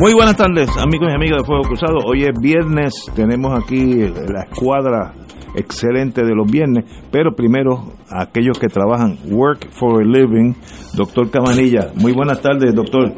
[0.00, 1.98] Muy buenas tardes, amigos y amigas de Fuego Cruzado.
[2.04, 5.12] Hoy es viernes, tenemos aquí la escuadra
[5.54, 10.54] excelente de los viernes, pero primero a aquellos que trabajan Work for a Living,
[10.96, 11.92] doctor Camanilla.
[11.94, 13.12] Muy buenas tardes, doctor.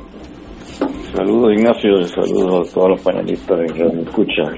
[1.14, 4.54] Saludos Ignacio, saludos a todos los panelistas que me escuchan.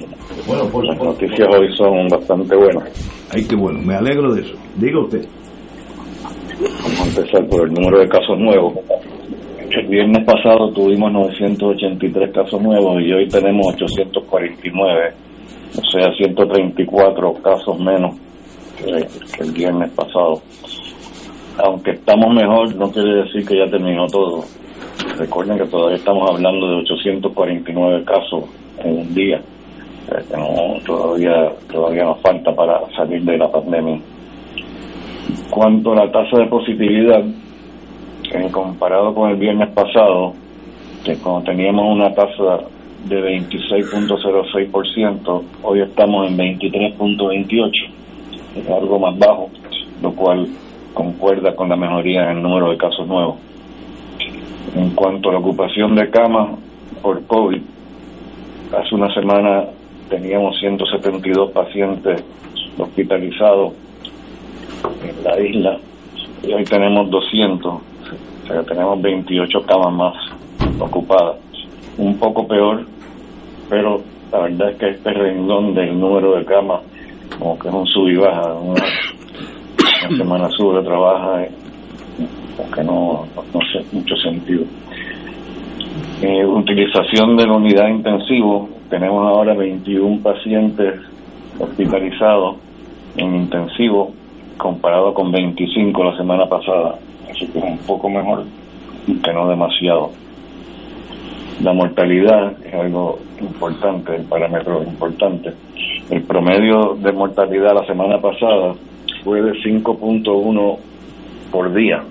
[0.47, 3.31] Bueno, por Las noticias hoy son bastante buenas.
[3.34, 4.55] Ay, qué bueno, me alegro de eso.
[4.77, 5.27] Diga usted.
[6.61, 8.75] Vamos a empezar por el número de casos nuevos.
[9.70, 15.14] El viernes pasado tuvimos 983 casos nuevos y hoy tenemos 849,
[15.77, 18.17] o sea, 134 casos menos
[18.77, 20.42] que, el viernes pasado.
[21.59, 24.45] Aunque estamos mejor, no quiere decir que ya terminó todo.
[25.19, 28.45] Recuerden que todavía estamos hablando de 849 casos
[28.79, 29.37] en un día.
[30.11, 34.01] Eh, todavía, todavía nos falta para salir de la pandemia.
[35.51, 37.25] Cuanto a la tasa de positividad,
[38.33, 40.33] en comparado con el viernes pasado,
[41.05, 42.67] que cuando teníamos una tasa
[43.05, 47.90] de 26.06%, hoy estamos en 23.28%,
[48.57, 49.51] es algo más bajo,
[50.02, 50.46] lo cual
[50.95, 53.36] concuerda con la mejoría en el número de casos nuevos.
[54.77, 56.58] En cuanto a la ocupación de camas
[57.01, 57.63] por COVID,
[58.79, 59.64] hace una semana
[60.08, 62.23] teníamos 172 pacientes
[62.79, 63.73] hospitalizados
[65.02, 65.79] en la isla
[66.42, 67.80] y hoy tenemos 200, o
[68.46, 70.14] sea, tenemos 28 camas más
[70.80, 71.36] ocupadas.
[71.98, 72.86] Un poco peor,
[73.68, 76.80] pero la verdad es que este renglón del número de camas,
[77.39, 78.83] como que es un sub y baja, una,
[80.17, 81.46] semana sube, otra baja,
[82.56, 84.64] porque no, no, no sé mucho sentido.
[86.22, 91.01] Eh, utilización de la unidad intensivo, tenemos ahora 21 pacientes
[91.58, 92.56] hospitalizados
[93.17, 94.12] en intensivo
[94.56, 96.96] comparado con 25 la semana pasada,
[97.30, 98.45] así que es un poco mejor,
[99.06, 100.11] que no demasiado.
[101.62, 105.52] La mortalidad es algo importante, el parámetro importante.
[106.11, 108.74] El promedio de mortalidad la semana pasada
[109.23, 110.78] fue de 5.1
[111.52, 112.02] por día.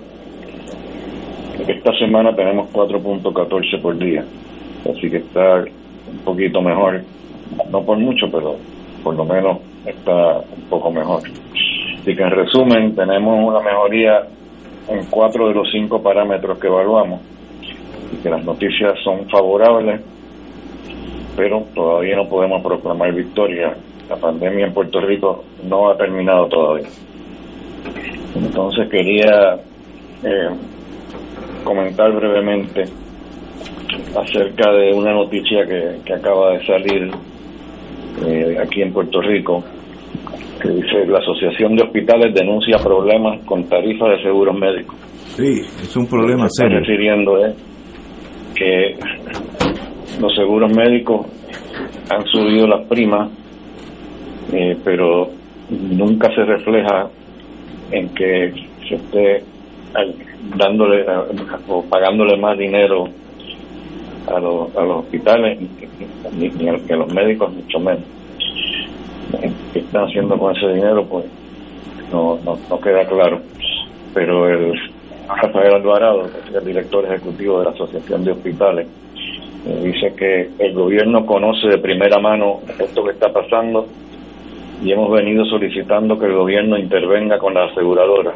[1.68, 4.24] Esta semana tenemos 4.14 por día,
[4.90, 5.64] así que está
[6.10, 7.02] un poquito mejor,
[7.70, 8.56] no por mucho, pero
[9.04, 11.20] por lo menos está un poco mejor.
[12.00, 14.22] Así que en resumen, tenemos una mejoría
[14.88, 17.20] en cuatro de los cinco parámetros que evaluamos
[18.12, 20.00] y que las noticias son favorables,
[21.36, 23.74] pero todavía no podemos proclamar victoria.
[24.08, 26.88] La pandemia en Puerto Rico no ha terminado todavía.
[28.34, 29.54] Entonces quería
[30.24, 30.48] eh,
[31.64, 32.82] comentar brevemente
[34.16, 37.10] acerca de una noticia que, que acaba de salir
[38.26, 39.64] eh, aquí en Puerto Rico,
[40.60, 44.96] que dice la Asociación de Hospitales denuncia problemas con tarifas de seguros médicos.
[45.36, 46.78] Sí, es un problema Se está serio.
[46.80, 47.54] refiriendo es
[48.62, 48.96] que
[50.20, 51.26] los seguros médicos
[52.08, 53.28] han subido las primas,
[54.52, 55.30] eh, pero
[55.70, 57.08] nunca se refleja
[57.90, 58.52] en que
[58.88, 59.44] se esté
[60.56, 61.04] dándole
[61.68, 63.08] o pagándole más dinero
[64.28, 65.58] a los, a los hospitales
[66.32, 68.04] ni, ni a, los médicos mucho menos.
[69.72, 71.24] Qué están haciendo con ese dinero pues
[72.12, 73.40] no, no, no queda claro.
[74.14, 74.91] Pero el
[75.28, 78.86] Rafael Alvarado que es el director ejecutivo de la Asociación de Hospitales
[79.66, 83.86] eh, dice que el gobierno conoce de primera mano esto que está pasando
[84.82, 88.34] y hemos venido solicitando que el gobierno intervenga con la aseguradora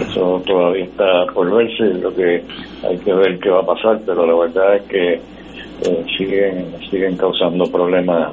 [0.00, 2.42] Eso todavía está por verse, lo que
[2.82, 7.16] hay que ver qué va a pasar, pero la verdad es que eh, siguen siguen
[7.16, 8.32] causando problemas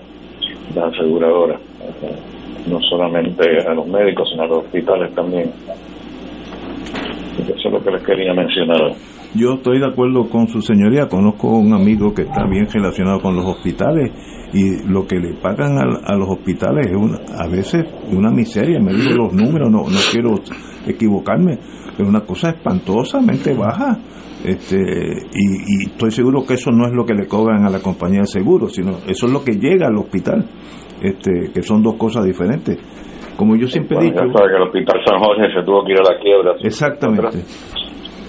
[0.75, 1.59] las aseguradoras,
[2.67, 5.51] no solamente a los médicos, sino a los hospitales también.
[7.39, 8.93] Eso es lo que les quería mencionar.
[9.35, 13.35] Yo estoy de acuerdo con su señoría, conozco un amigo que está bien relacionado con
[13.35, 14.11] los hospitales
[14.53, 18.93] y lo que le pagan a, los hospitales es una, a veces una miseria, me
[18.93, 20.35] digo los números, no, no quiero
[20.87, 21.59] equivocarme,
[21.97, 23.99] es una cosa espantosamente baja.
[24.43, 27.79] Este, y, y, estoy seguro que eso no es lo que le cobran a la
[27.79, 30.45] compañía de seguros, sino eso es lo que llega al hospital,
[31.01, 32.77] este, que son dos cosas diferentes.
[33.37, 34.15] Como yo siempre he dicho.
[34.15, 36.55] que el hospital San Jorge se tuvo que ir a la quiebra.
[36.61, 37.43] Exactamente.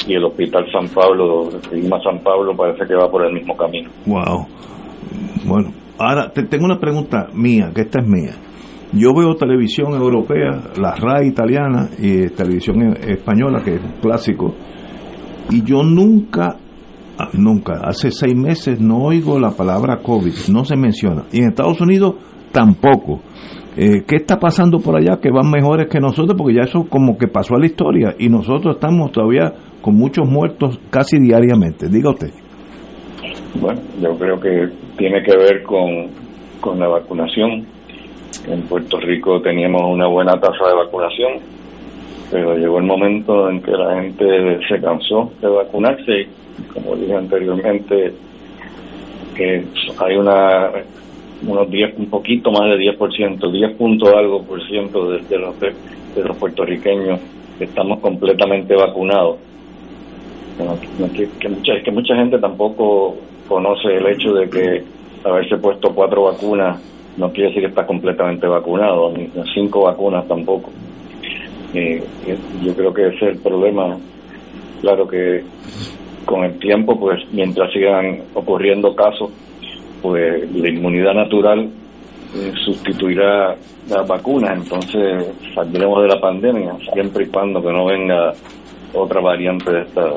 [0.07, 3.91] Y el hospital San Pablo, Lima San Pablo, parece que va por el mismo camino.
[4.07, 4.47] Wow.
[5.45, 8.33] Bueno, ahora te tengo una pregunta mía, que esta es mía.
[8.93, 14.55] Yo veo televisión europea, la RAI italiana y televisión española, que es un clásico,
[15.51, 16.57] y yo nunca,
[17.19, 21.25] ah, nunca, hace seis meses no oigo la palabra COVID, no se menciona.
[21.33, 22.15] Y en Estados Unidos
[22.53, 23.21] tampoco.
[23.81, 26.37] Eh, ¿Qué está pasando por allá que van mejores que nosotros?
[26.37, 30.29] Porque ya eso como que pasó a la historia y nosotros estamos todavía con muchos
[30.29, 31.89] muertos casi diariamente.
[31.89, 32.31] Diga usted.
[33.61, 36.09] Bueno, yo creo que tiene que ver con,
[36.61, 37.67] con la vacunación.
[38.49, 41.33] En Puerto Rico teníamos una buena tasa de vacunación,
[42.33, 46.27] pero llegó el momento en que la gente se cansó de vacunarse
[46.73, 48.13] como dije anteriormente,
[49.35, 49.65] que
[49.99, 50.71] hay una
[51.47, 56.25] unos 10, un poquito más de 10%, 10 punto algo por ciento de, los, de
[56.25, 57.21] los puertorriqueños
[57.61, 59.39] estamos completamente vacunados.
[61.41, 64.85] que, mucha, que mucha gente tampoco conoce el hecho de que
[65.25, 66.81] haberse puesto cuatro vacunas
[67.17, 70.71] no quiere decir que está completamente vacunado, ni cinco vacunas tampoco.
[71.75, 72.03] Eh,
[72.63, 73.99] yo creo que ese es el problema.
[74.81, 75.43] Claro que
[76.25, 79.31] con el tiempo, pues mientras sigan ocurriendo casos,
[80.03, 81.71] pues la inmunidad natural
[82.35, 83.57] eh, sustituirá
[83.89, 88.35] las vacunas, entonces saldremos de la pandemia, siempre y cuando que no venga
[88.93, 90.11] otra variante de esta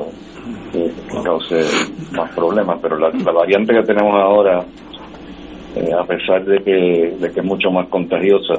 [0.72, 0.90] que
[1.24, 1.64] cause
[2.12, 4.64] más problemas, pero la, variante que tenemos ahora,
[5.76, 8.54] eh, a pesar de que, de que es mucho más contagiosa,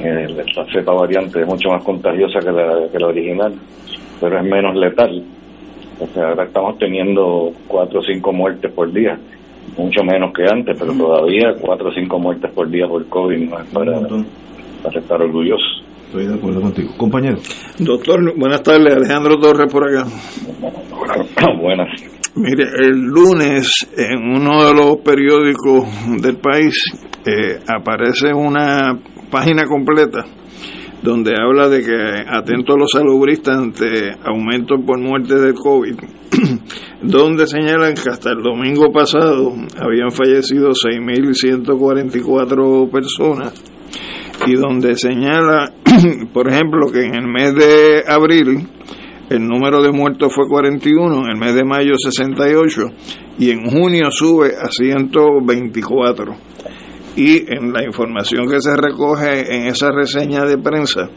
[0.00, 3.54] eh, la cepa variante es mucho más contagiosa que la, que la original,
[4.20, 5.24] pero es menos letal.
[5.98, 9.18] O sea, ahora estamos teniendo cuatro o cinco muertes por día
[9.80, 13.58] mucho menos que antes, pero todavía cuatro o cinco muertes por día por COVID no
[13.58, 15.64] es para, estar orgulloso.
[16.06, 16.90] Estoy de acuerdo contigo.
[16.96, 17.36] Compañero.
[17.78, 18.94] Doctor, buenas tardes.
[18.94, 20.04] Alejandro Torres por acá.
[21.60, 21.88] Buenas.
[22.34, 25.84] Mire, el lunes en uno de los periódicos
[26.20, 26.74] del país
[27.26, 28.98] eh, aparece una
[29.30, 30.24] página completa
[31.02, 35.96] donde habla de que atento a los salubristas ante aumentos por muerte de COVID,
[37.02, 43.54] donde señalan que hasta el domingo pasado habían fallecido 6.144 personas
[44.46, 45.72] y donde señala,
[46.32, 48.68] por ejemplo, que en el mes de abril
[49.30, 52.82] el número de muertos fue 41, en el mes de mayo 68
[53.38, 56.34] y en junio sube a 124
[57.16, 61.10] y en la información que se recoge en esa reseña de prensa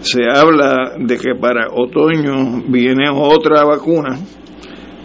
[0.00, 4.18] se habla de que para otoño viene otra vacuna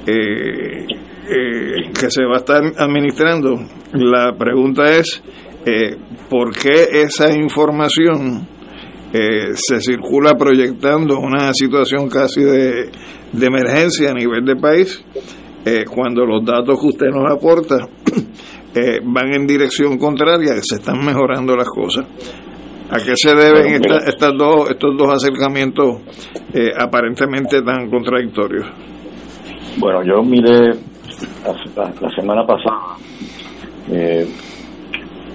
[0.08, 3.56] eh, eh, que se va a estar administrando.
[3.94, 5.22] La pregunta es,
[5.66, 5.98] eh,
[6.30, 8.48] ¿por qué esa información
[9.54, 12.90] se circula proyectando una situación casi de,
[13.32, 15.06] de emergencia a nivel de país
[15.90, 17.88] cuando los datos que usted nos aporta
[18.76, 22.06] eh, van en dirección contraria, se están mejorando las cosas.
[22.90, 26.02] ¿A qué se deben estas dos, estos dos acercamientos
[26.54, 28.68] eh, aparentemente tan contradictorios?
[29.78, 30.72] Bueno, yo miré
[31.46, 32.98] la, semana pasada
[33.90, 34.28] eh,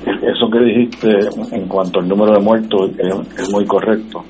[0.05, 1.09] eso que dijiste
[1.53, 4.23] en cuanto al número de muertos es, muy correcto.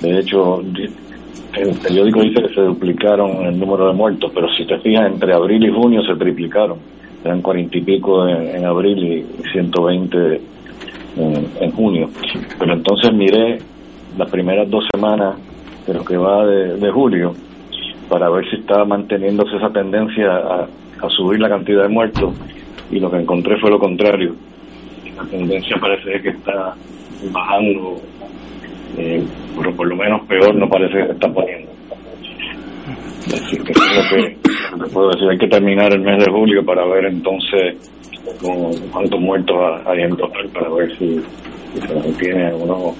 [0.00, 4.78] De hecho, el periódico dice que se duplicaron el número de muertos, pero si te
[4.78, 6.78] fijas, entre abril y junio se triplicaron
[7.24, 10.40] eran cuarenta y pico en, abril y 120
[11.16, 12.10] en, en, junio.
[12.58, 13.58] Pero entonces miré
[14.18, 15.36] las primeras dos semanas
[15.86, 17.34] de lo que va de, julio
[18.08, 20.68] para ver si estaba manteniéndose esa tendencia a,
[21.10, 22.34] subir la cantidad de muertos
[22.90, 24.34] y lo que encontré fue lo contrario.
[25.16, 26.74] La tendencia parece que está
[27.30, 27.96] bajando,
[28.96, 29.22] eh,
[29.58, 31.73] pero por lo menos peor no parece que se está poniendo.
[33.26, 33.78] Así que es
[34.10, 37.76] que puedo decir, hay que terminar el mes de julio para ver entonces
[38.92, 41.20] cuántos muertos hay en total para ver si,
[41.80, 42.94] se mantiene o no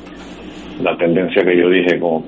[0.82, 2.24] la tendencia que yo dije como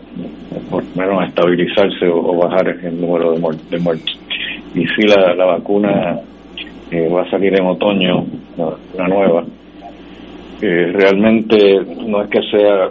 [0.71, 4.19] por lo menos estabilizarse o, bajar el número de, de muertos.
[4.75, 6.21] Y si la, la vacuna
[6.91, 8.25] eh, va a salir en otoño,
[8.95, 9.45] una nueva,
[10.63, 12.89] eh, realmente no es que sea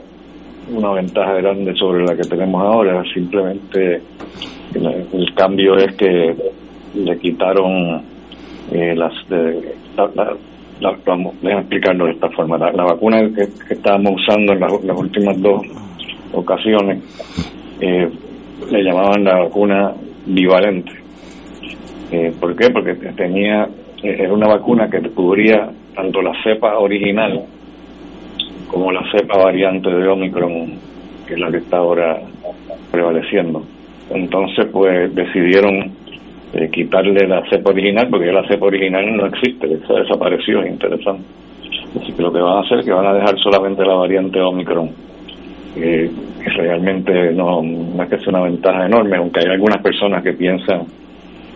[0.69, 4.01] una ventaja grande sobre la que tenemos ahora, simplemente
[4.75, 6.35] el, cambio es que
[6.95, 8.01] le quitaron
[8.71, 9.13] eh, las...
[9.29, 9.75] De,
[10.81, 10.91] la,
[11.59, 12.57] explicarlo de esta forma.
[12.57, 15.61] La, vacuna que, estábamos usando en las últimas dos
[16.33, 16.99] ocasiones
[17.79, 18.09] eh,
[18.71, 19.93] le llamaban la vacuna
[20.25, 20.91] bivalente.
[22.11, 22.69] Eh, ¿Por qué?
[22.69, 23.67] Porque tenía
[24.03, 27.43] eh, era una vacuna que cubría tanto la cepa original
[28.67, 30.73] como la cepa variante de Omicron,
[31.27, 32.19] que es la que está ahora
[32.91, 33.63] prevaleciendo.
[34.09, 35.91] Entonces, pues decidieron
[36.53, 41.23] eh, quitarle la cepa original, porque la cepa original no existe, desapareció, es interesante.
[42.01, 44.39] Así que lo que van a hacer es que van a dejar solamente la variante
[44.41, 44.91] Omicron
[45.75, 46.09] que
[46.55, 50.83] realmente no, es que sea una ventaja enorme, aunque hay algunas personas que piensan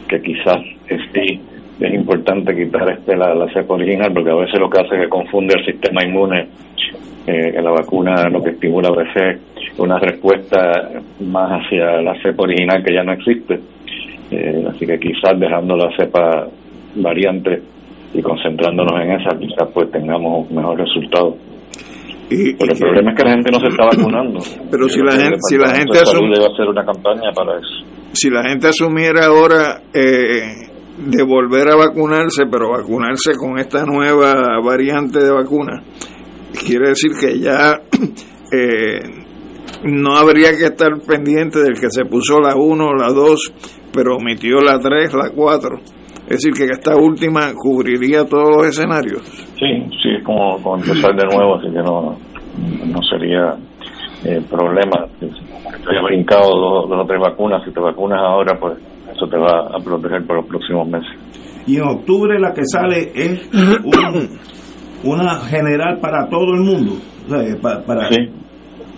[0.08, 0.58] que quizás
[1.14, 1.40] sí
[1.80, 5.02] es importante quitar este la, la cepa original, porque a veces lo que hace es
[5.04, 6.48] que confunde el sistema inmune,
[7.30, 9.40] eh, que la vacuna lo que estimula a veces
[9.78, 13.60] una respuesta más hacia la cepa original que ya no existe.
[14.32, 16.48] Eh, así que quizás dejando la cepa
[16.96, 17.62] variante
[18.14, 21.36] y concentrándonos en esa, quizás pues tengamos un mejor resultado.
[22.32, 24.40] Y, el problema es que la gente no se está vacunando.
[24.72, 27.86] Pero si la gente, si la gente hacer una campaña para eso.
[28.14, 34.60] Si la gente asumiera ahora eh, de volver a vacunarse, pero vacunarse con esta nueva
[34.64, 35.82] variante de vacuna,
[36.66, 37.82] quiere decir que ya
[38.52, 39.00] eh,
[39.84, 43.54] no habría que estar pendiente del que se puso la 1 la 2,
[43.94, 45.78] pero omitió la 3, la 4.
[46.30, 49.24] Es decir, que esta última cubriría todos los escenarios.
[49.58, 49.66] Sí,
[50.02, 52.16] sí, es como, empezar de nuevo, así que no,
[52.86, 53.58] no sería
[54.26, 55.08] eh, problema.
[55.20, 56.50] Si te hayas brincado
[56.88, 58.78] dos, o tres vacunas, si te vacunas ahora, pues
[59.12, 61.10] eso te va a proteger por los próximos meses.
[61.66, 63.50] Y en octubre la que sale es
[65.04, 66.94] una general para todo el mundo.
[67.62, 68.30] para, Sí.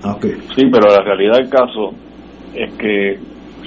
[0.03, 1.93] Ah, sí, pero la realidad del caso
[2.55, 3.19] es que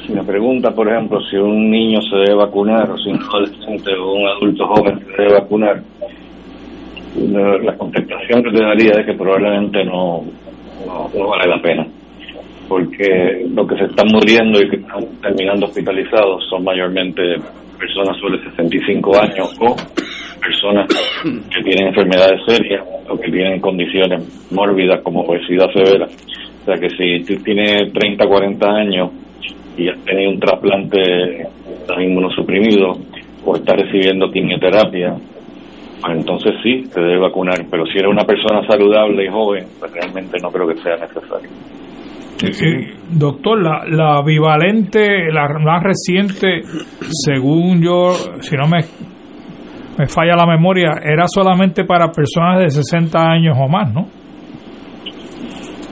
[0.04, 3.94] si me pregunta, por ejemplo, si un niño se debe vacunar, o si un adolescente
[3.94, 5.82] o un adulto joven se debe vacunar,
[7.62, 10.24] la contestación que te daría es que probablemente no,
[10.86, 11.86] no, vale la pena.
[12.68, 17.36] Porque lo que se están muriendo y que están terminando hospitalizados son mayormente
[17.78, 19.76] personas sobre 65 años o
[20.40, 20.88] personas
[21.22, 26.06] que tienen enfermedades serias o que tienen condiciones mórbidas como obesidad severa.
[26.06, 29.10] O sea que si tú tienes 30, 40 años
[29.76, 31.46] y has tenido un trasplante
[32.00, 32.92] inmunosuprimido
[33.44, 35.14] o está recibiendo quimioterapia,
[36.00, 37.58] pues entonces sí, se debe vacunar.
[37.70, 41.50] Pero si eres una persona saludable y joven, pues realmente no creo que sea necesario.
[43.10, 46.62] Doctor, la, la bivalente, la más reciente,
[47.24, 48.80] según yo, si no me,
[49.98, 54.06] me falla la memoria, era solamente para personas de 60 años o más, ¿no?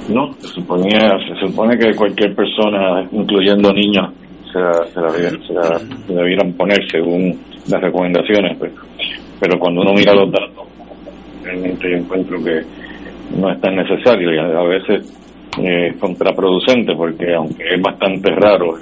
[0.08, 4.12] No, se, suponía, se supone que cualquier persona, incluyendo niños,
[4.52, 4.58] se,
[4.92, 7.38] se, debieran poner según
[7.70, 8.72] las recomendaciones, pues.
[9.40, 10.66] pero cuando uno mira los datos,
[11.44, 12.60] realmente yo encuentro que
[13.38, 18.74] no es tan necesario y a, veces es contraproducente porque aunque es bastante raro,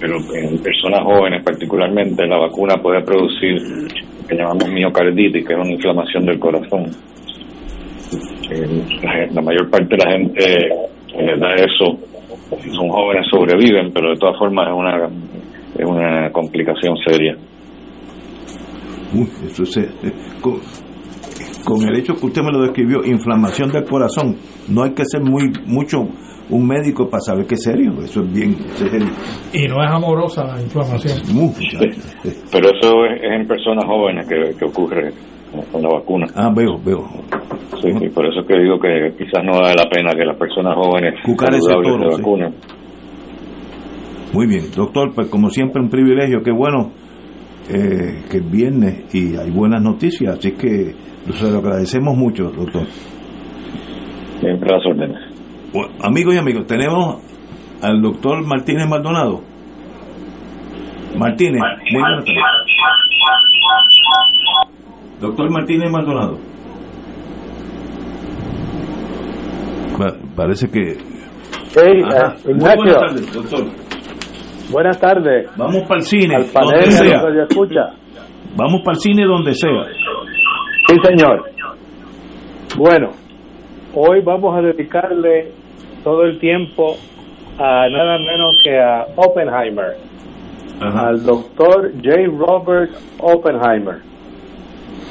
[0.00, 5.58] pero en personas jóvenes particularmente la vacuna puede producir lo que llamamos miocarditis, que es
[5.58, 6.90] una inflamación del corazón.
[9.32, 10.44] La, mayor parte de la gente
[11.16, 11.98] eh, da eso,
[12.72, 15.08] son jóvenes sobreviven, pero de todas formas es una,
[15.78, 17.36] es una complicación seria.
[21.64, 24.36] Con, el hecho que usted me lo describió, inflamación del corazón,
[24.68, 26.00] no hay que ser muy mucho
[26.50, 29.08] un médico para saber que es serio, eso es bien serio.
[29.52, 31.18] Y no es amorosa la inflamación.
[32.52, 35.12] pero eso es, en personas jóvenes que, que ocurre
[35.70, 36.26] con la vacuna.
[36.34, 37.04] Ah, veo, veo.
[37.80, 41.14] Sí, por eso que digo que quizás no vale la pena que las personas jóvenes
[41.24, 42.54] se vacunen.
[44.32, 46.90] Muy bien, doctor, pues como siempre un privilegio, qué bueno
[47.68, 50.92] eh, que es viernes y hay buenas noticias, así que
[51.32, 52.86] se lo agradecemos mucho, doctor.
[54.40, 55.18] Siempre las órdenes.
[56.02, 57.22] amigos y amigos, tenemos
[57.82, 59.40] al doctor Martínez Maldonado.
[61.16, 61.62] Martínez,
[61.92, 62.42] muy buenas tardes.
[65.20, 66.38] Doctor Martínez Maldonado.
[70.36, 70.96] parece que...
[71.76, 73.64] Hey, eh, buenas tardes, doctor.
[74.70, 75.48] Buenas tardes.
[75.56, 77.22] Vamos para el cine, donde sea.
[77.48, 77.80] Escucha.
[78.56, 79.70] Vamos para el cine donde sea.
[80.86, 81.44] Sí, señor.
[82.76, 83.10] Bueno,
[83.94, 85.52] hoy vamos a dedicarle
[86.02, 86.96] todo el tiempo
[87.58, 89.96] a nada menos que a Oppenheimer,
[90.80, 92.16] al doctor J.
[92.36, 94.00] Robert Oppenheimer,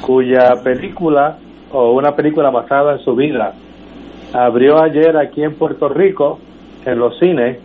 [0.00, 1.38] cuya película
[1.72, 3.54] o una película basada en su vida
[4.32, 6.38] abrió ayer aquí en Puerto Rico
[6.84, 7.58] en los cines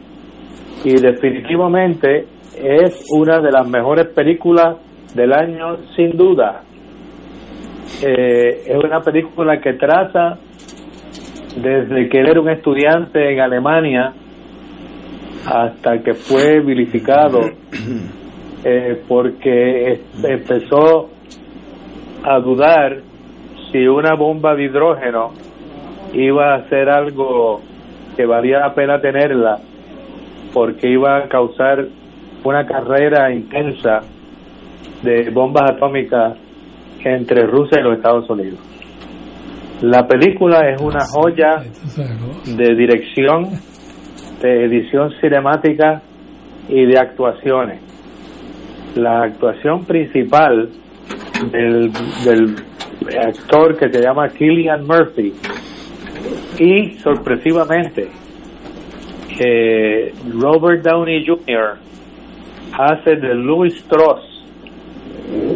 [0.83, 2.25] y definitivamente
[2.55, 4.77] es una de las mejores películas
[5.13, 6.63] del año sin duda.
[8.01, 10.37] Eh, es una película que trata
[11.55, 14.13] desde que era un estudiante en Alemania
[15.45, 17.41] hasta que fue vilificado
[18.63, 21.09] eh, porque empezó
[22.23, 22.99] a dudar
[23.71, 25.31] si una bomba de hidrógeno
[26.13, 27.61] iba a ser algo
[28.15, 29.59] que valía la pena tenerla
[30.53, 31.85] porque iba a causar
[32.43, 34.01] una carrera intensa
[35.03, 36.37] de bombas atómicas
[37.03, 38.59] entre Rusia y los Estados Unidos.
[39.81, 41.63] La película es una joya
[42.45, 43.49] de dirección,
[44.41, 46.01] de edición cinemática
[46.67, 47.79] y de actuaciones.
[48.95, 50.69] La actuación principal
[51.51, 51.91] del,
[52.25, 52.55] del
[53.17, 55.33] actor que se llama Killian Murphy
[56.59, 58.09] y sorpresivamente
[60.33, 61.77] Robert Downey Jr.
[62.77, 64.21] hace de Louis Strauss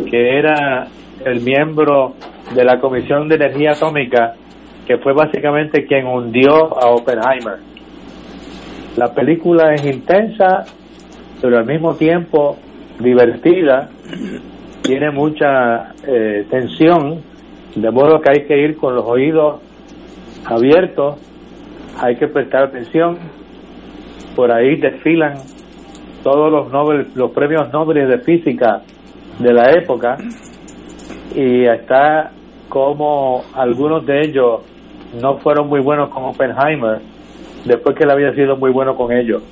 [0.09, 0.87] que era
[1.25, 2.13] el miembro
[2.53, 4.35] de la Comisión de Energía Atómica
[4.85, 7.59] que fue básicamente quien hundió a Oppenheimer.
[8.97, 10.65] La película es intensa,
[11.41, 12.57] pero al mismo tiempo
[12.99, 13.89] divertida,
[14.81, 17.21] tiene mucha eh, tensión,
[17.75, 19.61] de modo que hay que ir con los oídos
[20.45, 21.15] abiertos,
[21.99, 23.17] hay que prestar atención.
[24.35, 25.35] Por ahí desfilan
[26.23, 28.81] todos los, Nobel, los premios Nobel de física
[29.39, 30.17] de la época
[31.35, 32.31] y está
[32.69, 34.61] como algunos de ellos
[35.21, 36.99] no fueron muy buenos con Oppenheimer
[37.65, 39.43] después que él había sido muy bueno con ellos.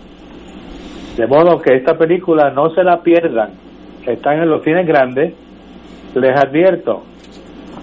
[1.17, 3.51] De modo que esta película no se la pierdan,
[4.05, 5.33] están en los cines grandes,
[6.15, 7.03] les advierto,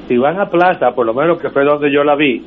[0.07, 2.43] si van a plaza, por lo menos que fue donde yo la vi,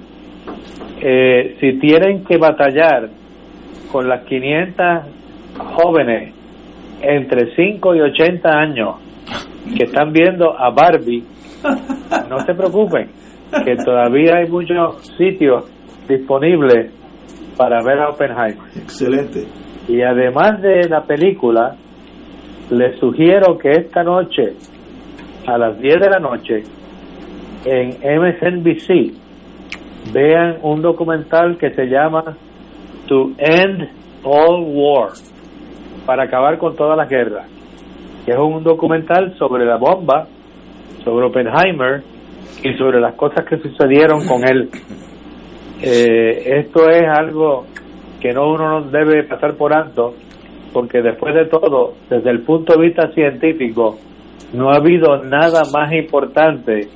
[1.02, 3.10] eh, si tienen que batallar
[3.92, 4.86] con las 500
[5.76, 6.34] jóvenes
[7.02, 8.96] entre 5 y 80 años
[9.78, 11.24] que están viendo a Barbie,
[12.30, 13.10] no se preocupen,
[13.65, 15.65] que todavía hay muchos sitios
[16.08, 16.91] disponibles
[17.58, 18.58] para ver a Oppenheimer.
[18.76, 19.47] Excelente.
[19.88, 21.76] Y además de la película,
[22.69, 24.54] les sugiero que esta noche,
[25.47, 26.63] a las 10 de la noche,
[27.65, 29.13] en MSNBC,
[30.13, 32.36] vean un documental que se llama
[33.08, 33.89] To End
[34.24, 35.10] All War,
[36.06, 37.47] para acabar con todas las guerras.
[38.26, 40.28] Que es un documental sobre la bomba,
[41.04, 42.04] sobre Oppenheimer
[42.63, 44.69] y sobre las cosas que sucedieron con él.
[45.82, 47.65] Eh, esto es algo
[48.19, 50.13] que no uno no debe pasar por alto,
[50.73, 53.97] porque después de todo, desde el punto de vista científico,
[54.54, 56.88] no ha habido nada más importante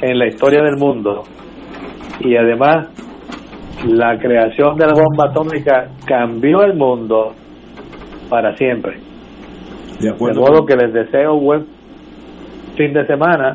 [0.00, 1.22] en la historia del mundo.
[2.20, 2.88] Y además,
[3.86, 7.32] la creación de la bomba atómica cambió el mundo
[8.28, 8.98] para siempre.
[10.00, 11.66] De, modo que les deseo buen
[12.80, 13.54] fin de semana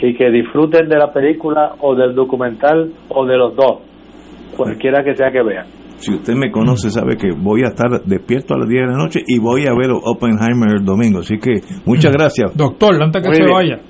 [0.00, 3.80] y que disfruten de la película o del documental o de los dos,
[4.56, 5.66] cualquiera que sea que vean.
[5.96, 8.96] Si usted me conoce, sabe que voy a estar despierto a las 10 de la
[8.96, 11.18] noche y voy a ver Oppenheimer el domingo.
[11.18, 12.56] Así que muchas gracias.
[12.56, 13.80] Doctor, antes que se vaya,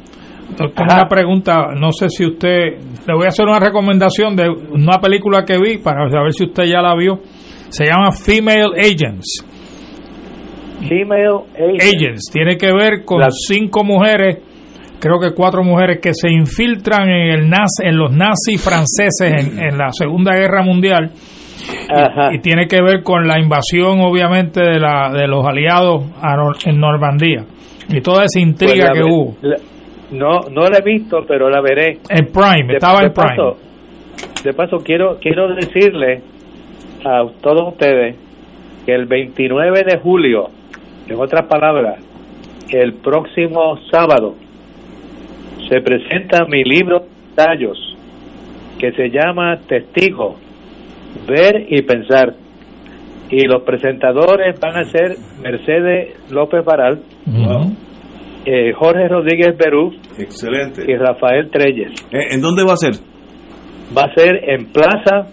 [0.57, 1.68] tengo una pregunta.
[1.79, 2.81] No sé si usted.
[3.07, 6.64] Le voy a hacer una recomendación de una película que vi para saber si usted
[6.64, 7.20] ya la vio.
[7.68, 9.46] Se llama Female Agents.
[10.88, 12.30] Female Agents.
[12.32, 14.38] Tiene que ver con cinco mujeres
[15.00, 19.92] creo que cuatro mujeres que se infiltran en el en los nazis franceses en, la
[19.92, 21.10] Segunda Guerra Mundial
[22.32, 26.04] y, tiene que ver con la invasión obviamente de, la, de los aliados
[26.66, 27.46] en Normandía
[27.88, 29.36] y toda esa intriga pues que hubo.
[30.12, 31.98] no, no la he visto, pero la veré.
[32.08, 33.54] En Prime, estaba en Prime.
[34.44, 36.22] de paso, quiero, quiero decirle
[37.04, 38.16] a todos ustedes
[38.86, 40.50] que el 29 de julio,
[41.10, 41.98] en otras palabras,
[42.70, 44.36] el próximo sábado,
[45.68, 47.02] se presenta mi libro
[47.34, 47.96] Tallos,
[48.78, 50.36] que se llama Testigo,
[51.26, 52.34] Ver y Pensar.
[53.28, 57.02] Y los presentadores van a ser Mercedes López Baral,
[58.44, 60.84] eh, Jorge Rodríguez Berú Excelente.
[60.90, 61.92] y Rafael Treyes.
[62.12, 62.92] Eh, ¿En dónde va a ser?
[63.96, 65.28] Va a ser en Plaza,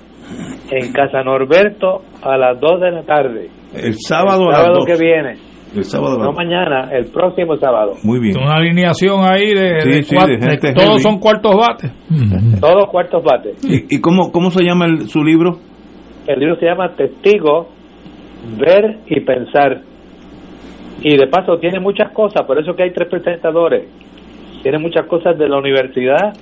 [0.71, 3.49] en Casa Norberto, a las 2 de la tarde.
[3.75, 5.57] El sábado, el sábado que viene.
[5.77, 6.17] El sábado.
[6.17, 7.93] No mañana, el próximo sábado.
[8.03, 8.37] Muy bien.
[8.37, 10.03] Una alineación ahí de,
[10.73, 11.91] todos son cuartos bates.
[12.59, 13.57] Todos cuartos bates.
[13.63, 15.59] ¿Y, cómo, cómo se llama su libro?
[16.25, 17.69] El libro se llama Testigo,
[18.59, 19.81] ver y pensar.
[21.01, 23.87] Y de paso tiene muchas cosas, por eso que hay tres presentadores.
[24.63, 26.33] Tiene muchas cosas de la universidad,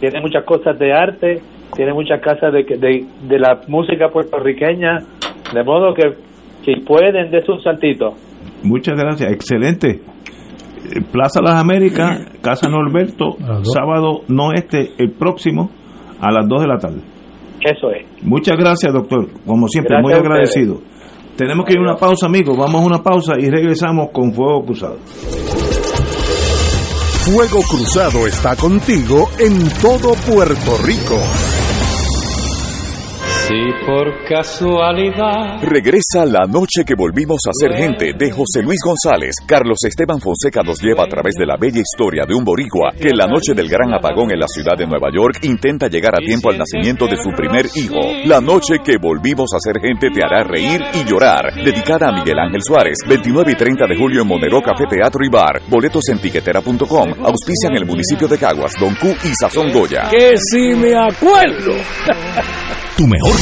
[0.00, 1.40] tiene muchas cosas de arte,
[1.74, 4.98] tiene muchas cosas de, de, de la música puertorriqueña,
[5.54, 6.14] de modo que
[6.64, 8.14] si pueden, de un saltito.
[8.64, 10.02] Muchas gracias, excelente.
[11.10, 15.70] Plaza Las Américas, Casa Norberto, sábado no este, el próximo,
[16.20, 17.00] a las 2 de la tarde.
[17.60, 18.06] Eso es.
[18.22, 19.28] Muchas gracias, doctor.
[19.46, 20.80] Como siempre, muy agradecido.
[21.36, 22.56] Tenemos que ir a una pausa, amigos.
[22.56, 24.98] Vamos a una pausa y regresamos con Fuego Cruzado.
[27.24, 31.61] Fuego Cruzado está contigo en todo Puerto Rico.
[33.52, 35.60] Si por casualidad.
[35.60, 39.34] Regresa la noche que volvimos a ser gente de José Luis González.
[39.46, 43.10] Carlos Esteban Fonseca nos lleva a través de la bella historia de un boricua que
[43.10, 46.24] en la noche del gran apagón en la ciudad de Nueva York intenta llegar a
[46.24, 48.00] tiempo al nacimiento de su primer hijo.
[48.24, 51.52] La noche que volvimos a ser gente te hará reír y llorar.
[51.54, 52.96] Dedicada a Miguel Ángel Suárez.
[53.06, 55.60] 29 y 30 de julio en Monero Café Teatro y Bar.
[55.68, 57.12] Boletos en tiquetera.com.
[57.22, 60.08] Auspician el municipio de Caguas, Don Q y Sazón Goya.
[60.08, 61.74] Que si me acuerdo.
[62.96, 63.41] Tu mejor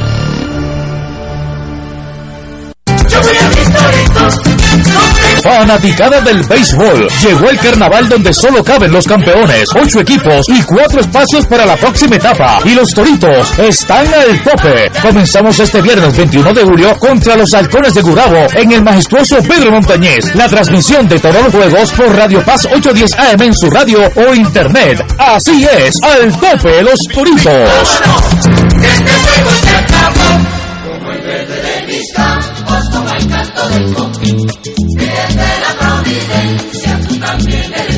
[5.43, 7.07] Fanaticada del béisbol.
[7.21, 11.75] Llegó el carnaval donde solo caben los campeones, ocho equipos y cuatro espacios para la
[11.75, 12.59] próxima etapa.
[12.65, 14.91] Y los toritos están al tope.
[15.01, 19.71] Comenzamos este viernes 21 de julio contra los halcones de Gurabo en el majestuoso Pedro
[19.71, 20.33] Montañez.
[20.35, 24.33] La transmisión de todos los juegos por Radio Paz 810 AM en su radio o
[24.33, 25.03] internet.
[25.17, 28.01] Así es, al tope los toritos.
[31.23, 32.89] Este de mis campos,
[33.69, 33.95] del
[35.41, 37.90] de la providencia, tú también eres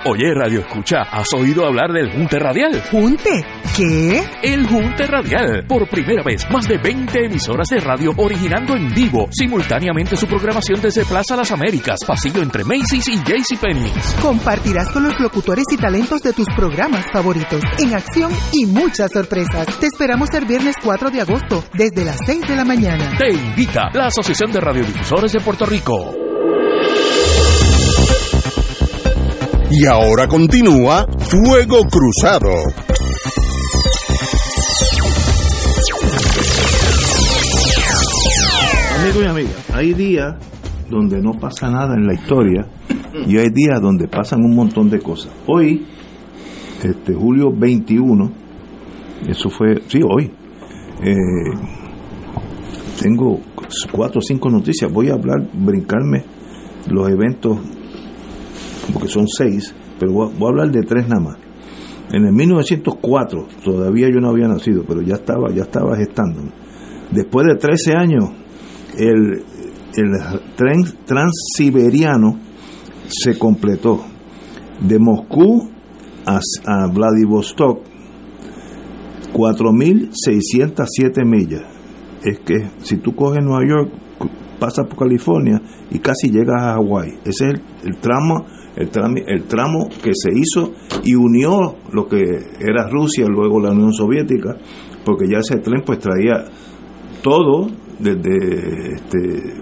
[0.08, 2.80] Oye, Radio Escucha, ¿has oído hablar del Junte Radial?
[2.92, 3.44] ¿Junte?
[3.76, 4.22] ¿Qué?
[4.40, 5.66] El Junte Radial.
[5.66, 10.80] Por primera vez, más de 20 emisoras de radio originando en vivo, simultáneamente su programación
[10.80, 14.16] desde Plaza Las Américas, pasillo entre Macy's y JCPenney's.
[14.22, 19.66] Compartirás con los locutores y talentos de tus programas favoritos, en acción y muchas sorpresas.
[19.80, 23.16] Te esperamos el viernes 4 de agosto, desde las 6 de la mañana.
[23.18, 26.35] Te invita la Asociación de Radiodifusores de Puerto Rico.
[29.70, 32.50] Y ahora continúa Fuego Cruzado.
[38.96, 40.36] Amigos y amigas, hay días
[40.88, 42.66] donde no pasa nada en la historia
[43.26, 45.32] y hay días donde pasan un montón de cosas.
[45.46, 45.84] Hoy,
[46.84, 48.30] este julio 21,
[49.28, 50.30] eso fue, sí, hoy,
[51.02, 51.16] eh,
[53.02, 53.40] tengo
[53.90, 54.92] cuatro o cinco noticias.
[54.92, 56.22] Voy a hablar, brincarme
[56.88, 57.58] los eventos
[58.92, 61.36] porque son seis, pero voy a, hablar de tres nada más.
[62.12, 66.42] En el 1904, todavía yo no había nacido, pero ya estaba, ya estaba gestando.
[67.10, 68.30] Después de 13 años,
[68.96, 69.42] el,
[69.96, 70.12] el
[70.54, 72.38] tren transiberiano
[73.08, 74.04] se completó.
[74.80, 75.70] De Moscú
[76.26, 77.80] a, a Vladivostok,
[79.32, 81.62] 4.607 millas.
[82.22, 83.90] Es que si tú coges Nueva York,
[84.58, 87.18] pasa por California y casi llega a Hawái.
[87.24, 88.46] Ese es el, tramo
[88.76, 92.20] el tramo, el tramo que se hizo y unió lo que
[92.60, 94.56] era Rusia, luego la Unión Soviética,
[95.04, 96.44] porque ya ese tren pues traía
[97.22, 99.54] todo, desde este,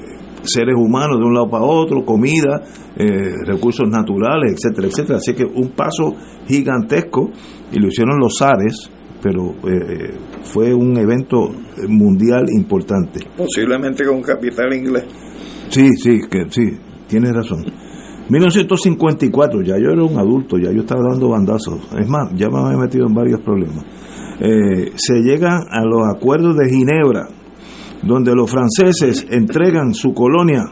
[0.42, 2.62] seres humanos de un lado para otro, comida,
[2.96, 5.18] eh, recursos naturales, etcétera, etcétera.
[5.18, 6.14] Así que un paso
[6.46, 7.30] gigantesco
[7.72, 8.90] y lo hicieron los Ares,
[9.22, 11.50] pero eh, fue un evento
[11.88, 13.20] mundial importante.
[13.36, 15.04] Posiblemente con capital inglés.
[15.70, 17.64] Sí, sí, que sí, tienes razón.
[18.28, 21.80] 1954, ya yo era un adulto, ya yo estaba dando bandazos.
[21.98, 23.84] Es más, ya me había metido en varios problemas.
[24.40, 27.28] Eh, se llegan a los acuerdos de Ginebra,
[28.02, 30.64] donde los franceses entregan su colonia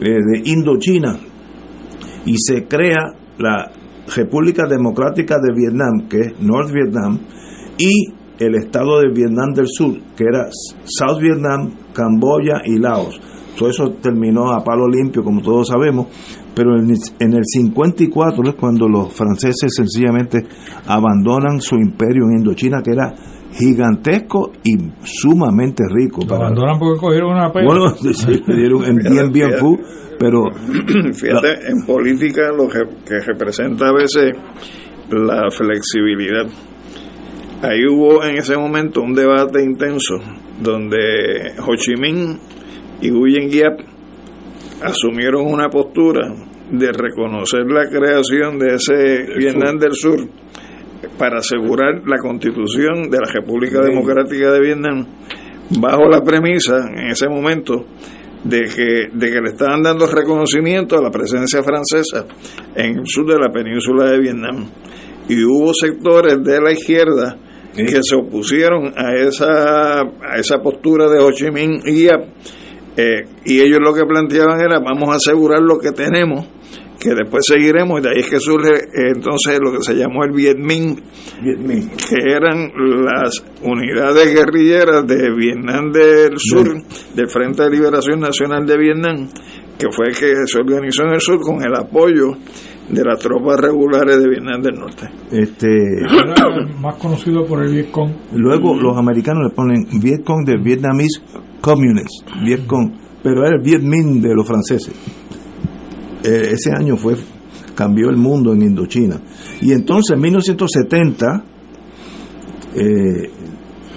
[0.00, 1.18] eh, de Indochina
[2.26, 3.70] y se crea la
[4.14, 7.18] República Democrática de Vietnam, que es North Vietnam,
[7.78, 10.48] y el Estado de Vietnam del Sur, que era
[10.84, 13.20] South Vietnam, Camboya y Laos.
[13.58, 16.06] Todo eso terminó a palo limpio, como todos sabemos,
[16.60, 20.44] pero en el 54 es cuando los franceses sencillamente
[20.86, 23.14] abandonan su imperio en Indochina, que era
[23.50, 26.20] gigantesco y sumamente rico.
[26.28, 27.64] Lo abandonan porque cogieron una pena.
[27.64, 29.78] Bueno, sí, dieron en bien, bien fu,
[30.18, 30.50] pero...
[31.14, 34.34] Fíjate, en política lo que, representa a veces
[35.10, 36.44] la flexibilidad.
[37.62, 40.16] Ahí hubo en ese momento un debate intenso
[40.62, 42.38] donde Ho Chi Minh
[43.00, 43.80] y Nguyen Giap
[44.82, 50.28] asumieron una postura de reconocer la creación de ese Vietnam del Sur
[51.18, 55.06] para asegurar la constitución de la República Democrática de Vietnam
[55.78, 57.84] bajo la premisa en ese momento
[58.44, 62.26] de que, de que le estaban dando reconocimiento a la presencia francesa
[62.74, 64.66] en el sur de la península de Vietnam.
[65.28, 67.36] Y hubo sectores de la izquierda
[67.74, 73.60] que se opusieron a esa, a esa postura de Ho Chi Minh y, eh, y
[73.60, 76.48] ellos lo que planteaban era vamos a asegurar lo que tenemos
[77.00, 80.22] que después seguiremos, y de ahí es que surge eh, entonces lo que se llamó
[80.22, 82.70] el Viet Minh, que eran
[83.04, 86.68] las unidades guerrilleras de Vietnam del Sur,
[87.14, 89.28] del Frente de Liberación Nacional de Vietnam,
[89.78, 92.36] que fue que se organizó en el sur con el apoyo
[92.90, 95.08] de las tropas regulares de Vietnam del Norte.
[95.30, 95.68] Este,
[96.80, 98.10] más conocido por el Vietcong.
[98.34, 101.22] Luego los americanos le ponen Vietcong de Vietnamese
[101.62, 104.94] Communist, Vietcong, pero era el Viet Minh de los franceses.
[106.22, 107.16] Eh, ese año fue
[107.74, 109.20] cambió el mundo en Indochina.
[109.60, 111.44] Y entonces en 1970
[112.74, 113.30] eh,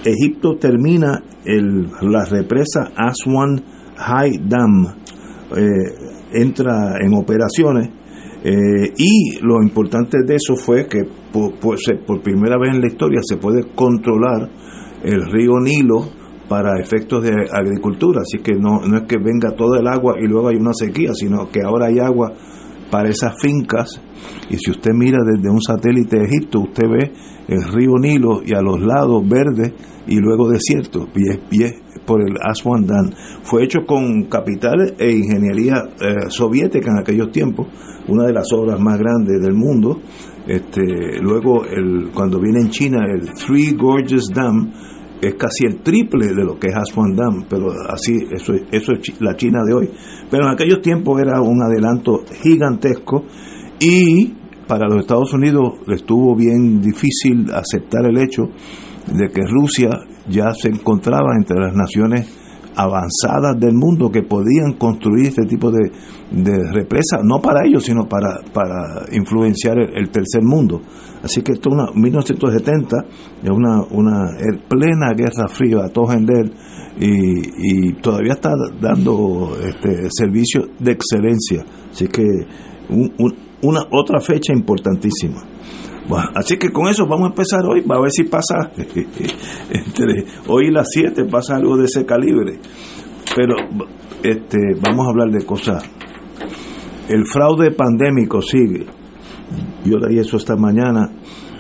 [0.05, 3.61] Egipto termina el, la represa Aswan
[3.97, 4.85] High Dam,
[5.55, 5.63] eh,
[6.33, 7.89] entra en operaciones
[8.97, 13.37] y lo importante de eso fue que por, por, primera vez en la historia se
[13.37, 14.49] puede controlar
[15.01, 16.09] el río Nilo
[16.47, 20.27] para efectos de agricultura, así que no, no es que venga todo el agua y
[20.27, 22.33] luego hay una sequía, sino que ahora hay agua
[22.91, 24.01] para esas fincas
[24.49, 27.11] y si usted mira desde un satélite de Egipto, usted ve
[27.47, 29.73] el río Nilo y a los lados verde
[30.07, 33.09] y luego desierto, pie, pie por el Aswan Dam.
[33.43, 37.67] Fue hecho con capital e ingeniería eh, soviética en aquellos tiempos,
[38.07, 40.01] una de las obras más grandes del mundo.
[40.45, 44.71] Este, luego, el, cuando viene en China el Three Gorges Dam,
[45.27, 49.21] es casi el triple de lo que es Aswan Dam, pero así, eso, eso es
[49.21, 49.89] la China de hoy.
[50.29, 53.23] Pero en aquellos tiempos era un adelanto gigantesco
[53.79, 54.33] y
[54.67, 58.43] para los Estados Unidos estuvo bien difícil aceptar el hecho
[59.07, 59.89] de que Rusia
[60.29, 62.42] ya se encontraba entre las naciones
[62.75, 65.91] avanzadas del mundo que podían construir este tipo de,
[66.31, 70.81] de represas, no para ellos, sino para, para influenciar el, tercer mundo.
[71.23, 73.05] Así que esto es 1970,
[73.43, 74.29] es una, una
[74.67, 76.25] plena guerra fría a todos en
[76.99, 81.63] y, y todavía está dando este servicio de excelencia.
[81.91, 82.23] Así que
[83.61, 85.41] una otra fecha importantísima.
[86.07, 90.25] Bueno, así que con eso vamos a empezar hoy, va a ver si pasa, entre
[90.47, 92.59] hoy y las 7 pasa algo de ese calibre.
[93.35, 93.55] Pero
[94.21, 95.83] este, vamos a hablar de cosas.
[97.09, 98.85] El fraude pandémico sigue.
[99.85, 101.09] Yo leí eso esta mañana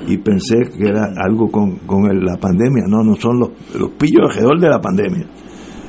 [0.07, 2.83] y pensé que era algo con, con la pandemia.
[2.87, 5.27] No, no son los, los pillos alrededor de la pandemia.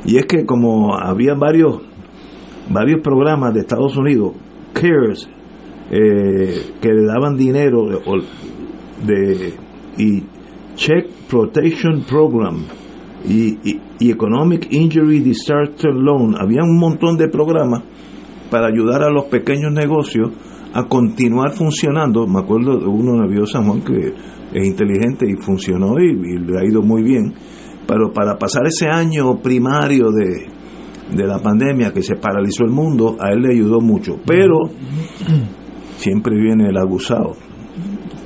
[0.05, 1.81] Y es que como había varios,
[2.71, 4.33] varios programas de Estados Unidos,
[4.73, 5.29] CARES,
[5.91, 7.87] eh, que le daban dinero
[9.07, 9.55] de,
[9.99, 10.23] y
[10.77, 12.65] Check Protection Program
[13.29, 16.35] y, Economic Injury Disaster Loan.
[16.39, 17.83] Había un montón de programas
[18.51, 20.31] para ayudar a los pequeños negocios
[20.75, 22.27] a continuar funcionando.
[22.27, 24.13] Me acuerdo de uno en San Juan que
[24.53, 27.33] es inteligente y funcionó y, le ha ido muy bien.
[27.87, 30.49] Pero para pasar ese año primario de,
[31.17, 34.19] de la pandemia que se paralizó el mundo, a él le ayudó mucho.
[34.27, 34.71] Pero
[36.05, 37.35] siempre viene el abusado,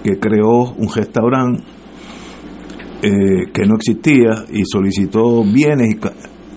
[0.02, 1.62] que creó un restaurante
[3.02, 5.98] eh, que no existía y solicitó bienes y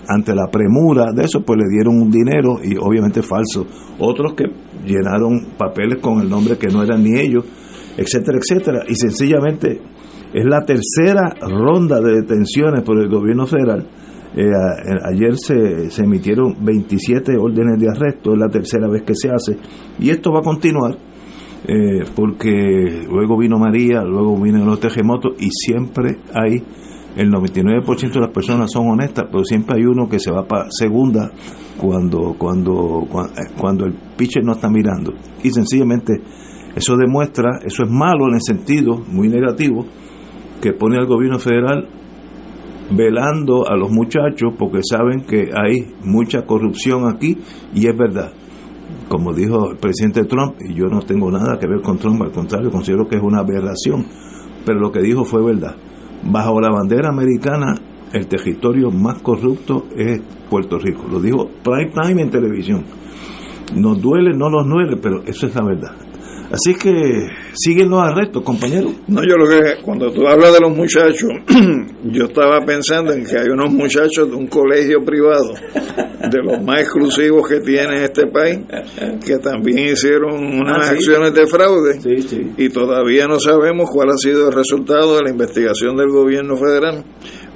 [0.08, 3.64] ante la premura de eso, pues le dieron un dinero y obviamente falso.
[4.00, 4.46] Otros que
[4.84, 7.44] llenaron papeles con el nombre que no eran ni ellos,
[7.96, 8.84] etcétera, etcétera.
[8.88, 9.80] Y sencillamente
[10.34, 13.86] es la tercera ronda de detenciones por el gobierno federal.
[14.34, 14.50] Eh,
[15.14, 19.56] ayer se, se emitieron 27 órdenes de arresto, es la tercera vez que se hace,
[20.00, 20.96] y esto va a continuar.
[21.66, 26.62] Eh, porque luego vino María, luego vienen los terremotos y siempre hay
[27.16, 30.70] el 99% de las personas son honestas, pero siempre hay uno que se va para
[30.70, 31.30] segunda
[31.78, 35.12] cuando, cuando, eh, cuando, el pitcher no está mirando.
[35.42, 36.14] Y sencillamente
[36.74, 39.84] eso demuestra, eso es malo en el sentido muy negativo,
[40.60, 41.88] que pone al gobierno federal
[42.90, 47.36] velando a los muchachos porque saben que hay mucha corrupción aquí
[47.74, 48.32] y es verdad.
[49.12, 52.32] Como dijo el presidente Trump, y yo no tengo nada que ver con Trump, al
[52.32, 54.06] contrario, considero que es una aberración,
[54.64, 55.76] pero lo que dijo fue verdad
[56.24, 57.74] bajo la bandera americana,
[58.12, 61.04] el territorio más corrupto es Puerto Rico.
[61.10, 62.84] Lo dijo prime time en televisión.
[63.74, 65.92] Nos duele, no nos duele, pero eso es la verdad.
[66.52, 66.92] Así que
[67.54, 68.92] siguen los arrestos, compañeros.
[69.08, 71.30] No, yo lo que, cuando tú hablas de los muchachos,
[72.04, 75.54] yo estaba pensando en que hay unos muchachos de un colegio privado,
[76.30, 78.58] de los más exclusivos que tiene este país,
[79.24, 81.98] que también hicieron unas ah, acciones de fraude
[82.58, 87.02] y todavía no sabemos cuál ha sido el resultado de la investigación del gobierno federal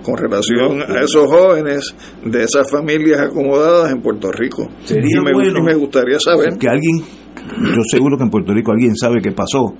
[0.03, 4.67] con relación a esos jóvenes de esas familias acomodadas en Puerto Rico.
[4.85, 7.26] Sería y me gustaría saber que alguien
[7.75, 9.75] yo seguro que en Puerto Rico alguien sabe qué pasó,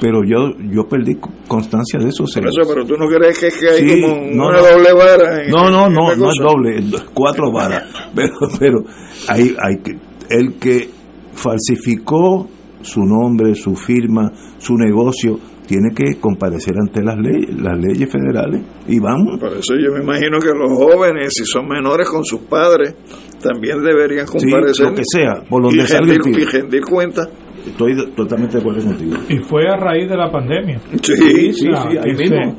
[0.00, 2.24] pero yo yo perdí constancia de eso.
[2.24, 5.42] eso pero tú no crees que, hay como una doble vara.
[5.48, 7.84] no, no, no, no es doble, cuatro varas.
[8.14, 8.84] Pero, pero
[9.28, 9.96] hay, hay que,
[10.30, 10.90] el que
[11.32, 12.48] falsificó
[12.82, 18.60] su nombre, su firma, su negocio, tiene que comparecer ante las leyes, las leyes federales
[18.88, 19.38] y vamos.
[19.38, 22.96] Por eso yo me imagino que los jóvenes, si son menores con sus padres,
[23.42, 24.86] también deberían comparecer.
[24.86, 27.28] lo que sea, por donde y rendir, cuenta.
[27.66, 29.16] Estoy totalmente de acuerdo contigo.
[29.28, 30.80] Y fue a raíz de la pandemia.
[31.02, 32.56] Sí, sí, sí, ahí mismo.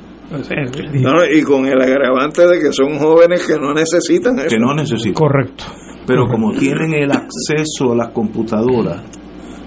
[1.33, 4.47] y con el agravante de que son jóvenes que no necesitan eso.
[4.47, 5.13] Que no necesitan.
[5.13, 5.65] Correcto.
[6.05, 9.03] Pero como tienen el acceso a las computadoras,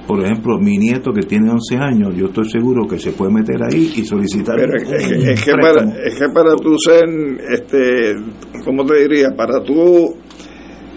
[0.07, 3.57] por ejemplo, mi nieto que tiene 11 años, yo estoy seguro que se puede meter
[3.63, 4.57] ahí y solicitar.
[4.57, 7.05] Pero es, que, es, que para, es que para tú ser,
[7.51, 8.15] este,
[8.65, 9.31] ¿cómo te diría?
[9.35, 10.15] Para tú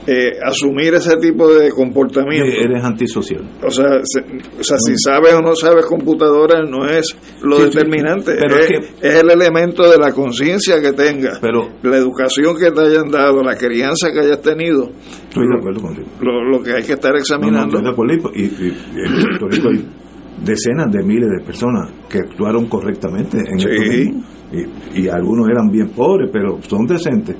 [0.07, 2.45] eh, asumir ese tipo de comportamiento.
[2.45, 3.41] Eres antisocial.
[3.61, 8.93] O sea, o sea si sabes o no sabes computadora no es lo determinante, es,
[9.01, 13.57] el elemento de la conciencia que tengas, pero, la educación que te hayan dado, la
[13.57, 14.89] crianza que hayas tenido.
[15.27, 16.07] Estoy de acuerdo contigo.
[16.21, 17.77] Lo, que hay que estar examinando.
[17.77, 19.85] y, en Puerto Rico hay
[20.41, 24.13] decenas de miles de personas que actuaron correctamente en sí.
[24.53, 27.35] y, y algunos eran bien pobres, pero son decentes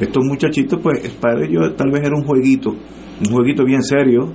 [0.00, 4.32] estos muchachitos, pues para ellos tal vez era un jueguito, un jueguito bien serio,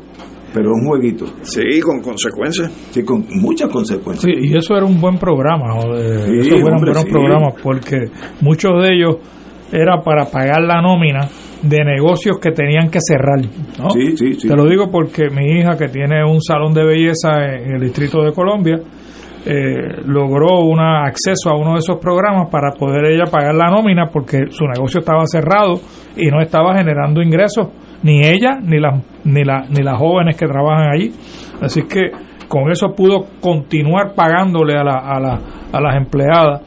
[0.53, 1.25] pero un jueguito.
[1.41, 2.71] Sí, con consecuencias.
[2.91, 4.31] Sí, con muchas consecuencias.
[4.33, 7.97] Sí, y eso era un buen programa, sí, eso era un buen programa porque
[8.41, 9.17] muchos de ellos
[9.71, 11.27] era para pagar la nómina
[11.61, 13.41] de negocios que tenían que cerrar.
[13.79, 13.89] ¿no?
[13.89, 14.47] Sí, sí, sí.
[14.47, 18.21] Te lo digo porque mi hija, que tiene un salón de belleza en el Distrito
[18.23, 18.79] de Colombia,
[19.45, 24.07] eh, logró una acceso a uno de esos programas para poder ella pagar la nómina
[24.11, 25.79] porque su negocio estaba cerrado
[26.15, 27.67] y no estaba generando ingresos
[28.01, 31.11] ni ella ni las ni la, ni las jóvenes que trabajan allí.
[31.61, 32.11] Así que
[32.47, 35.39] con eso pudo continuar pagándole a, la, a, la,
[35.71, 36.61] a las empleadas.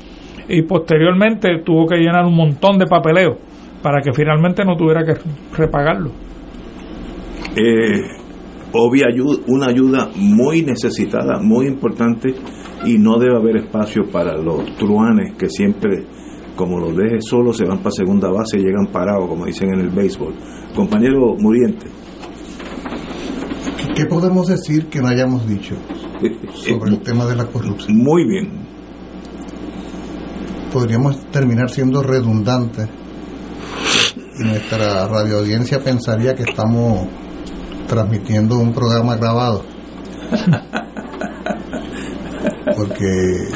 [0.48, 3.38] Y posteriormente tuvo que llenar un montón de papeleo
[3.82, 5.14] para que finalmente no tuviera que
[5.56, 6.10] repagarlo.
[7.54, 8.27] Eh,
[8.72, 12.35] obvia ayuda, una ayuda muy necesitada muy importante
[12.85, 16.04] y no debe haber espacio para los truanes que siempre,
[16.57, 19.81] como los deje solos, se van para segunda base y llegan parados, como dicen en
[19.81, 20.35] el béisbol.
[20.74, 21.87] Compañero Muriente.
[23.94, 25.74] ¿Qué podemos decir que no hayamos dicho
[26.52, 27.97] sobre el tema de la corrupción?
[27.97, 28.68] Muy bien.
[30.72, 32.88] Podríamos terminar siendo redundantes
[34.38, 37.09] y nuestra radioaudiencia pensaría que estamos
[37.89, 39.64] transmitiendo un programa grabado.
[42.76, 43.49] porque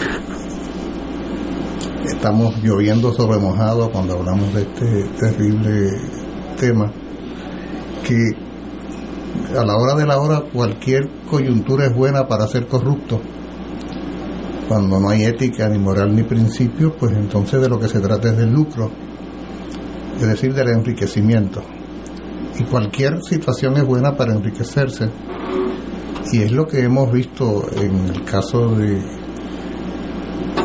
[2.07, 5.91] estamos lloviendo sobre mojado cuando hablamos de este terrible
[6.59, 6.91] tema,
[8.05, 8.17] que
[9.57, 13.21] a la hora de la hora cualquier coyuntura es buena para ser corrupto.
[14.69, 18.31] Cuando no hay ética, ni moral, ni principio, pues entonces de lo que se trata
[18.31, 18.91] es del lucro,
[20.17, 21.63] es decir, del enriquecimiento.
[22.59, 25.09] Y cualquier situación es buena para enriquecerse.
[26.33, 29.03] Y es lo que hemos visto en el caso de,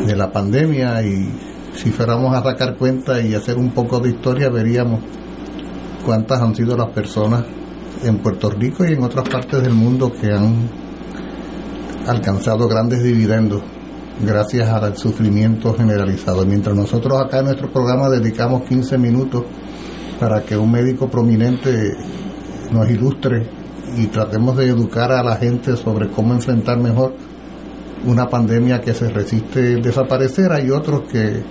[0.06, 1.30] de la pandemia y
[1.74, 5.00] si fuéramos a sacar cuenta y hacer un poco de historia veríamos
[6.04, 7.44] cuántas han sido las personas
[8.02, 10.68] en Puerto Rico y en otras partes del mundo que han
[12.06, 13.62] alcanzado grandes dividendos
[14.24, 16.44] gracias al sufrimiento generalizado.
[16.44, 19.44] Mientras nosotros acá en nuestro programa dedicamos 15 minutos
[20.18, 21.96] para que un médico prominente
[22.72, 23.46] nos ilustre
[23.96, 27.14] y tratemos de educar a la gente sobre cómo enfrentar mejor
[28.04, 31.42] una pandemia que se resiste desaparecer, hay otros que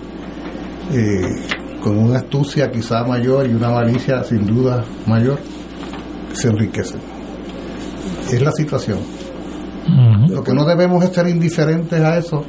[0.92, 1.36] eh,
[1.82, 5.40] con una astucia quizá mayor y una malicia sin duda mayor
[6.34, 7.00] se enriquecen.
[8.32, 9.00] Es la situación.
[10.30, 12.44] Lo que no debemos es ser indiferentes a eso,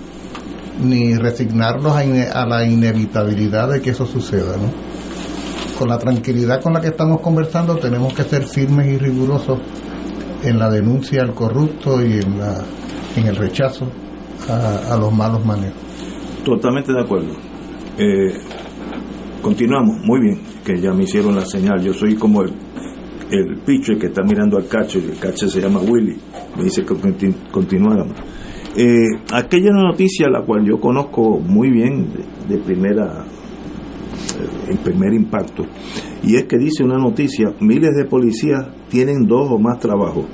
[0.82, 4.56] ni resignarnos a, a, la inevitabilidad de que eso suceda.
[4.56, 4.87] ¿no?
[5.78, 9.60] Con la tranquilidad con la que estamos conversando tenemos que ser firmes y rigurosos
[10.42, 12.64] en la denuncia al corrupto y en, la,
[13.16, 13.86] el rechazo
[14.48, 15.80] a, los malos manejos.
[16.44, 17.32] Totalmente de acuerdo.
[17.96, 18.34] Eh,
[19.40, 21.80] continuamos, muy bien, que ya me hicieron la señal.
[21.80, 22.52] Yo soy como el,
[23.30, 26.16] el pitcher que está mirando al catcher, el catcher se llama Willy,
[26.56, 26.94] me dice que
[27.52, 28.16] continuáramos.
[28.76, 32.08] Eh, aquella noticia la cual yo conozco muy bien
[32.48, 33.24] de primera
[34.68, 35.64] el primer impacto
[36.22, 40.26] y es que dice una noticia miles de policías tienen dos o más trabajos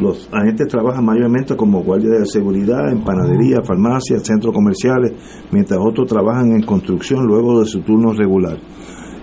[0.00, 5.12] los agentes trabajan mayormente como guardia de seguridad en panadería, farmacias, centros comerciales,
[5.50, 8.58] mientras otros trabajan en construcción luego de su turno regular.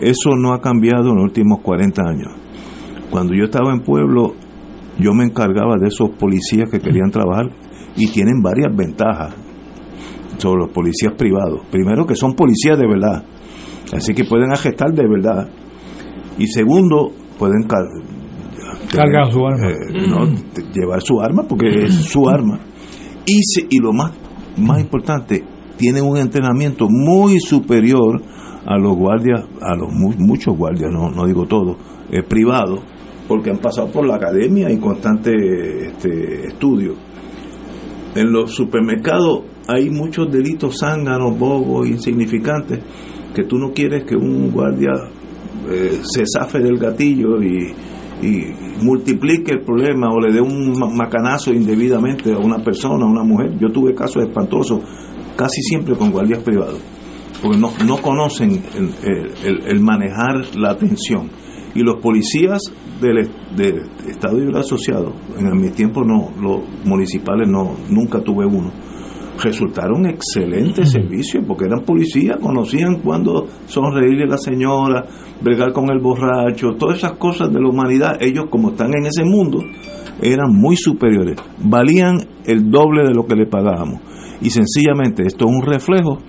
[0.01, 2.33] Eso no ha cambiado en los últimos 40 años.
[3.09, 4.33] Cuando yo estaba en pueblo,
[4.99, 7.51] yo me encargaba de esos policías que querían trabajar
[7.95, 9.33] y tienen varias ventajas
[10.37, 11.61] sobre los policías privados.
[11.71, 13.23] Primero que son policías de verdad,
[13.93, 15.49] así que pueden agestar de verdad.
[16.37, 19.69] Y segundo, pueden cargar su arma.
[19.69, 20.25] Eh, no,
[20.73, 22.59] llevar su arma porque es su arma.
[23.25, 24.11] Y, se, y lo más,
[24.57, 25.43] más importante,
[25.77, 28.21] tienen un entrenamiento muy superior
[28.65, 31.77] a los guardias, a los muchos guardias, no, no digo todos,
[32.11, 32.81] eh, privados,
[33.27, 35.31] porque han pasado por la academia y constante
[35.87, 36.95] este, estudio.
[38.15, 42.79] En los supermercados hay muchos delitos zánganos, bobos, insignificantes,
[43.35, 44.93] que tú no quieres que un guardia
[45.69, 47.73] eh, se zafe del gatillo y,
[48.81, 53.51] multiplique el problema o le dé un macanazo indebidamente a una persona, a una mujer.
[53.59, 54.79] Yo tuve casos espantosos
[55.35, 56.79] casi siempre con guardias privados,
[57.39, 58.63] porque no, no conocen
[59.43, 61.29] el, manejar la atención.
[61.75, 62.63] Y los policías
[62.99, 68.71] del, del Estado Libre Asociado, en mi tiempo no, los municipales no, nunca tuve uno,
[69.41, 75.05] resultaron excelentes servicios porque eran policías, conocían cuando sonreírle a la señora,
[75.41, 79.23] bregar con el borracho, todas esas cosas de la humanidad, ellos como están en ese
[79.23, 79.59] mundo,
[80.21, 84.01] eran muy superiores, valían el doble de lo que le pagábamos.
[84.41, 86.19] Y sencillamente esto es un reflejo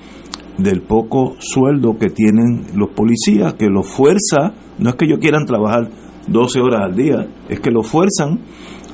[0.59, 5.45] del poco sueldo que tienen los policías, que los fuerza, no es que ellos quieran
[5.45, 5.89] trabajar
[6.29, 8.41] 12 horas al día, es que los fuerzan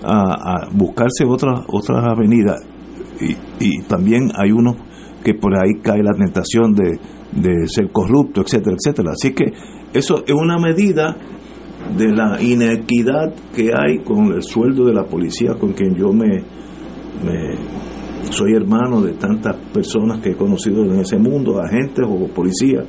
[0.05, 2.72] a, a buscarse otras otras avenidas.
[3.23, 4.77] Y, y también hay unos
[5.25, 6.99] que por ahí cae la tentación de,
[7.33, 9.13] de ser corrupto, etcétera, etcétera.
[9.13, 9.53] Así que
[9.93, 11.17] eso es una medida
[11.97, 16.43] de la inequidad que hay con el sueldo de la policía con quien yo me,
[18.31, 22.85] soy hermano de tantas personas que he conocido en ese mundo, agentes o policías,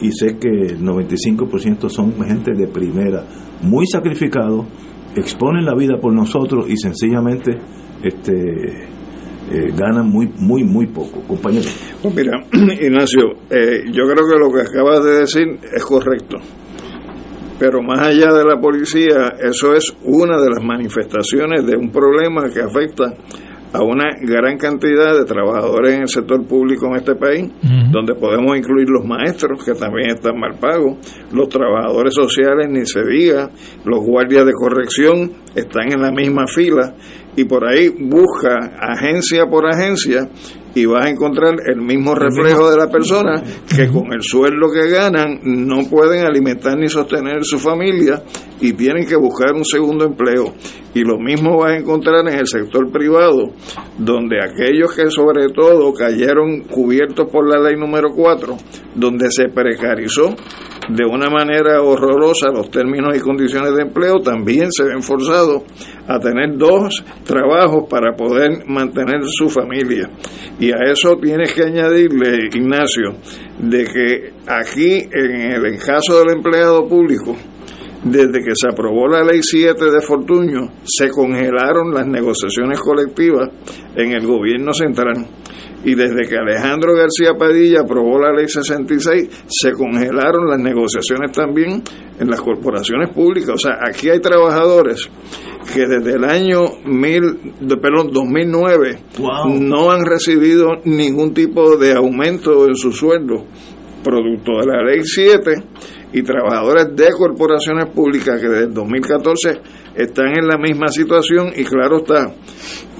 [0.00, 3.24] y sé que el 95% son gente de primera,
[3.62, 4.66] muy sacrificados,
[5.14, 7.52] exponen la vida por nosotros y sencillamente
[8.02, 8.95] este
[9.50, 11.68] eh, ganan muy muy muy poco compañero.
[12.02, 12.44] Pues mira
[12.80, 16.38] Ignacio eh, yo creo que lo que acabas de decir es correcto.
[17.58, 22.50] Pero más allá de la policía eso es una de las manifestaciones de un problema
[22.52, 23.14] que afecta
[23.72, 27.50] a una gran cantidad de trabajadores en el sector público en este país,
[27.90, 30.96] donde podemos incluir los maestros, que también están mal pagos,
[31.32, 33.50] los trabajadores sociales, ni se diga,
[33.84, 36.94] los guardias de corrección están en la misma fila,
[37.36, 40.28] y por ahí busca agencia por agencia
[40.74, 43.42] y vas a encontrar el mismo reflejo de la persona
[43.74, 48.22] que con el sueldo que ganan no pueden alimentar ni sostener su familia
[48.60, 50.52] y tienen que buscar un segundo empleo.
[50.94, 53.52] Y lo mismo vas a encontrar en el sector privado,
[53.98, 58.56] donde aquellos que sobre todo cayeron cubiertos por la ley número 4,
[58.94, 60.34] donde se precarizó
[60.88, 65.62] de una manera horrorosa los términos y condiciones de empleo, también se ven forzados
[66.06, 70.08] a tener dos trabajos para poder mantener su familia.
[70.60, 73.14] Y a eso tienes que añadirle, Ignacio,
[73.58, 77.36] de que aquí en el caso del empleado público,
[78.04, 83.50] desde que se aprobó la ley 7 de Fortuño, se congelaron las negociaciones colectivas
[83.96, 85.26] en el gobierno central.
[85.86, 91.80] Y desde que Alejandro García Padilla aprobó la ley 66, se congelaron las negociaciones también
[92.18, 93.50] en las corporaciones públicas.
[93.54, 95.08] O sea, aquí hay trabajadores
[95.72, 98.98] que desde el año mil, perdón, 2009
[99.60, 103.44] no han recibido ningún tipo de aumento en su sueldo
[104.02, 105.54] producto de la ley 7
[106.16, 109.60] y trabajadores de corporaciones públicas que desde el 2014
[109.94, 112.32] están en la misma situación y claro está,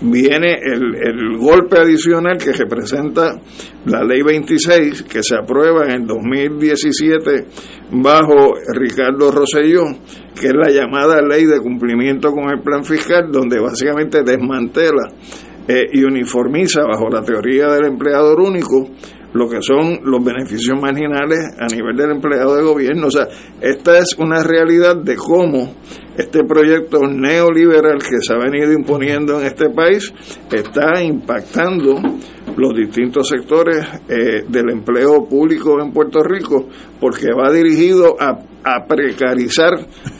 [0.02, 3.40] viene el, el golpe adicional que representa
[3.86, 7.46] la ley 26 que se aprueba en el 2017
[7.92, 9.84] bajo Ricardo Rosselló,
[10.38, 15.08] que es la llamada ley de cumplimiento con el plan fiscal, donde básicamente desmantela
[15.66, 18.90] eh, y uniformiza bajo la teoría del empleador único
[19.36, 23.08] lo que son los beneficios marginales a nivel del empleado de gobierno.
[23.08, 23.28] O sea,
[23.60, 25.74] esta es una realidad de cómo
[26.16, 30.12] este proyecto neoliberal que se ha venido imponiendo en este país
[30.50, 31.96] está impactando
[32.56, 36.68] los distintos sectores eh, del empleo público en Puerto Rico,
[36.98, 39.72] porque va dirigido a, a precarizar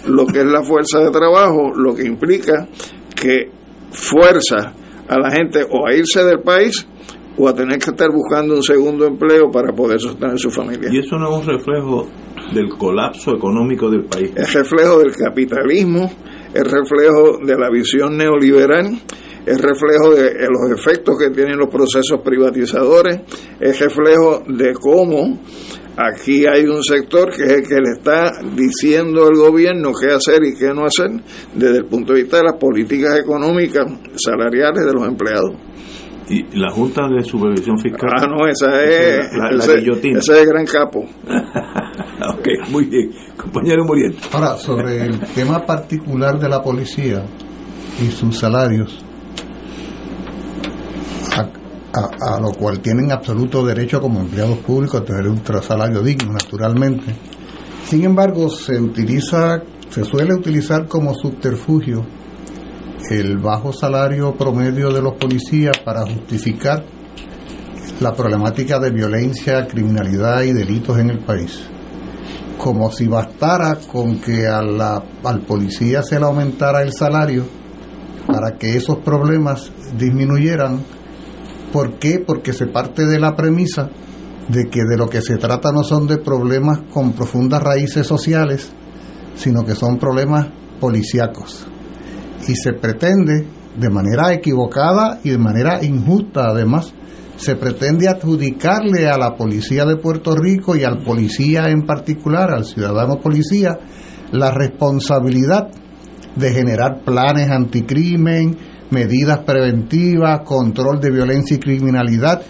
[0.07, 2.69] lo que es la fuerza de trabajo, lo que implica
[3.15, 3.51] que
[3.91, 4.75] fuerza
[5.09, 6.87] a la gente o a irse del país
[7.37, 10.89] o a tener que estar buscando un segundo empleo para poder sostener su familia.
[10.91, 12.07] Y eso no es un reflejo
[12.55, 14.33] del colapso económico del país.
[14.35, 16.11] Es reflejo del capitalismo,
[16.55, 18.99] es reflejo de la visión neoliberal,
[19.45, 23.21] es reflejo de los efectos que tienen los procesos privatizadores,
[23.61, 25.39] es reflejo de cómo
[25.97, 30.43] aquí hay un sector que es el que le está diciendo al gobierno qué hacer
[30.45, 31.11] y qué no hacer
[31.55, 33.85] desde el punto de vista de las políticas económicas
[34.17, 35.66] salariales de los empleados.
[36.29, 38.11] Y la Junta de Supervisión Fiscal.
[38.19, 39.33] Ah, no, esa es.
[39.33, 40.19] La, la, ese, guillotina.
[40.19, 41.01] ese es el gran capo.
[41.29, 43.13] ok, muy bien.
[43.37, 44.17] Compañero Muriel.
[44.33, 47.25] Ahora, sobre el tema particular de la policía
[48.03, 49.05] y sus salarios,
[51.33, 56.03] a, a, a lo cual tienen absoluto derecho como empleados públicos a tener un salario
[56.03, 57.15] digno, naturalmente.
[57.85, 62.05] Sin embargo, se utiliza, se suele utilizar como subterfugio
[63.11, 66.85] el bajo salario promedio de los policías para justificar
[68.01, 71.63] la problemática de violencia, criminalidad y delitos en el país.
[72.59, 77.45] Como si bastara con que al policía se le aumentara el salario
[78.27, 80.81] para que esos problemas disminuyeran.
[81.73, 82.19] ¿Por qué?
[82.27, 83.89] Porque se parte de la premisa
[84.49, 88.71] de que de lo que se trata no son de problemas con profundas raíces sociales,
[89.37, 90.49] sino que son problemas
[90.81, 91.67] policíacos
[92.49, 96.95] y se pretende de manera equivocada y de manera injusta además
[97.37, 102.65] se pretende adjudicarle a la policía de Puerto Rico y al policía en particular, al
[102.65, 103.79] ciudadano policía,
[104.33, 105.69] la responsabilidad
[106.35, 108.57] de generar planes anticrimen,
[108.91, 112.43] medidas preventivas, control de violencia y criminalidad,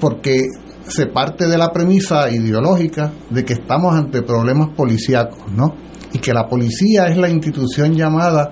[0.00, 0.42] porque
[0.86, 5.74] se parte de la premisa ideológica de que estamos ante problemas policíacos, ¿no?
[6.12, 8.50] Y que la policía es la institución llamada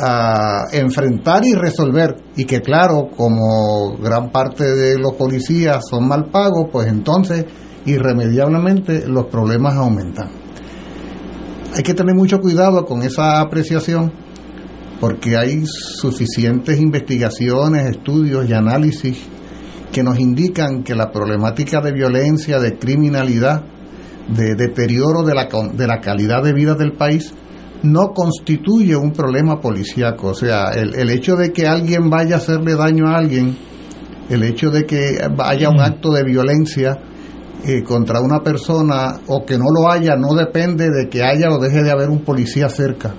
[0.00, 6.30] a enfrentar y resolver y que claro como gran parte de los policías son mal
[6.30, 7.46] pagos pues entonces
[7.84, 10.28] irremediablemente los problemas aumentan.
[11.74, 14.12] Hay que tener mucho cuidado con esa apreciación
[15.00, 19.18] porque hay suficientes investigaciones estudios y análisis
[19.92, 23.64] que nos indican que la problemática de violencia de criminalidad
[24.28, 27.32] de deterioro de la, de la calidad de vida del país
[27.82, 30.28] no constituye un problema policíaco.
[30.28, 33.56] O sea, el, el, hecho de que alguien vaya a hacerle daño a alguien,
[34.28, 36.98] el hecho de que haya un acto de violencia
[37.64, 41.58] eh, contra una persona o que no lo haya, no depende de que haya o
[41.58, 43.14] deje de haber un policía cerca.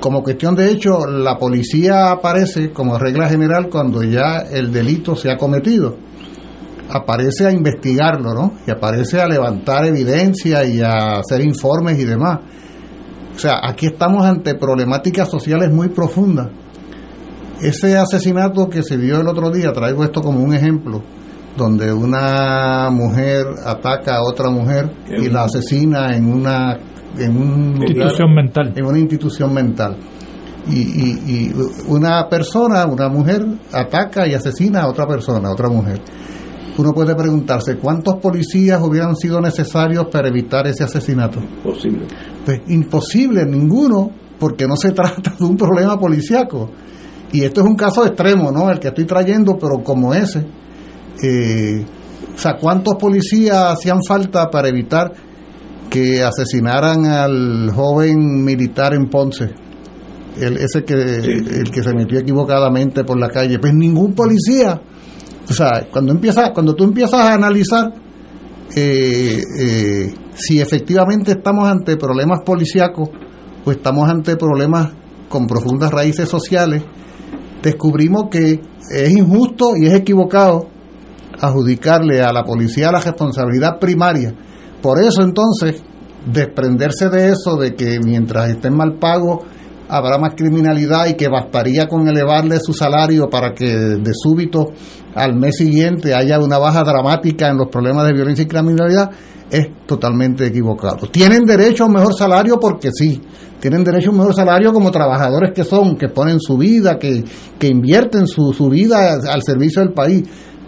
[0.00, 5.30] Como cuestión de hecho, la policía aparece como regla general cuando ya el delito se
[5.30, 5.96] ha cometido.
[6.88, 8.54] Aparece a investigarlo, ¿no?
[8.66, 12.40] Y aparece a levantar evidencia y a hacer informes y demás
[13.34, 16.48] o sea, aquí estamos ante problemáticas sociales muy profundas.
[17.60, 21.02] Ese asesinato que se dio el otro día, traigo esto como un ejemplo,
[21.56, 26.78] donde una mujer ataca a otra mujer y la asesina en una
[27.16, 28.72] en un institución lugar, mental.
[28.76, 29.96] En una institución mental.
[30.66, 31.52] Y, y, y
[31.88, 36.00] una persona, una mujer, ataca y asesina a otra persona, a otra mujer
[36.76, 41.40] uno puede preguntarse cuántos policías hubieran sido necesarios para evitar ese asesinato.
[41.40, 42.06] Imposible.
[42.44, 46.70] Pues imposible, ninguno, porque no se trata de un problema policíaco.
[47.32, 48.70] Y esto es un caso extremo, ¿no?
[48.70, 50.46] El que estoy trayendo, pero como ese.
[51.22, 51.84] Eh,
[52.34, 55.12] o sea, ¿cuántos policías hacían falta para evitar
[55.94, 59.50] que asesinaran al joven militar en Ponce,
[60.40, 64.80] el, ese que, el que se metió equivocadamente por la calle, pues ningún policía,
[65.48, 67.92] o sea, cuando empieza, cuando tú empiezas a analizar
[68.76, 73.08] eh, eh, si efectivamente estamos ante problemas policíacos
[73.64, 74.92] o estamos ante problemas
[75.28, 76.82] con profundas raíces sociales,
[77.62, 80.68] descubrimos que es injusto y es equivocado
[81.40, 84.34] adjudicarle a la policía la responsabilidad primaria.
[84.82, 85.82] Por eso entonces,
[86.26, 89.44] desprenderse de eso, de que mientras estén mal pagos
[89.88, 94.72] habrá más criminalidad y que bastaría con elevarle su salario para que de súbito
[95.14, 99.10] al mes siguiente haya una baja dramática en los problemas de violencia y criminalidad,
[99.50, 101.06] es totalmente equivocado.
[101.08, 103.20] Tienen derecho a un mejor salario porque sí,
[103.60, 107.24] tienen derecho a un mejor salario como trabajadores que son, que ponen su vida, que,
[107.58, 110.24] que invierten su, su vida al servicio del país,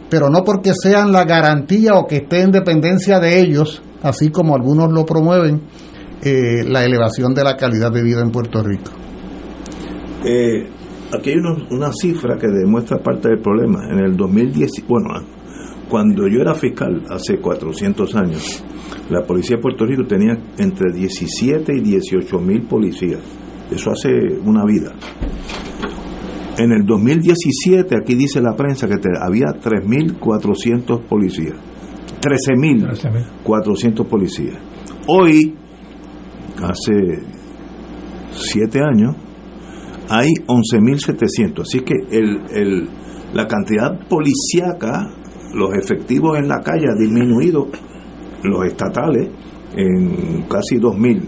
[0.09, 4.55] pero no porque sean la garantía o que esté en dependencia de ellos, así como
[4.55, 5.63] algunos lo promueven,
[6.23, 8.93] eh, la elevación de la calidad de vida en Puerto Rico.
[10.25, 10.69] Eh,
[11.13, 11.37] aquí hay
[11.71, 13.89] una cifra que demuestra parte del problema.
[13.91, 15.11] En el 2010, bueno,
[15.89, 18.65] cuando yo era fiscal hace 400 años,
[19.11, 23.21] la policía de Puerto Rico tenía entre 17 y 18 mil policías.
[23.71, 24.11] Eso hace
[24.45, 24.93] una vida.
[26.59, 31.57] En el 2017, aquí dice la prensa que te, había 3.400 policías.
[32.21, 34.57] 13.400 policías.
[35.07, 35.55] Hoy,
[36.63, 37.23] hace
[38.33, 39.17] 7 años,
[40.09, 41.63] hay 11.700.
[41.63, 42.89] Así que el, el,
[43.33, 45.11] la cantidad policíaca,
[45.55, 47.69] los efectivos en la calle ha disminuido,
[48.43, 49.29] los estatales,
[49.77, 51.23] en casi 2.000.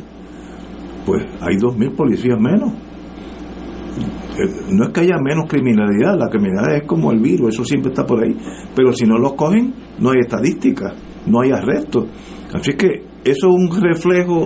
[1.04, 2.72] Pues hay 2.000 policías menos.
[4.70, 8.06] No es que haya menos criminalidad, la criminalidad es como el virus, eso siempre está
[8.06, 8.36] por ahí.
[8.74, 10.94] Pero si no los cogen, no hay estadística,
[11.26, 12.06] no hay arrestos.
[12.54, 14.44] Así que eso es un reflejo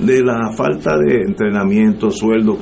[0.00, 2.56] de la falta de entrenamiento, sueldo,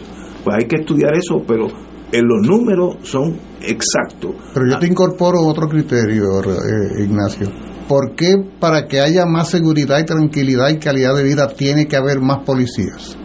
[0.44, 1.68] pues hay que estudiar eso, pero
[2.12, 4.32] en los números son exactos.
[4.52, 7.48] Pero yo te incorporo otro criterio, eh, Ignacio.
[7.88, 11.96] ¿Por qué para que haya más seguridad y tranquilidad y calidad de vida tiene que
[11.96, 13.16] haber más policías?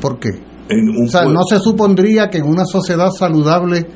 [0.00, 0.30] ¿Por qué?
[0.68, 3.86] o sea, ¿no se supondría que en una sociedad saludable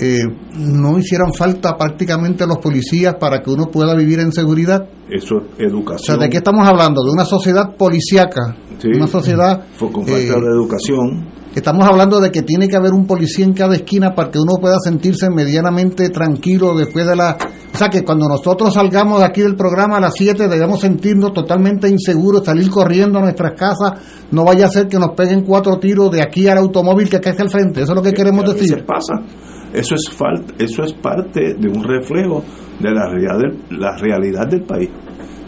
[0.00, 0.22] eh,
[0.54, 4.88] no hicieran falta prácticamente los policías para que uno pueda vivir en seguridad?
[5.10, 5.96] Eso es educación.
[5.96, 7.04] O sea, ¿de qué estamos hablando?
[7.04, 9.66] De una sociedad policíaca, una sociedad...
[9.78, 13.74] Con falta de educación Estamos hablando de que tiene que haber un policía en cada
[13.74, 17.38] esquina para que uno pueda sentirse medianamente tranquilo después de la...
[17.72, 21.32] O sea, que cuando nosotros salgamos de aquí del programa a las 7 debemos sentirnos
[21.32, 23.92] totalmente inseguros, salir corriendo a nuestras casas,
[24.32, 27.30] no vaya a ser que nos peguen cuatro tiros de aquí al automóvil que está
[27.42, 27.80] al frente.
[27.80, 28.84] Eso es lo que queremos decir.
[28.84, 29.14] pasa.
[29.72, 32.44] Eso es, falta, eso es parte de un reflejo
[32.78, 34.90] de la realidad del, la realidad del país.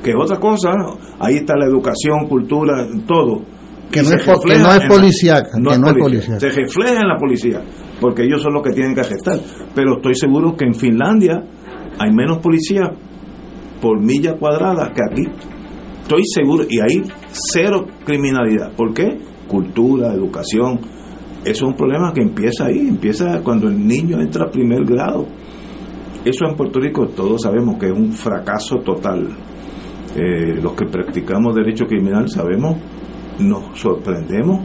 [0.02, 0.70] Que otra cosa,
[1.18, 3.57] ahí está la educación, cultura, todo
[3.90, 6.38] que no, es, que no es policía, no, es policía.
[6.38, 7.62] Se refleja en la policía,
[8.00, 9.38] porque ellos son los que tienen que arrestar.
[9.74, 11.42] Pero estoy seguro que en Finlandia
[11.98, 12.90] hay menos policías
[13.80, 15.22] por milla cuadrada que aquí.
[16.02, 18.72] Estoy seguro, y hay cero criminalidad.
[18.72, 19.18] ¿Por qué?
[19.46, 20.80] Cultura, educación.
[21.44, 25.26] Eso es un problema que empieza ahí, empieza cuando el niño entra a primer grado.
[26.24, 29.28] Eso en Puerto Rico todos sabemos que es un fracaso total.
[30.16, 32.76] Eh, los que practicamos derecho criminal sabemos
[33.38, 34.60] nos sorprendemos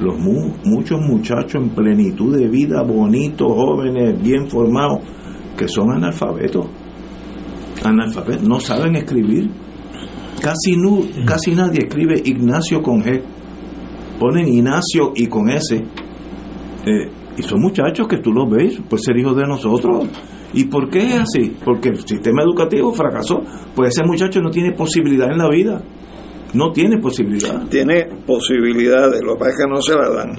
[0.00, 5.00] los muchos muchachos en plenitud de vida, bonitos, jóvenes, bien formados,
[5.56, 6.66] que son analfabetos.
[7.84, 9.50] Analfabetos, no saben escribir.
[10.40, 13.22] Casi, no, casi nadie escribe Ignacio con G.
[14.18, 15.76] Ponen Ignacio y con S.
[15.76, 20.08] Eh, y son muchachos que tú los ves, pues ser hijos de nosotros.
[20.54, 21.56] ¿Y por qué es así?
[21.64, 23.40] Porque el sistema educativo fracasó.
[23.74, 25.82] Pues ese muchacho no tiene posibilidad en la vida
[26.54, 27.66] no tiene posibilidad.
[27.68, 30.30] Tiene posibilidades, lo que pasa es que no se la dan.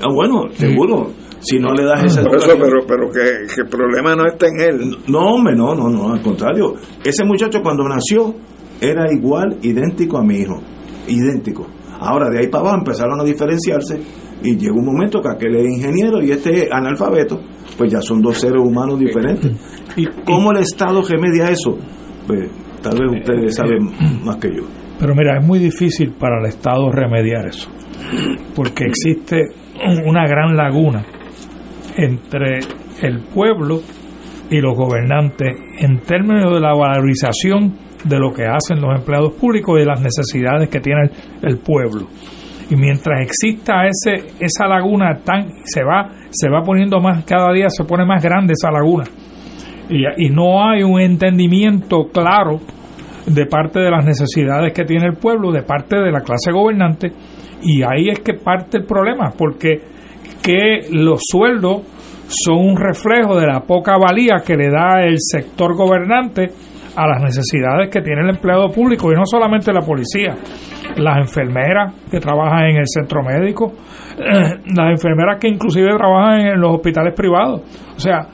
[0.00, 1.10] Ah, bueno, seguro.
[1.40, 4.60] Si no le das esa Por eso, pero, pero que, el problema no está en
[4.60, 4.96] él.
[5.08, 6.74] No, hombre, no, no, no, al contrario.
[7.02, 8.32] Ese muchacho cuando nació
[8.80, 10.60] era igual, idéntico a mi hijo.
[11.08, 11.66] Idéntico.
[11.98, 14.00] Ahora, de ahí para abajo empezaron a diferenciarse
[14.44, 17.40] y llegó un momento que aquel es ingeniero y este es analfabeto,
[17.76, 19.52] pues ya son dos seres humanos diferentes.
[19.96, 21.76] ¿Y cómo el Estado remedia eso?
[22.26, 22.50] Pues
[22.82, 23.90] tal vez ustedes saben
[24.24, 24.81] más que yo.
[25.02, 27.68] Pero mira, es muy difícil para el Estado remediar eso,
[28.54, 29.40] porque existe
[30.06, 31.04] una gran laguna
[31.96, 32.60] entre
[33.00, 33.80] el pueblo
[34.48, 39.74] y los gobernantes en términos de la valorización de lo que hacen los empleados públicos
[39.76, 41.10] y de las necesidades que tiene
[41.42, 42.06] el, pueblo.
[42.70, 47.68] Y mientras exista ese esa laguna tan se va se va poniendo más cada día
[47.70, 49.02] se pone más grande esa laguna
[49.90, 52.60] y, y no hay un entendimiento claro
[53.26, 57.12] de parte de las necesidades que tiene el pueblo, de parte de la clase gobernante,
[57.62, 59.80] y ahí es que parte el problema, porque
[60.42, 61.82] que los sueldos
[62.28, 66.50] son un reflejo de la poca valía que le da el sector gobernante
[66.96, 70.36] a las necesidades que tiene el empleado público y no solamente la policía,
[70.96, 73.72] las enfermeras que trabajan en el centro médico,
[74.18, 77.62] las enfermeras que inclusive trabajan en los hospitales privados.
[77.96, 78.26] O sea,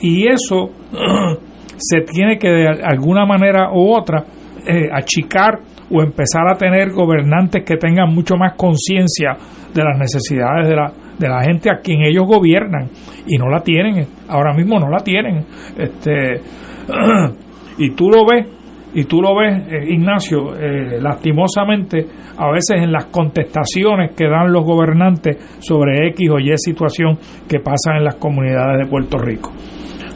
[0.00, 0.70] y eso
[1.80, 4.24] se tiene que de alguna manera u otra
[4.66, 5.58] eh, achicar
[5.90, 9.36] o empezar a tener gobernantes que tengan mucho más conciencia
[9.74, 12.88] de las necesidades de la, de la gente a quien ellos gobiernan
[13.26, 15.44] y no la tienen, ahora mismo no la tienen.
[15.76, 16.40] Este,
[17.78, 18.46] y tú lo ves,
[18.92, 22.06] y tú lo ves, eh, Ignacio, eh, lastimosamente,
[22.36, 27.18] a veces en las contestaciones que dan los gobernantes sobre X o Y situación
[27.48, 29.52] que pasa en las comunidades de Puerto Rico.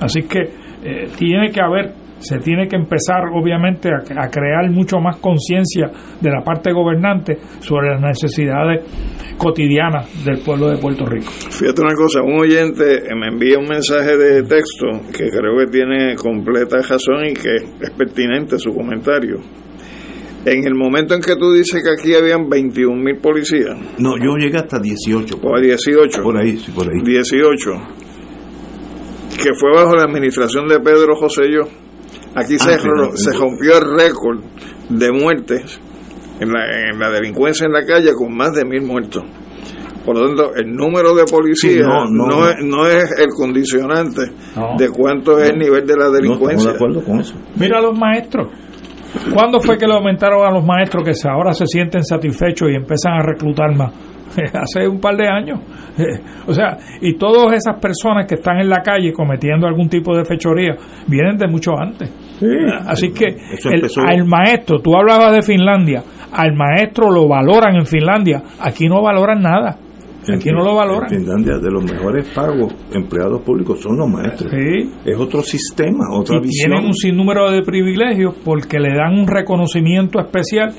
[0.00, 5.16] Así que eh, tiene que haber se tiene que empezar obviamente a, crear mucho más
[5.18, 8.82] conciencia de la parte gobernante sobre las necesidades
[9.37, 11.30] cotidianas del pueblo de Puerto Rico.
[11.30, 16.14] Fíjate una cosa, un oyente me envía un mensaje de texto que creo que tiene
[16.14, 19.41] completa razón y que es pertinente su comentario.
[20.47, 23.76] En el momento en que tú dices que aquí habían 21 mil policías.
[23.99, 25.37] No, yo llegué hasta 18.
[25.43, 26.22] O a 18.
[26.22, 27.03] Por ahí, sí, por ahí.
[27.03, 28.03] 18.
[29.37, 31.68] Que fue bajo la administración de Pedro José Yo
[32.37, 34.41] Aquí se, se rompió el récord
[34.89, 35.80] de muertes
[36.41, 39.22] en la, delincuencia en la calle con más de mil muertos.
[40.05, 44.22] Por lo tanto, el número de policías no, es, no, es, el condicionante
[44.76, 46.70] de cuánto es el nivel de la delincuencia.
[46.70, 47.35] de acuerdo con eso.
[47.57, 48.49] Mira a los maestros.
[49.32, 53.12] ¿Cuándo fue que le aumentaron a los maestros que ahora se sienten satisfechos y empiezan
[53.12, 53.93] a reclutar más?
[54.55, 55.61] hace un par de años.
[56.47, 60.24] o sea, y todas esas personas que están en la calle cometiendo algún tipo de
[60.24, 60.76] fechoría
[61.07, 62.11] vienen de mucho antes.
[62.87, 63.26] Así que
[63.70, 69.03] el, al maestro, tú hablabas de Finlandia, al maestro lo valoran en Finlandia, aquí no
[69.03, 69.78] valoran nada.
[70.32, 71.12] Aquí no lo valoran.
[71.12, 74.52] En Finlandia, de los mejores pagos empleados públicos son los maestros.
[75.04, 80.20] Es otro sistema, otra y Tienen un sinnúmero de privilegios porque le dan un reconocimiento
[80.20, 80.72] especial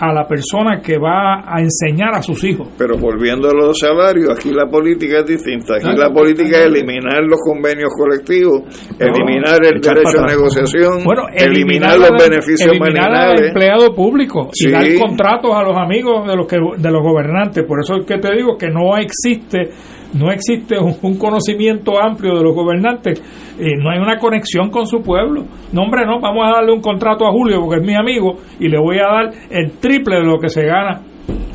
[0.00, 2.68] a la persona que va a enseñar a sus hijos.
[2.78, 5.76] Pero volviendo a los salarios, aquí la política es distinta.
[5.76, 8.62] Aquí la política es eliminar los convenios colectivos,
[8.98, 11.02] eliminar el derecho a negociación,
[11.34, 16.46] eliminar, los beneficios eliminar al empleado público y dar contratos a los amigos de los
[16.46, 17.64] que de los gobernantes.
[17.64, 19.70] Por eso es que te digo que no existe
[20.14, 23.22] no existe un, conocimiento amplio de los gobernantes,
[23.58, 25.44] y no hay una conexión con su pueblo.
[25.72, 28.68] No, hombre, no, vamos a darle un contrato a Julio porque es mi amigo y
[28.68, 31.02] le voy a dar el triple de lo que se gana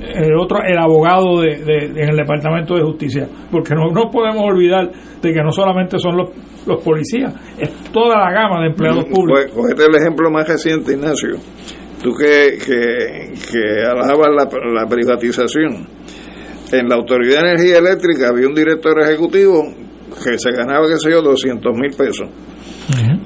[0.04, 1.54] el otro el abogado de,
[1.96, 6.18] en el Departamento de Justicia, porque no, no podemos olvidar de que no solamente son
[6.18, 6.30] los,
[6.68, 9.52] los policías, es toda la gama de empleados públicos.
[9.56, 11.38] Cogete el ejemplo más reciente, Ignacio.
[12.04, 15.88] Tú que, que, que alabas la, la privatización
[16.74, 19.64] en la Autoridad de Energía Eléctrica había un director ejecutivo
[20.24, 22.28] que se ganaba, qué sé yo, 200 mil pesos.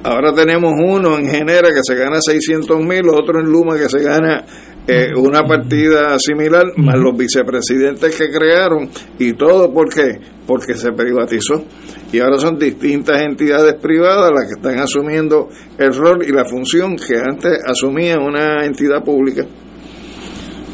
[0.04, 4.04] Ahora tenemos uno en Genera que se gana 600 mil, otro en Luma que se
[4.04, 4.43] gana
[4.86, 10.20] eh, una partida similar, más los vicepresidentes que crearon, y todo ¿por qué?
[10.45, 11.64] Porque se privatizó.
[12.12, 16.95] Y ahora son distintas entidades privadas las que están asumiendo el rol y la función
[16.95, 19.45] que antes asumía una entidad pública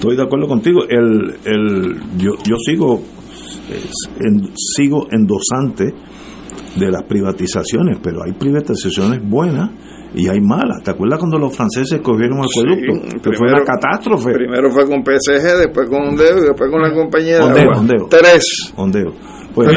[0.04, 0.82] estoy de acuerdo contigo.
[0.90, 3.02] El, el, yo, yo sigo,
[4.56, 5.94] sigo endosante
[6.76, 9.70] de las privatizaciones, pero hay privatizaciones buenas
[10.14, 10.84] y hay malas.
[10.84, 13.22] ¿Te acuerdas cuando los franceses cogieron el acueducto?
[13.24, 14.34] que fue una catástrofe.
[14.34, 18.08] Primero fue con PSG, después con Ondeo y después con la compañía de Ondeo, Ondeo.
[18.10, 18.74] Tres.
[18.76, 19.12] Ondeo.
[19.56, 19.70] Pues,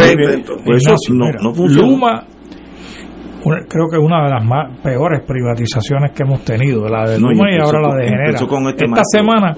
[0.64, 2.24] pues eso no, no Luma,
[3.68, 7.50] creo que es una de las más peores privatizaciones que hemos tenido, la de Luma
[7.52, 8.30] y, ahora la de Genera.
[8.30, 9.54] Este Esta semana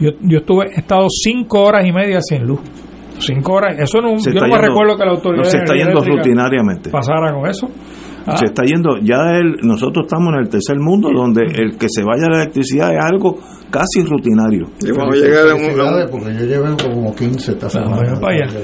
[0.00, 2.60] yo, yo estuve, he estado cinco horas y media sin luz.
[3.18, 6.00] Cinco horas, eso no, yo no me recuerdo que la autoridad no se está yendo
[6.04, 6.90] rutinariamente.
[6.90, 7.68] pasara con eso.
[8.34, 12.02] Se está yendo, ya el, nosotros estamos en el tercer mundo donde el que se
[12.02, 13.38] vaya la electricidad es algo
[13.70, 14.66] casi rutinario.
[14.80, 18.18] Y vamos a llegar a un, porque yo llevo como 15 esta semana.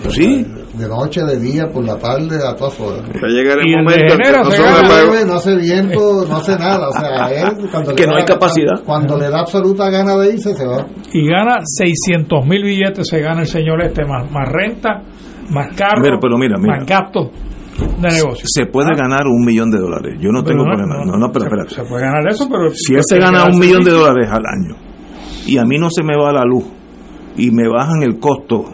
[0.09, 0.45] Sí.
[0.75, 3.03] De noche, de día, por la tarde, a todas horas.
[3.03, 6.89] Va a llegar el momento que no, se no hace viento, no hace nada.
[6.89, 8.83] O sea, es cuando que no hay capacidad.
[8.85, 10.87] Cuando le da absoluta gana de irse, se va.
[11.13, 15.03] Y gana 600 mil billetes, se gana el señor este, más, más renta,
[15.51, 16.79] más carro, pero mira, mira.
[16.79, 17.29] más gastos
[18.01, 18.45] de negocio.
[18.47, 18.97] Se puede ah.
[18.97, 20.19] ganar un millón de dólares.
[20.21, 21.05] Yo no tengo problema.
[21.05, 21.65] No, no, pero espera.
[21.69, 22.71] Se, puede ganar eso, pero.
[22.75, 24.77] Si él se gana un millón de dólares al año
[25.47, 26.65] y a mí no se me va la luz
[27.37, 28.65] y me bajan el costo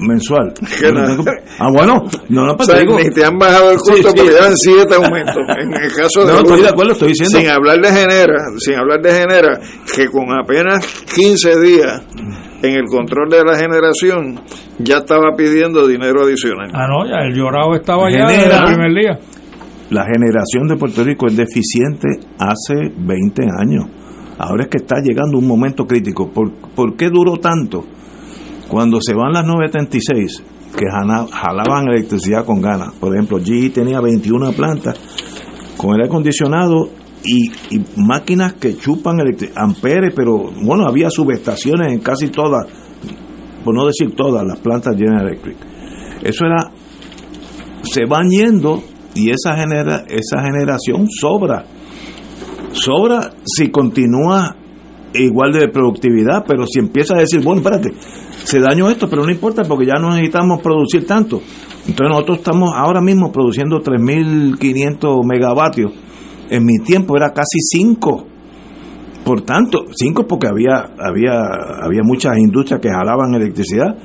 [0.00, 0.52] mensual.
[0.80, 1.16] Que nada.
[1.58, 3.94] Ah, bueno, no, no, O pues sea, te digo- ni te han bajado el costo
[3.94, 4.04] Sí, sí.
[4.04, 5.36] porque llevan siete aumentos.
[5.58, 8.74] En el caso de No, estoy de acuerdo, estoy diciendo- Sin hablar de Genera, sin
[8.74, 9.60] hablar de Genera,
[9.94, 12.02] que con apenas 15 días
[12.62, 14.40] en el control de la generación
[14.78, 16.70] ya estaba pidiendo dinero adicional.
[16.72, 19.18] Ah, no, ya el llorado estaba ya desde el primer día.
[19.90, 23.86] La generación de Puerto Rico es deficiente hace 20 años.
[24.38, 26.30] Ahora es que está llegando un momento crítico.
[26.30, 27.84] ¿Por, por qué duró tanto?
[28.68, 30.42] Cuando se van las 936,
[30.76, 32.92] que jalaban electricidad con ganas.
[32.94, 34.98] Por ejemplo, GE tenía 21 plantas
[35.76, 36.90] con aire acondicionado
[37.26, 37.50] y,
[37.96, 39.16] máquinas que chupan
[39.56, 42.66] amperes, pero bueno, había subestaciones en casi todas,
[43.64, 45.56] por no decir todas, las plantas General Electric.
[46.22, 46.70] Eso era
[47.82, 48.82] se van yendo
[49.14, 51.64] y esa genera esa generación sobra
[52.72, 54.56] sobra si continúa
[55.14, 57.94] igual de productividad pero si empieza a decir bueno espérate
[58.44, 61.40] se dañó esto pero no importa porque ya no necesitamos producir tanto
[61.86, 65.92] entonces nosotros estamos ahora mismo produciendo 3.500 megavatios
[66.50, 68.26] en mi tiempo era casi 5
[69.24, 71.32] por tanto 5 porque había había
[71.82, 73.96] había muchas industrias que jalaban electricidad.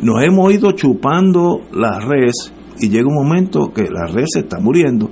[0.00, 4.58] Nos hemos ido chupando las redes y llega un momento que la red se está
[4.60, 5.10] muriendo.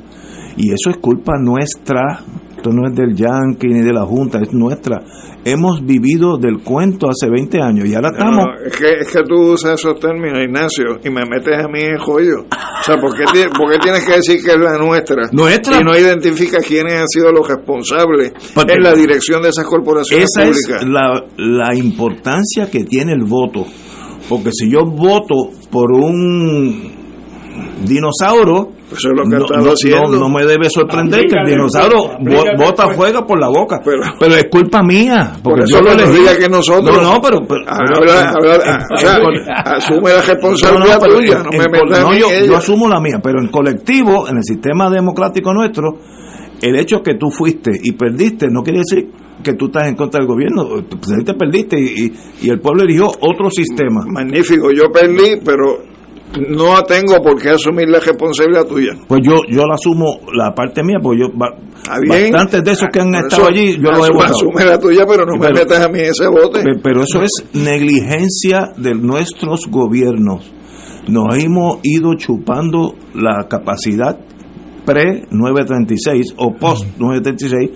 [0.56, 2.24] Y eso es culpa nuestra
[2.60, 5.02] esto no es del yankee ni de la junta es nuestra
[5.44, 9.22] hemos vivido del cuento hace 20 años y ahora estamos No, es, que, es que
[9.26, 12.40] tú usas esos términos, Ignacio, y me metes a mí en joyo.
[12.42, 15.30] O sea, ¿por qué, ti- por qué tienes que decir que es la nuestra?
[15.32, 15.80] Nuestra.
[15.80, 20.26] Y no identifica quiénes han sido los responsables Porque- en la dirección de esas corporaciones
[20.30, 20.86] esa es públicas.
[20.86, 23.64] la, la importancia que tiene el voto
[24.28, 25.36] porque si yo voto
[25.70, 26.92] por un
[27.86, 30.08] dinosaurio Eso es lo que no, no- haciendo.
[30.12, 32.96] no- no me debe sorprender que el dinosaurio aplícate, bota pues.
[32.96, 36.02] fuego por la boca Pero- pero, es culpa mía porque Por eso yo lo que
[36.02, 36.48] elegí.
[36.50, 36.96] nosotros.
[36.96, 39.16] no no pero, pero- Habla- pero- habla- o sea,
[39.76, 42.16] asume la responsabilidad tuya, no me metas
[42.46, 45.98] yo, asumo la mía, pero en colectivo, en el sistema democrático nuestro,
[46.60, 49.08] el hecho que tú fuiste y perdiste no quiere decir
[49.42, 50.66] que tú estás en contra del gobierno.
[51.24, 52.12] Te perdiste y, y-
[52.42, 54.04] y el pueblo eligió otro sistema.
[54.06, 55.78] Magnífico, yo perdí, pero
[56.48, 58.92] no tengo por qué asumir la responsabilidad tuya.
[59.08, 61.54] Pues yo yo la asumo la parte mía, porque yo ba-
[62.00, 62.30] bien.
[62.32, 64.34] bastantes de esos que han estado eso, allí, yo los he asume- votado.
[64.36, 66.62] asume la tuya, pero no me metas a mí ese bote.
[66.62, 70.52] Pe- Pero eso es negligencia de nuestros gobiernos.
[71.08, 74.16] Nos hemos ido chupando la capacidad
[74.84, 77.70] pre-936 o post-936,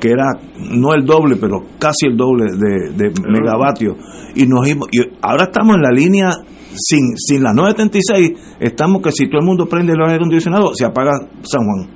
[0.00, 0.26] que era
[0.70, 3.96] no el doble, pero casi el doble de, de megavatios.
[4.34, 6.30] Y, nos hemos- y ahora estamos en la línea,
[6.78, 10.84] sin, sin las 936, estamos que si todo el mundo prende el aire acondicionado, se
[10.86, 11.12] apaga
[11.42, 11.90] San Juan.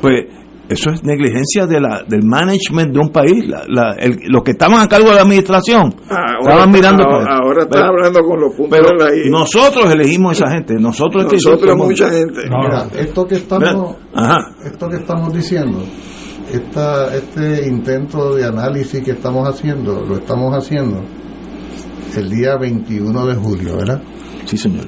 [0.00, 0.26] Pues
[0.68, 3.44] eso es negligencia de la, del management de un país.
[3.48, 7.24] La- la- el- los que estaban a cargo de la administración Ahora, estaban mirando ahora,
[7.24, 9.30] para ahora estás Pero- hablando con los puntos pero de la I.
[9.30, 12.42] nosotros elegimos esa gente, nosotros, que Nosotros, somos- mucha gente.
[12.48, 14.36] Mira, esto que estamos, Ajá.
[14.64, 15.78] esto que estamos diciendo,
[16.52, 21.00] esta, este intento de análisis que estamos haciendo, lo estamos haciendo
[22.16, 24.02] el día 21 de julio, ¿verdad?
[24.44, 24.86] Sí, señor.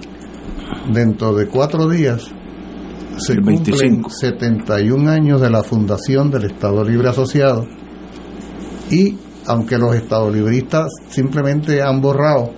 [0.92, 2.30] Dentro de cuatro días
[3.18, 4.10] se El cumplen 25.
[4.10, 7.66] 71 años de la fundación del Estado Libre Asociado
[8.90, 9.16] y
[9.46, 12.52] aunque los estadolibristas simplemente han borrado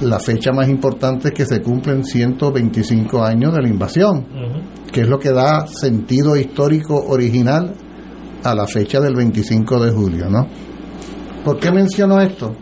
[0.00, 4.26] la fecha más importante es que se cumplen 125 años de la invasión,
[4.92, 7.74] que es lo que da sentido histórico original
[8.42, 10.46] a la fecha del 25 de julio, ¿no?
[11.44, 12.54] ¿Por qué menciono esto?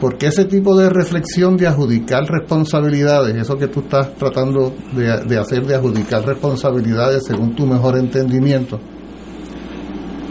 [0.00, 5.38] Porque ese tipo de reflexión de adjudicar responsabilidades, eso que tú estás tratando de, de
[5.38, 8.78] hacer de adjudicar responsabilidades según tu mejor entendimiento,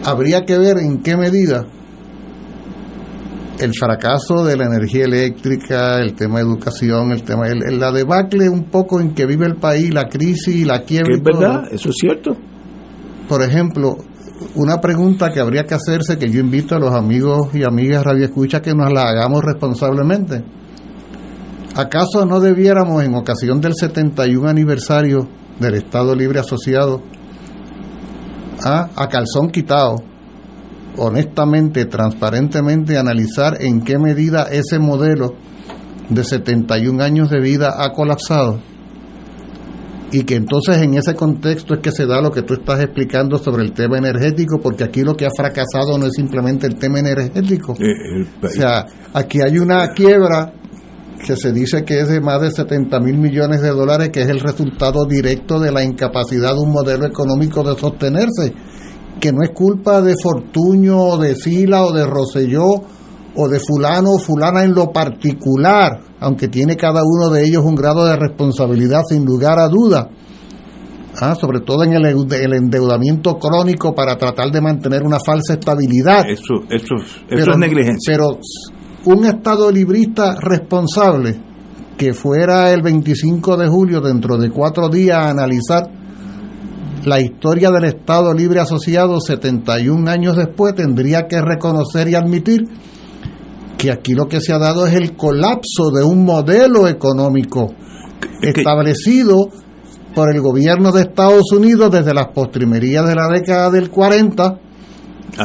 [0.04, 1.64] habría que ver en qué medida
[3.58, 7.92] el fracaso de la energía eléctrica, el tema de educación, el tema el, el- la
[7.92, 11.14] debacle un poco en que vive el país, la crisis, la quiebra.
[11.14, 12.36] Es verdad, eso es cierto.
[13.28, 13.96] Por ejemplo,
[14.56, 18.24] una pregunta que habría que hacerse, que yo invito a los amigos y amigas Radio
[18.24, 20.44] Escucha que nos la hagamos responsablemente.
[21.76, 25.28] ¿Acaso no debiéramos, en ocasión del 71 aniversario
[25.58, 27.02] del Estado Libre Asociado,
[28.64, 29.96] a, a calzón quitado,
[30.98, 35.34] honestamente, transparentemente, analizar en qué medida ese modelo
[36.08, 38.60] de 71 años de vida ha colapsado?
[40.14, 43.36] Y que entonces en ese contexto es que se da lo que tú estás explicando
[43.36, 47.00] sobre el tema energético, porque aquí lo que ha fracasado no es simplemente el tema
[47.00, 47.72] energético.
[47.72, 50.52] Eh, O sea, aquí hay una quiebra
[51.26, 54.28] que se dice que es de más de 70 mil millones de dólares, que es
[54.28, 58.54] el resultado directo de la incapacidad de un modelo económico de sostenerse,
[59.18, 62.66] que no es culpa de Fortuño o de Sila o de Rosselló
[63.36, 67.74] o de fulano o fulana en lo particular, aunque tiene cada uno de ellos un
[67.74, 70.08] grado de responsabilidad sin lugar a duda,
[71.20, 71.34] ¿ah?
[71.34, 76.28] sobre todo en el, el, endeudamiento crónico para tratar de mantener una falsa estabilidad.
[76.28, 76.94] Eso, eso,
[77.28, 78.16] eso es negligencia.
[78.16, 78.38] Pero
[79.06, 81.38] un Estado librista responsable
[81.96, 85.84] que fuera el 25 de julio, dentro de cuatro días, a analizar
[87.04, 92.64] la historia del Estado Libre Asociado 71 años después, tendría que reconocer y admitir
[93.76, 97.72] que aquí lo que se ha dado es el colapso de un modelo económico
[98.42, 99.48] establecido
[100.14, 104.58] por el gobierno de Estados Unidos desde las postrimerías de la década del 40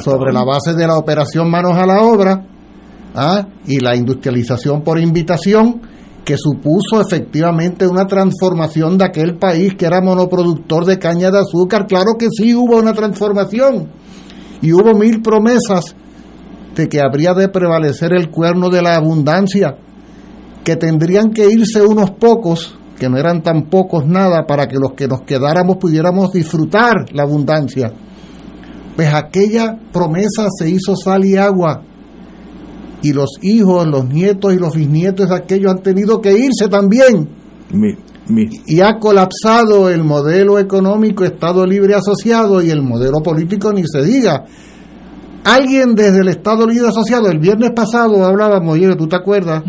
[0.03, 2.45] sobre la base de la operación manos a la obra
[3.15, 3.47] ¿ah?
[3.65, 5.81] y la industrialización por invitación
[6.23, 11.87] que supuso efectivamente una transformación de aquel país que era monoproductor de caña de azúcar.
[11.87, 13.89] Claro que sí hubo una transformación
[14.61, 15.95] y hubo mil promesas
[16.75, 19.77] de que habría de prevalecer el cuerno de la abundancia,
[20.63, 24.93] que tendrían que irse unos pocos, que no eran tan pocos nada, para que los
[24.93, 27.91] que nos quedáramos pudiéramos disfrutar la abundancia.
[28.95, 31.83] Pues aquella promesa se hizo sal y agua
[33.01, 37.29] y los hijos, los nietos y los bisnietos de aquellos han tenido que irse también.
[38.67, 44.03] Y ha colapsado el modelo económico Estado Libre Asociado y el modelo político ni se
[44.03, 44.45] diga.
[45.49, 49.63] Alguien desde el Estado Libre Asociado, el viernes pasado hablábamos, oye, ¿tú te acuerdas?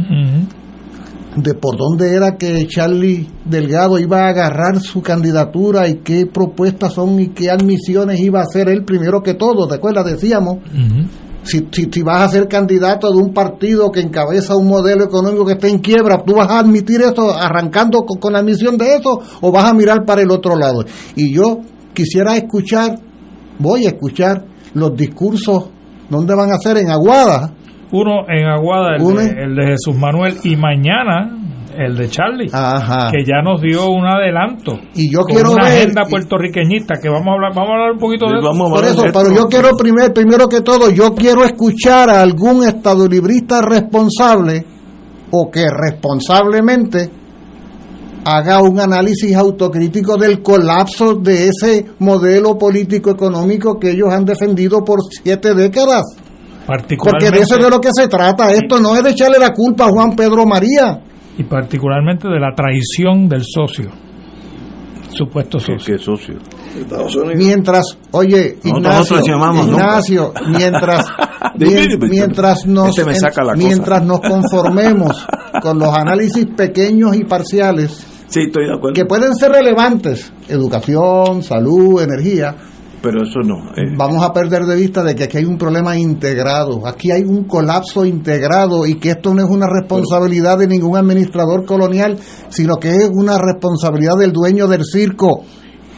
[1.37, 6.93] De por dónde era que Charlie Delgado iba a agarrar su candidatura y qué propuestas
[6.93, 10.05] son y qué admisiones iba a hacer él primero que todo, ¿te acuerdas?
[10.05, 10.59] Decíamos.
[11.45, 15.55] Si, si, vas a ser candidato de un partido que encabeza un modelo económico que
[15.55, 19.51] está en quiebra, ¿tú vas a admitir eso arrancando con, la admisión de eso o
[19.51, 20.85] vas a mirar para el otro lado?
[21.17, 21.61] Y yo
[21.95, 23.01] quisiera escuchar,
[23.59, 25.71] voy a escuchar los discursos,
[26.09, 26.79] ¿dónde van a ser?
[26.79, 27.53] En Aguada.
[27.93, 31.37] Uno en Aguada, el de Jesús Manuel, y mañana
[31.77, 34.79] el de Charlie, que ya nos dio un adelanto.
[34.95, 38.27] Y yo quiero una agenda puertorriqueñita que vamos a hablar, vamos a hablar un poquito
[38.27, 38.53] de eso.
[38.53, 43.63] Por eso, pero yo quiero primero, primero que todo, yo quiero escuchar a algún estadolibrista
[43.63, 44.65] responsable
[45.31, 47.20] o que responsablemente
[48.25, 54.85] haga un análisis autocrítico del colapso de ese modelo político económico que ellos han defendido
[54.85, 56.03] por siete décadas.
[56.67, 58.53] Porque de eso es de lo que se trata.
[58.53, 61.03] Esto no es de echarle la culpa a Juan Pedro María
[61.41, 63.91] y particularmente de la traición del socio,
[65.11, 65.97] supuesto socio.
[65.97, 66.35] ¿Qué, socio?
[67.35, 71.07] Mientras, oye, Ignacio, Ignacio mientras,
[72.11, 75.27] mientras, nos, este mientras nos conformemos
[75.63, 78.07] con los análisis pequeños y parciales,
[78.95, 82.55] que pueden ser relevantes, educación, salud, energía,
[83.03, 83.71] pero eso no.
[83.77, 83.95] Eh.
[83.97, 87.45] Vamos a perder de vista de que aquí hay un problema integrado, aquí hay un
[87.45, 92.19] colapso integrado y que esto no es una responsabilidad de ningún administrador colonial,
[92.51, 95.45] sino que es una responsabilidad del dueño del circo.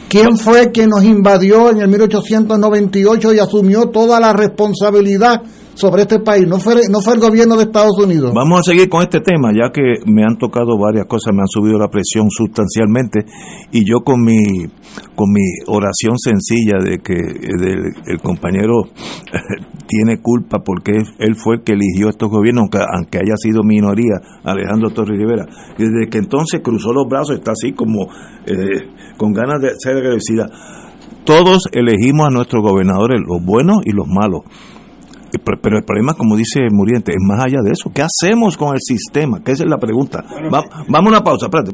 [0.09, 5.43] ¿Quién fue quien nos invadió en el 1898 y asumió toda la responsabilidad
[5.75, 8.33] sobre este país, no fue, no fue el gobierno de Estados Unidos.
[8.35, 11.49] Vamos a seguir con este tema, ya que me han tocado varias cosas, me han
[11.49, 13.25] subido la presión sustancialmente
[13.71, 14.67] y yo con mi
[15.15, 18.85] con mi oración sencilla de que el compañero
[19.87, 24.21] tiene culpa porque él fue el que eligió estos gobiernos, aunque, aunque haya sido minoría,
[24.45, 25.47] Alejandro Torres Rivera.
[25.79, 28.07] Desde que entonces cruzó los brazos, está así como
[28.47, 30.49] eh, con ganas de ser agradecida.
[31.25, 34.43] Todos elegimos a nuestros gobernadores, los buenos y los malos
[35.39, 37.91] pero el problema, como dice Muriente, es más allá de eso.
[37.93, 39.43] ¿Qué hacemos con el sistema?
[39.43, 40.25] Que esa es la pregunta.
[40.51, 41.73] vamos a una pausa, espérate.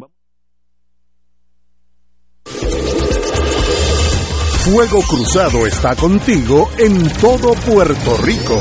[4.70, 8.61] Fuego Cruzado está contigo en todo Puerto Rico.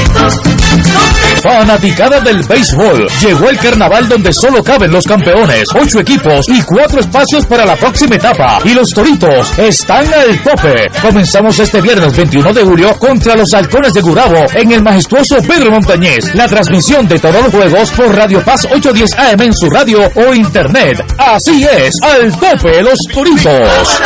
[1.41, 3.07] Fanaticada del béisbol.
[3.21, 7.75] Llegó el carnaval donde solo caben los campeones, ocho equipos y cuatro espacios para la
[7.75, 8.59] próxima etapa.
[8.63, 10.87] Y los toritos están al tope.
[11.01, 15.71] Comenzamos este viernes 21 de julio contra los halcones de Gurabo en el majestuoso Pedro
[15.71, 16.33] Montañés.
[16.35, 20.33] La transmisión de todos los juegos por Radio Paz 810 AM en su radio o
[20.33, 21.03] internet.
[21.17, 24.01] Así es, al tope los toritos.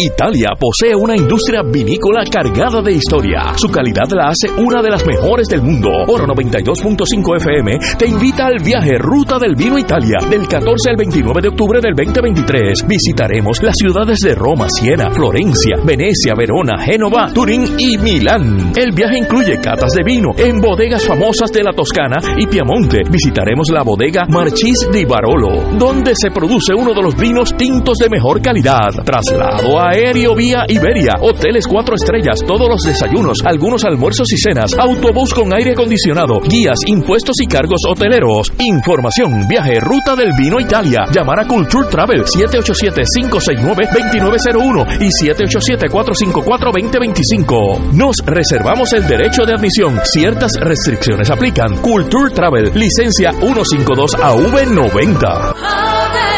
[0.00, 3.52] Italia posee una industria vinícola cargada de historia.
[3.56, 5.90] Su calidad la hace una de las mejores del mundo.
[6.06, 11.40] Oro 92.5 FM te invita al viaje Ruta del Vino Italia del 14 al 29
[11.42, 12.86] de octubre del 2023.
[12.86, 18.72] Visitaremos las ciudades de Roma, Siena, Florencia, Venecia, Verona, Génova, Turín y Milán.
[18.76, 23.02] El viaje incluye catas de vino en bodegas famosas de la Toscana y Piamonte.
[23.10, 28.08] Visitaremos la bodega Marchis di Barolo, donde se produce uno de los vinos tintos de
[28.08, 28.90] mejor calidad.
[29.04, 35.32] Traslado aéreo vía Iberia, hoteles cuatro estrellas, todos los desayunos, algunos almuerzos y cenas, autobús
[35.32, 38.52] con aire acondicionado, guías, impuestos y cargos hoteleros.
[38.58, 41.06] Información, viaje, ruta del vino Italia.
[41.10, 47.92] Llamar a Culture Travel 787-569-2901 y 787-454-2025.
[47.92, 50.00] Nos reservamos el derecho de admisión.
[50.04, 51.78] Ciertas restricciones aplican.
[51.78, 56.37] Culture Travel, licencia 152 AV90.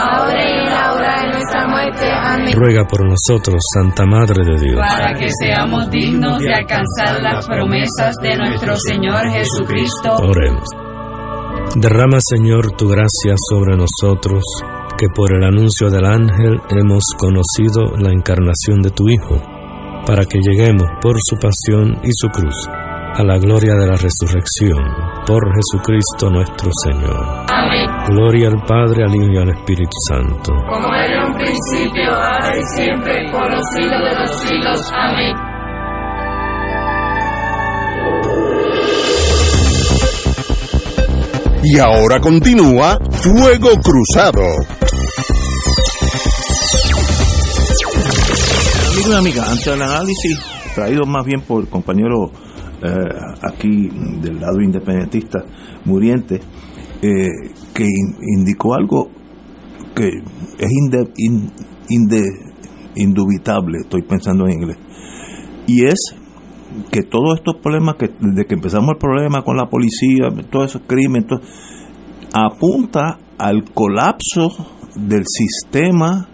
[0.00, 2.12] ahora y en la hora de nuestra muerte.
[2.12, 2.52] Amén.
[2.56, 4.80] Ruega por nosotros, Santa Madre de Dios.
[4.80, 10.16] Para que seamos dignos de alcanzar las promesas de nuestro Señor Jesucristo.
[10.16, 10.68] Oremos.
[11.76, 14.42] Derrama, Señor, tu gracia sobre nosotros,
[14.98, 19.40] que por el anuncio del ángel hemos conocido la encarnación de tu Hijo
[20.06, 22.68] para que lleguemos por su pasión y su cruz
[23.14, 24.78] a la gloria de la resurrección
[25.26, 27.44] por Jesucristo nuestro Señor.
[27.48, 27.88] Amén.
[28.08, 30.52] Gloria al Padre, al Hijo y al Espíritu Santo.
[30.68, 34.92] Como era en un principio, ahora y siempre, por los siglos de los siglos.
[34.92, 35.36] Amén.
[41.62, 44.42] Y ahora continúa Fuego Cruzado.
[48.92, 50.38] Amigo y amiga, ante el análisis
[50.74, 52.30] traído más bien por el compañero
[52.82, 53.08] eh,
[53.42, 53.88] aquí
[54.22, 55.44] del lado independentista
[55.84, 56.40] muriente,
[57.02, 57.28] eh,
[57.74, 59.10] que in- indicó algo
[59.94, 61.50] que es inde- in-
[61.88, 62.52] inde-
[62.94, 64.78] indubitable, estoy pensando en inglés,
[65.66, 66.14] y es
[66.90, 70.82] que todos estos problemas, que desde que empezamos el problema con la policía, todos esos
[70.86, 71.26] crímenes,
[72.32, 74.48] apunta al colapso
[74.94, 76.28] del sistema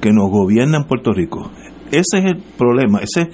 [0.00, 1.50] que nos gobierna en Puerto Rico.
[1.90, 3.28] Ese es el problema, ese,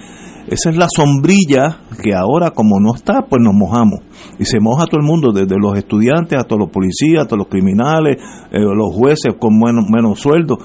[0.53, 4.01] esa es la sombrilla que ahora como no está, pues nos mojamos.
[4.37, 8.17] Y se moja todo el mundo, desde los estudiantes hasta los policías, hasta los criminales,
[8.51, 10.59] eh, los jueces con menos, menos sueldo.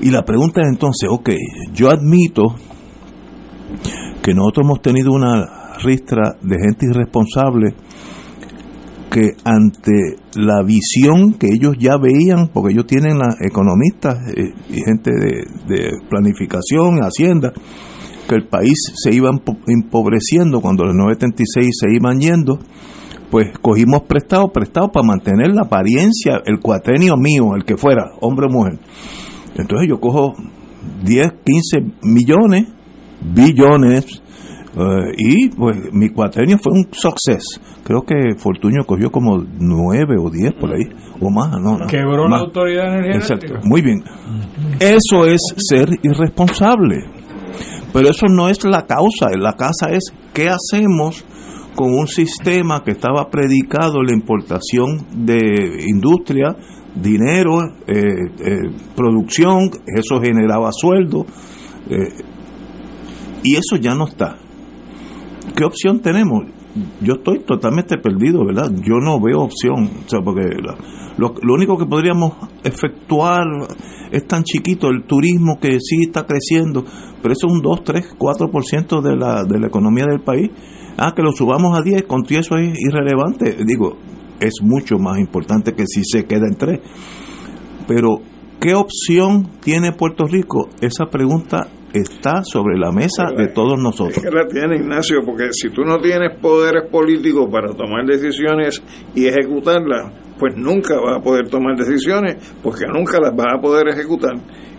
[0.00, 1.30] Y la pregunta es entonces, ok,
[1.74, 2.54] yo admito
[4.22, 7.74] que nosotros hemos tenido una ristra de gente irresponsable
[9.10, 15.10] que ante la visión que ellos ya veían, porque ellos tienen economistas eh, y gente
[15.10, 17.52] de planificación, hacienda,
[18.30, 22.60] que el país se iba empo- empobreciendo cuando los 976 se iban yendo,
[23.30, 28.46] pues cogimos prestado, prestado para mantener la apariencia, el cuatrenio mío, el que fuera, hombre
[28.46, 28.78] o mujer.
[29.56, 30.34] Entonces yo cojo
[31.04, 32.68] 10, 15 millones,
[33.34, 34.22] billones,
[34.76, 37.42] eh, y pues mi cuatrenio fue un success.
[37.84, 40.84] Creo que Fortuño cogió como 9 o 10 por ahí,
[41.20, 41.78] o más, ¿no?
[41.78, 42.38] no, Quebró la.
[42.38, 44.02] Autoridad Exacto, muy bien.
[44.78, 46.96] Eso es ser irresponsable.
[47.92, 51.24] Pero eso no es la causa, la causa es qué hacemos
[51.74, 56.56] con un sistema que estaba predicado la importación de industria,
[56.94, 61.26] dinero, eh, eh, producción, eso generaba sueldo,
[61.88, 62.22] eh,
[63.42, 64.36] y eso ya no está.
[65.56, 66.44] ¿Qué opción tenemos?
[67.00, 68.70] Yo estoy totalmente perdido, ¿verdad?
[68.82, 70.42] Yo no veo opción, o sea, porque
[71.16, 72.34] lo, único que podríamos
[72.64, 73.44] efectuar
[74.10, 76.84] es tan chiquito, el turismo que sí está creciendo,
[77.22, 80.50] pero eso es un 2, 3, 4% de la, de la economía del país.
[80.96, 83.56] Ah, que lo subamos a 10, con eso es irrelevante.
[83.64, 83.96] Digo,
[84.40, 86.80] es mucho más importante que si se queda en 3.
[87.86, 88.20] Pero,
[88.60, 90.68] ¿qué opción tiene Puerto Rico?
[90.80, 94.16] Esa pregunta está sobre la mesa de todos nosotros.
[94.18, 98.82] Es que la tiene Ignacio, porque si tú no tienes poderes políticos para tomar decisiones
[99.14, 103.88] y ejecutarlas, pues nunca vas a poder tomar decisiones, porque nunca las vas a poder
[103.88, 104.34] ejecutar.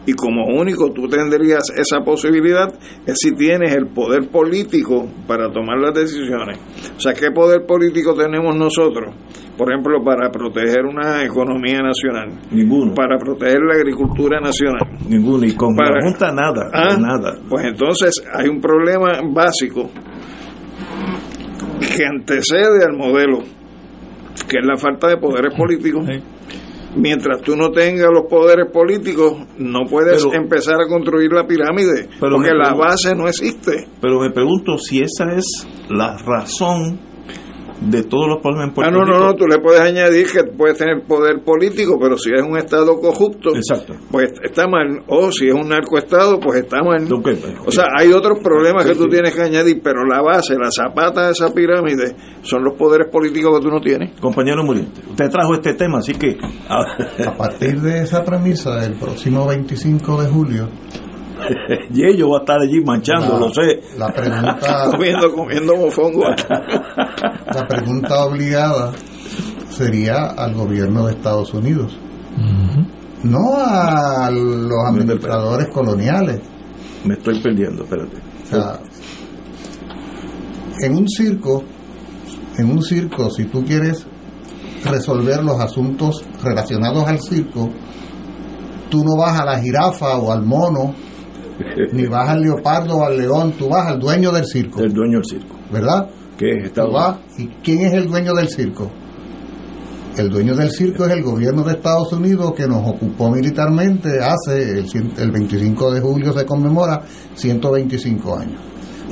[0.06, 2.74] Y como único tú tendrías esa posibilidad
[3.06, 6.58] es si tienes el poder político para tomar las decisiones.
[6.98, 9.14] O sea, ¿qué poder político tenemos nosotros?
[9.56, 12.30] Por ejemplo, para proteger una economía nacional.
[12.50, 12.96] Ninguno.
[12.96, 14.88] Para proteger la agricultura nacional.
[15.08, 15.46] Ninguno.
[15.46, 16.00] Y con para,
[16.34, 16.72] nada.
[16.74, 17.38] Ah, nada.
[17.48, 19.92] Pues entonces hay un problema básico
[21.80, 23.40] que antecede al modelo,
[24.44, 26.06] que es la falta de poderes políticos
[26.96, 32.52] mientras tú no tengas los poderes políticos, no puedes empezar a construir la pirámide, porque
[32.54, 33.88] la base no existe.
[34.02, 37.11] Pero me pregunto si esa es la razón
[37.82, 40.44] de todos los problemas en Puerto ah, no, no, no, tú le puedes añadir que
[40.44, 43.52] puedes tener poder político, pero si es un Estado corrupto,
[44.12, 45.04] pues está mal.
[45.08, 47.08] O si es un narcoestado, pues está mal.
[47.66, 51.26] O sea, hay otros problemas que tú tienes que añadir, pero la base, la zapata
[51.26, 54.20] de esa pirámide, son los poderes políticos que tú no tienes.
[54.20, 56.38] Compañero Muriente, usted trajo este tema, así que...
[56.70, 60.70] a partir de esa premisa, el próximo 25 de julio
[61.94, 63.82] y ellos va a estar allí manchando, lo sé.
[63.98, 66.24] La pregunta, comiendo, comiendo mofongo.
[66.30, 68.92] la pregunta obligada
[69.70, 71.98] sería al gobierno de Estados Unidos,
[73.24, 76.42] no a los administradores coloniales.
[77.04, 78.18] Me estoy perdiendo, espérate.
[80.82, 81.64] en un circo,
[82.58, 84.06] en un circo, si tú quieres
[84.86, 87.70] resolver los asuntos relacionados al circo,
[88.90, 90.94] tú no vas a la jirafa o al mono
[91.94, 94.82] ni vas al leopardo o al león, tú vas al dueño del circo.
[94.82, 95.56] El dueño del circo.
[95.72, 96.10] ¿Verdad?
[96.38, 96.72] ¿Qué es
[97.38, 98.90] ¿Y quién es el dueño del circo?
[100.18, 104.80] El dueño del circo es el gobierno de Estados Unidos que nos ocupó militarmente hace,
[104.80, 104.86] el,
[105.18, 107.02] el 25 de julio se conmemora
[107.36, 108.60] 125 años.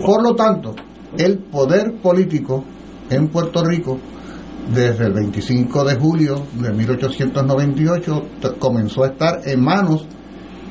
[0.03, 0.75] Por lo tanto,
[1.17, 2.63] el poder político
[3.09, 3.99] en Puerto Rico
[4.73, 8.21] desde el 25 de julio de 1898
[8.59, 10.05] comenzó a estar en manos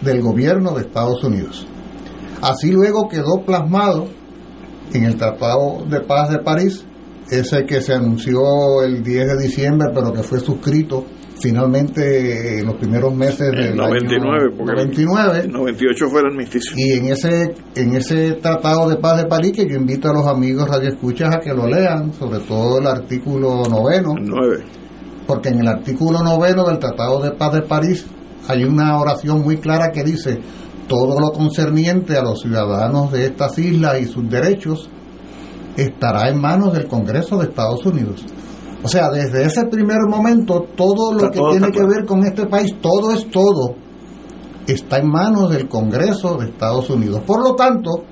[0.03, 1.67] del gobierno de Estados Unidos.
[2.41, 4.07] Así luego quedó plasmado
[4.93, 6.85] en el Tratado de Paz de París,
[7.31, 11.05] ese que se anunció el 10 de diciembre, pero que fue suscrito
[11.41, 16.73] finalmente en los primeros meses del 99, 99 98 fue el armisticio.
[16.77, 20.27] Y en ese en ese Tratado de Paz de París que yo invito a los
[20.27, 24.15] amigos radioescuchas a que lo lean, sobre todo el artículo noveno.
[24.19, 24.65] 9.
[25.27, 28.07] Porque en el artículo noveno del Tratado de Paz de París
[28.49, 30.41] hay una oración muy clara que dice,
[30.89, 34.89] todo lo concerniente a los ciudadanos de estas islas y sus derechos
[35.77, 38.25] estará en manos del Congreso de Estados Unidos.
[38.83, 42.75] O sea, desde ese primer momento, todo lo que tiene que ver con este país,
[42.81, 43.75] todo es todo,
[44.67, 47.21] está en manos del Congreso de Estados Unidos.
[47.27, 48.05] Por lo tanto,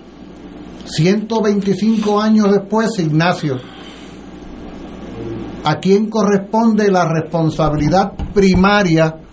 [0.84, 3.56] 125 años después, Ignacio,
[5.64, 9.25] ¿a quién corresponde la responsabilidad primaria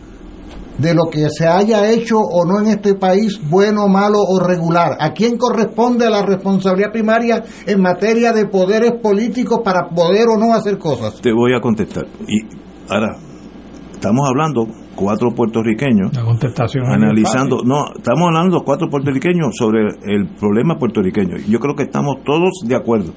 [0.83, 4.97] de lo que se haya hecho o no en este país, bueno, malo o regular.
[4.99, 10.53] ¿A quién corresponde la responsabilidad primaria en materia de poderes políticos para poder o no
[10.53, 11.21] hacer cosas?
[11.21, 12.05] Te voy a contestar.
[12.27, 12.41] Y
[12.89, 13.15] ahora,
[13.93, 20.77] estamos hablando cuatro puertorriqueños la contestación analizando no estamos hablando cuatro puertorriqueños sobre el problema
[20.77, 23.11] puertorriqueño yo creo que estamos todos de acuerdo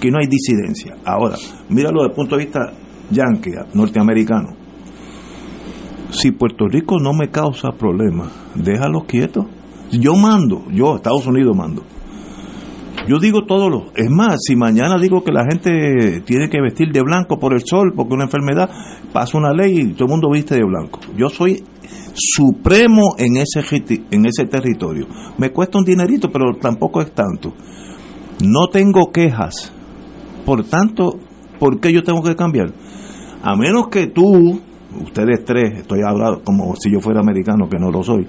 [0.00, 1.36] que no hay disidencia ahora
[1.68, 2.60] míralo desde el punto de vista
[3.12, 4.61] yankee norteamericano
[6.12, 9.46] si Puerto Rico no me causa problemas, déjalo quieto.
[9.90, 11.82] Yo mando, yo, Estados Unidos mando.
[13.08, 13.86] Yo digo todo lo.
[13.96, 17.60] Es más, si mañana digo que la gente tiene que vestir de blanco por el
[17.64, 18.70] sol, porque una enfermedad,
[19.12, 21.00] pasa una ley y todo el mundo viste de blanco.
[21.16, 21.64] Yo soy
[22.14, 23.60] supremo en ese,
[24.10, 25.06] en ese territorio.
[25.38, 27.52] Me cuesta un dinerito, pero tampoco es tanto.
[28.44, 29.72] No tengo quejas.
[30.44, 31.18] Por tanto,
[31.58, 32.72] ¿por qué yo tengo que cambiar?
[33.42, 34.60] A menos que tú
[35.00, 38.26] ustedes tres, estoy hablando como si yo fuera americano, que no lo soy,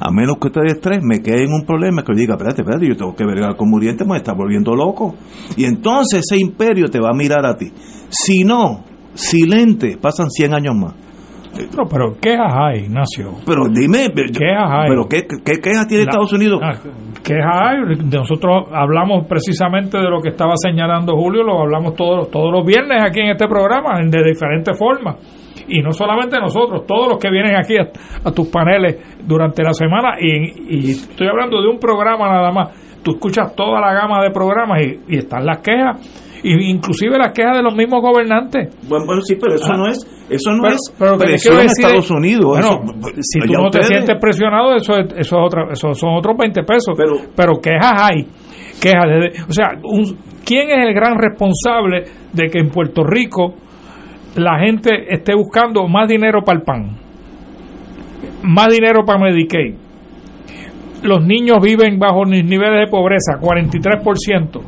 [0.00, 2.96] a menos que ustedes tres me queden un problema que yo diga, espérate, espérate, yo
[2.96, 5.14] tengo que vergar con Muriente, me está volviendo loco.
[5.56, 7.70] Y entonces ese imperio te va a mirar a ti.
[8.08, 8.84] Si no,
[9.14, 10.94] silente, pasan 100 años más.
[11.76, 13.32] No, pero ¿qué hay, Ignacio?
[13.44, 14.88] Pero dime, ¿qué hay?
[14.88, 16.60] ¿Pero qué, qué quejas tiene Estados Unidos?
[16.62, 16.72] Ah,
[17.22, 17.96] quejas hay.
[18.10, 23.02] Nosotros hablamos precisamente de lo que estaba señalando Julio, lo hablamos todos, todos los viernes
[23.02, 25.16] aquí en este programa, de diferentes formas.
[25.68, 30.16] Y no solamente nosotros, todos los que vienen aquí a, tus paneles durante la semana,
[30.20, 33.00] y, estoy hablando de un programa nada más.
[33.02, 37.62] Tú escuchas toda la gama de programas y, están las quejas inclusive las quejas de
[37.62, 38.74] los mismos gobernantes.
[38.88, 39.76] Bueno, sí, pero eso ah.
[39.76, 42.46] no es eso no es pero presión Estados Unidos.
[42.46, 42.80] Bueno,
[43.20, 46.62] si tú no te sientes presionado, eso es, eso es otra, eso son otros 20
[46.62, 46.94] pesos.
[46.96, 48.26] Pero, pero quejas hay.
[48.80, 49.78] Quejas de, o sea,
[50.44, 53.54] ¿quién es el gran responsable de que en Puerto Rico
[54.36, 56.96] la gente esté buscando más dinero para el pan?
[58.42, 59.74] Más dinero para Medicaid.
[61.02, 64.60] Los niños viven bajo niveles de pobreza, 43%.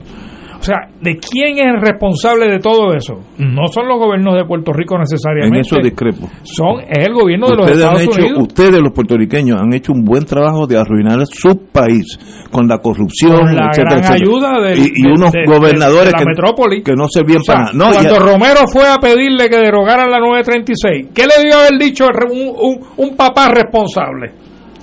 [0.64, 3.20] O sea, ¿de quién es el responsable de todo eso?
[3.36, 5.58] No son los gobiernos de Puerto Rico necesariamente.
[5.58, 6.26] En eso discrepo.
[6.42, 8.38] Son, es el gobierno de los Estados Unidos.
[8.48, 12.18] Ustedes, los puertorriqueños, han hecho un buen trabajo de arruinar su país
[12.50, 16.82] con la corrupción, con la gran ayuda de, y, unos gobernadores la que, metrópoli.
[16.82, 17.96] que no servían para nada.
[17.96, 22.80] cuando Romero fue a pedirle que derogaran la 936, ¿qué le dio haber dicho un,
[22.96, 24.32] un, papá responsable?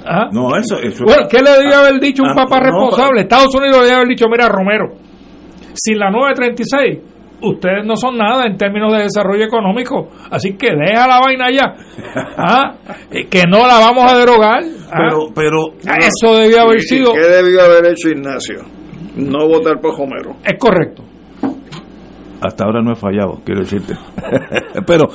[0.05, 0.29] ¿Ah?
[0.31, 3.21] No, eso, eso, Bueno, ¿qué le dio haber dicho un ah, papá responsable?
[3.21, 5.09] Estados Unidos le dio haber dicho, mira, Romero
[5.73, 6.99] sin la 936,
[7.41, 10.09] ustedes no son nada en términos de desarrollo económico.
[10.29, 11.75] Así que deja la vaina ya.
[12.37, 12.75] ¿Ah?
[13.29, 14.63] Que no la vamos a derogar.
[14.91, 14.97] ¿Ah?
[14.97, 15.57] Pero, pero
[15.87, 17.13] ah, eso debió haber sido.
[17.13, 18.63] ¿Qué debió haber hecho Ignacio?
[19.15, 20.35] No votar por Homero.
[20.43, 21.03] Es correcto.
[22.41, 23.93] Hasta ahora no he fallado, quiero decirte.
[24.87, 25.07] pero,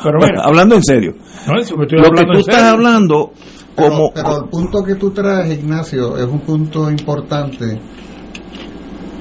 [0.45, 1.15] hablando en serio,
[1.49, 3.33] lo que tú estás hablando
[3.75, 4.13] como...
[4.15, 7.79] pero el punto que tú traes, Ignacio, es un punto importante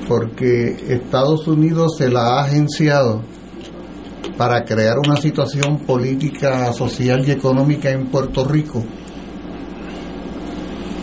[0.08, 3.22] porque Estados Unidos se la ha agenciado
[4.38, 8.84] para crear una situación política, social y económica en Puerto Rico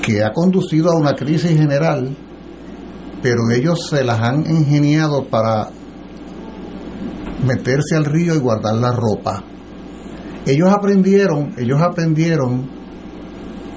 [0.03, 2.17] que ha conducido a una crisis general,
[3.23, 5.71] pero ellos se las han ingeniado para
[7.47, 9.45] meterse al río y guardar la ropa.
[10.45, 12.69] Ellos aprendieron, ellos aprendieron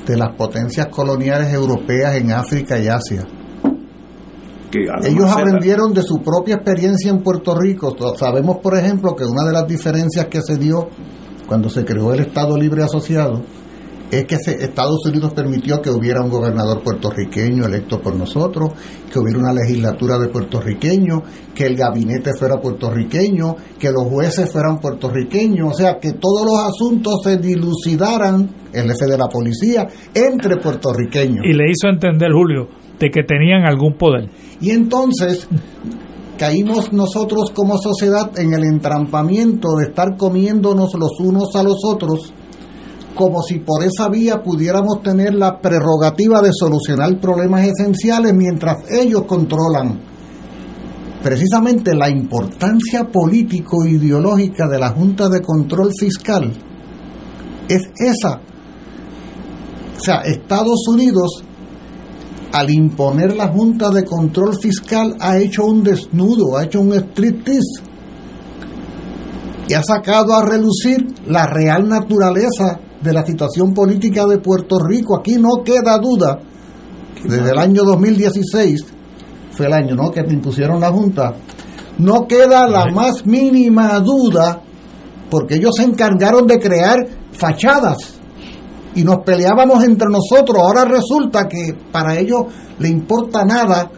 [0.07, 3.27] de las potencias coloniales europeas en África y Asia
[5.03, 7.95] ellos aprendieron de su propia experiencia en Puerto Rico.
[8.17, 10.89] Sabemos, por ejemplo, que una de las diferencias que se dio
[11.47, 13.41] cuando se creó el Estado Libre Asociado
[14.11, 18.71] es que Estados Unidos permitió que hubiera un gobernador puertorriqueño electo por nosotros,
[19.11, 21.23] que hubiera una legislatura de puertorriqueños,
[21.53, 26.59] que el gabinete fuera puertorriqueño, que los jueces fueran puertorriqueños, o sea, que todos los
[26.59, 31.43] asuntos se dilucidaran, el jefe de la policía, entre puertorriqueños.
[31.43, 32.67] Y le hizo entender, Julio,
[32.99, 34.29] de que tenían algún poder.
[34.61, 35.47] Y entonces
[36.37, 42.33] caímos nosotros como sociedad en el entrampamiento de estar comiéndonos los unos a los otros
[43.15, 49.23] como si por esa vía pudiéramos tener la prerrogativa de solucionar problemas esenciales mientras ellos
[49.25, 49.99] controlan.
[51.23, 56.53] Precisamente la importancia político-ideológica de la Junta de Control Fiscal
[57.67, 58.41] es esa.
[59.97, 61.44] O sea, Estados Unidos
[62.55, 67.83] al imponer la Junta de Control Fiscal ha hecho un desnudo, ha hecho un striptease
[69.67, 75.19] y ha sacado a relucir la real naturaleza de la situación política de Puerto Rico.
[75.19, 76.39] Aquí no queda duda
[77.21, 78.85] que desde el año 2016,
[79.51, 80.11] fue el año ¿no?
[80.11, 81.33] que impusieron la Junta,
[81.97, 84.61] no queda la más mínima duda
[85.29, 88.14] porque ellos se encargaron de crear fachadas
[88.95, 90.57] y nos peleábamos entre nosotros.
[90.57, 92.45] Ahora resulta que para ellos
[92.79, 93.91] le importa nada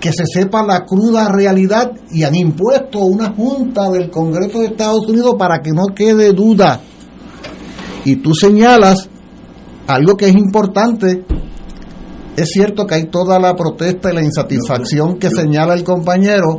[0.00, 5.08] que se sepa la cruda realidad y han impuesto una junta del Congreso de Estados
[5.08, 6.80] Unidos para que no quede duda.
[8.04, 9.08] Y tú señalas
[9.86, 11.24] algo que es importante
[12.36, 16.58] es cierto que hay toda la protesta y la insatisfacción que señala el compañero,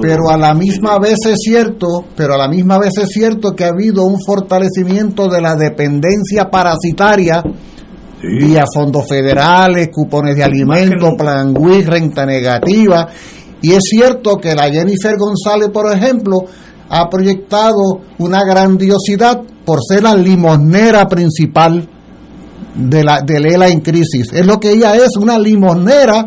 [0.00, 3.64] pero a la misma vez es cierto, pero a la misma vez es cierto que
[3.64, 7.42] ha habido un fortalecimiento de la dependencia parasitaria
[8.22, 13.08] vía fondos federales, cupones de alimentos, plan WIC, renta negativa,
[13.60, 16.44] y es cierto que la Jennifer González, por ejemplo,
[16.90, 21.88] ha proyectado una grandiosidad por ser la limonera principal
[22.78, 24.32] de la de Lela en crisis.
[24.32, 26.24] Es lo que ella es, una limonera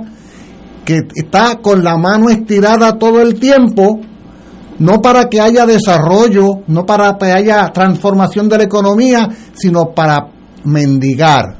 [0.83, 3.99] que está con la mano estirada todo el tiempo,
[4.79, 10.27] no para que haya desarrollo, no para que haya transformación de la economía, sino para
[10.65, 11.55] mendigar.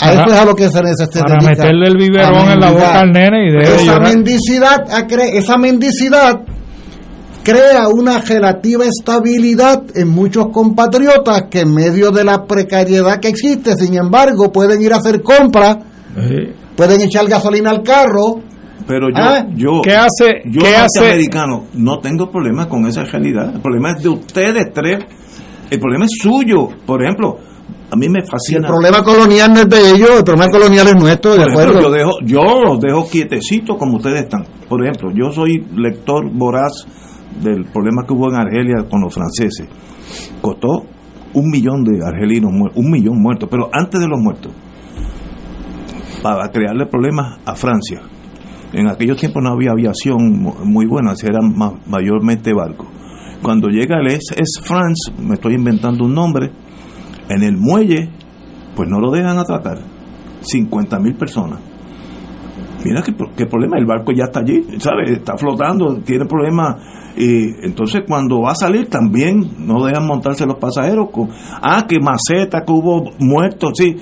[0.00, 1.24] A eso es a lo que se necesita.
[1.26, 4.84] Para meterle el biberón en la boca al nene y de esa mendicidad,
[5.34, 6.40] esa mendicidad
[7.46, 13.74] crea una relativa estabilidad en muchos compatriotas que en medio de la precariedad que existe,
[13.76, 15.78] sin embargo, pueden ir a hacer compras
[16.74, 18.40] pueden echar gasolina al carro.
[18.86, 23.04] Pero yo, Ah, yo, ¿qué hace- yo qué hace- norteamericano, no tengo problema con esa
[23.04, 23.52] realidad.
[23.54, 25.04] El problema es de ustedes tres.
[25.70, 26.68] El problema es suyo.
[26.86, 27.36] Por ejemplo,
[27.90, 28.66] a mí me El fascina.
[28.68, 31.88] problema colonial no es de ellos, el problema colonial es nuestro, de Por ejemplo, acuerdo.
[31.88, 34.44] yo dejo, yo los dejo quietecitos como ustedes están.
[34.68, 36.86] Por ejemplo, yo soy lector voraz
[37.42, 39.68] del problema que hubo en Argelia con los franceses.
[40.40, 40.84] Costó
[41.34, 44.52] un millón de argelinos un millón muertos, pero antes de los muertos,
[46.22, 48.00] para crearle problemas a Francia.
[48.72, 52.88] En aquellos tiempos no había aviación mu- muy buena, eran ma- mayormente barcos.
[53.42, 56.50] Cuando llega el SS France, me estoy inventando un nombre,
[57.28, 58.08] en el muelle,
[58.74, 59.78] pues no lo dejan atracar.
[60.42, 61.60] 50 mil personas.
[62.88, 65.10] Mira qué, pro- qué problema, el barco ya está allí, ¿sabes?
[65.10, 66.76] Está flotando, tiene problemas.
[67.16, 71.08] Y entonces cuando va a salir también no dejan montarse los pasajeros.
[71.10, 71.28] Con,
[71.62, 73.96] ah, que maceta, que hubo muertos, sí.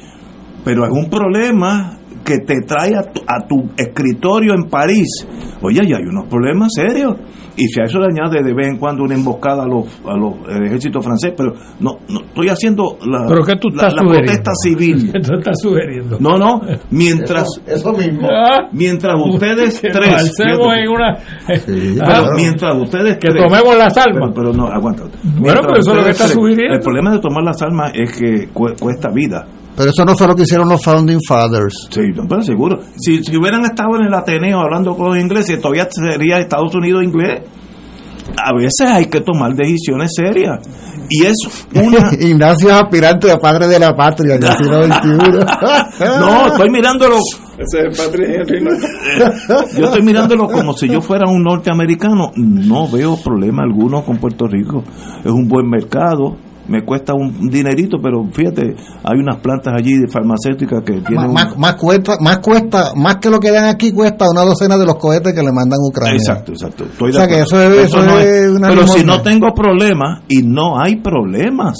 [0.65, 5.27] Pero es un problema que te trae a tu, a tu escritorio en París.
[5.63, 7.17] Oye, ya hay unos problemas serios.
[7.57, 10.17] Y si a eso le añade de vez en cuando una emboscada a los, a
[10.17, 13.95] los el ejército francés, pero no, no estoy haciendo la, ¿Pero qué tú la- estás
[13.95, 14.27] la sugiriendo?
[14.33, 15.13] protesta civil.
[15.13, 16.17] ¿Qué tú estás sugiriendo?
[16.19, 16.61] No, no,
[16.91, 18.29] mientras Eso, eso mismo.
[18.29, 21.15] Ah, mientras ustedes tres avancemos fíjate, en una...
[21.59, 24.33] Sí, Ah, pero mientras ustedes que tres- tomemos las pero, almas.
[24.35, 25.05] pero no, aguanta.
[25.23, 26.75] Bueno, pero eso es lo que está tres- sugiriendo.
[26.75, 29.47] El problema de tomar las almas es que cu- cuesta vida.
[29.77, 31.89] Pero eso no fue lo que hicieron los Founding Fathers.
[31.91, 32.81] Sí, pero seguro.
[32.97, 37.03] Si, si hubieran estado en el Ateneo hablando con los ingleses, todavía sería Estados Unidos
[37.03, 37.43] inglés.
[38.37, 40.61] A veces hay que tomar decisiones serias.
[41.11, 41.37] Y es
[41.75, 42.11] una...
[42.21, 46.19] Ignacio es aspirante a padre de la patria en el siglo XXI.
[46.19, 47.17] No, estoy mirándolo
[47.59, 48.65] Ese es el Patrick Henry.
[49.79, 52.33] Yo estoy mirándolo como si yo fuera un norteamericano.
[52.37, 54.83] No veo problema alguno con Puerto Rico.
[55.25, 56.37] Es un buen mercado.
[56.67, 58.75] Me cuesta un dinerito, pero fíjate,
[59.05, 61.33] hay unas plantas allí de farmacéuticas que tienen.
[61.33, 64.79] más, un- más- cuesta, más cuesta, más que lo que dan aquí cuesta una docena
[64.79, 66.17] de los cohetes que le mandan a Ucrania.
[66.17, 66.85] Exacto, exacto.
[66.85, 70.23] Estoy O sea que eso es- eso no es una Pero si no tengo problemas,
[70.29, 71.77] y no hay problemas.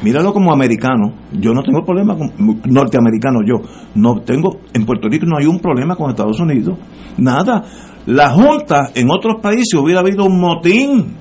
[0.00, 1.12] Míralo como americano.
[1.32, 2.30] Yo no tengo problema con
[2.66, 3.40] norteamericano.
[3.44, 3.56] Yo
[3.96, 4.60] no tengo.
[4.72, 6.78] En Puerto Rico no hay un problema con Estados Unidos.
[7.16, 7.64] Nada.
[8.06, 11.16] La Junta en otros países hubiera habido un motín.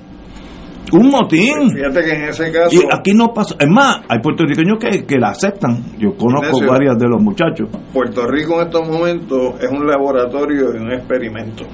[0.94, 1.72] Un motín.
[1.72, 2.76] Fíjate que en ese caso.
[2.76, 3.56] Y aquí no pasa.
[3.60, 5.84] Es más, hay puertorriqueños que, que la aceptan.
[5.98, 6.68] Yo conozco Ignacio.
[6.68, 7.70] varias de los muchachos.
[7.94, 11.66] Puerto Rico en estos momentos es un laboratorio y un experimento.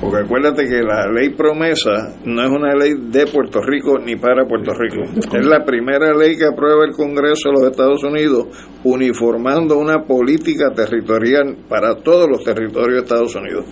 [0.00, 4.44] Porque acuérdate que la ley promesa no es una ley de Puerto Rico ni para
[4.44, 5.02] Puerto Rico.
[5.32, 8.48] Es la primera ley que aprueba el Congreso de los Estados Unidos
[8.82, 13.64] uniformando una política territorial para todos los territorios de Estados Unidos.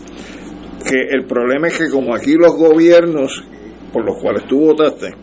[0.89, 3.45] Que el problema es que como aquí los gobiernos
[3.93, 5.15] por los cuales tú votaste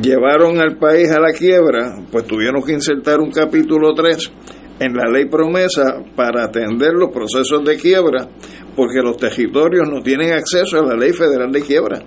[0.00, 4.32] llevaron al país a la quiebra, pues tuvieron que insertar un capítulo 3
[4.80, 8.28] en la ley promesa para atender los procesos de quiebra,
[8.76, 12.00] porque los territorios no tienen acceso a la ley federal de quiebra.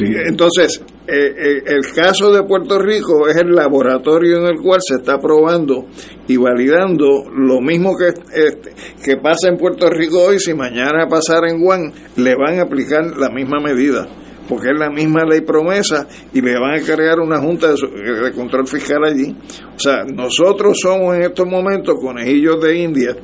[0.00, 4.94] Entonces, eh, eh, el caso de Puerto Rico es el laboratorio en el cual se
[4.94, 5.86] está probando
[6.28, 8.70] y validando lo mismo que, este,
[9.04, 13.04] que pasa en Puerto Rico hoy, si mañana pasara en Guam, le van a aplicar
[13.16, 14.06] la misma medida
[14.48, 18.32] porque es la misma ley promesa y le van a crear una junta de, de
[18.32, 19.36] control fiscal allí.
[19.76, 23.16] O sea, nosotros somos en estos momentos conejillos de India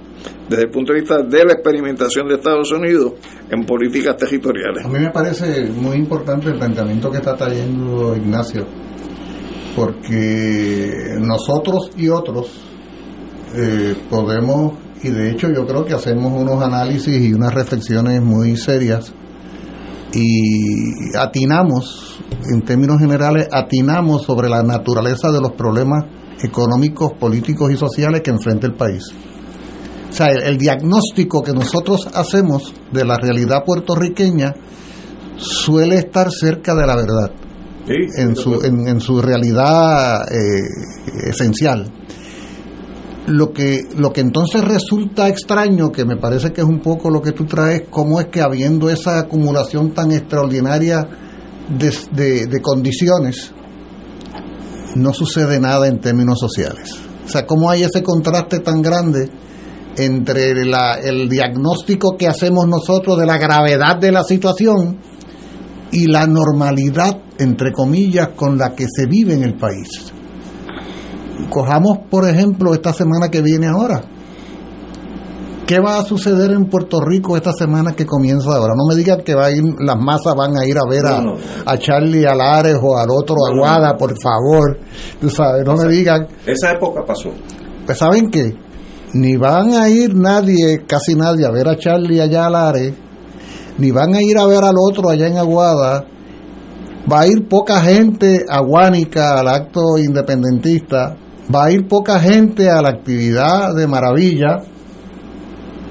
[0.48, 3.14] desde el punto de vista de la experimentación de Estados Unidos
[3.50, 4.84] en políticas territoriales.
[4.84, 8.66] A mí me parece muy importante el planteamiento que está trayendo Ignacio,
[9.74, 12.62] porque nosotros y otros
[13.54, 18.56] eh, podemos, y de hecho yo creo que hacemos unos análisis y unas reflexiones muy
[18.56, 19.14] serias
[20.14, 22.18] y atinamos,
[22.52, 26.04] en términos generales, atinamos sobre la naturaleza de los problemas
[26.42, 29.12] económicos, políticos y sociales que enfrenta el país.
[30.10, 34.54] O sea, el, el diagnóstico que nosotros hacemos de la realidad puertorriqueña
[35.36, 37.32] suele estar cerca de la verdad
[37.88, 41.90] en, su, en, en su realidad eh, esencial.
[43.26, 47.22] Lo que, lo que entonces resulta extraño, que me parece que es un poco lo
[47.22, 51.06] que tú traes, cómo es que habiendo esa acumulación tan extraordinaria
[51.78, 53.50] de, de- de condiciones,
[54.96, 56.90] no sucede nada en términos sociales.
[57.24, 59.30] O sea, cómo hay ese contraste tan grande
[59.96, 64.98] entre la- el diagnóstico que hacemos nosotros de la gravedad de la situación
[65.90, 70.12] y la normalidad, entre comillas, con la que se vive en el país.
[71.50, 74.02] Cojamos, por ejemplo, esta semana que viene ahora.
[75.66, 78.74] ¿Qué va a suceder en Puerto Rico esta semana que comienza ahora?
[78.76, 81.20] No me digan que va a ir, las masas van a ir a ver a,
[81.22, 81.36] No, no.
[81.64, 84.78] a Charlie Alares o al otro Aguada, por favor.
[85.20, 86.26] Tú sabes, no me digan.
[86.44, 87.30] Esa época pasó.
[87.86, 88.54] Pues saben qué,
[89.14, 92.94] ni van a ir nadie, casi nadie, a ver a Charlie allá al Are,
[93.78, 96.04] ni van a ir a ver al otro allá en Aguada,
[97.10, 101.16] va a ir poca gente a Guánica al acto independentista,
[101.52, 104.62] va a ir poca gente a la actividad de Maravilla,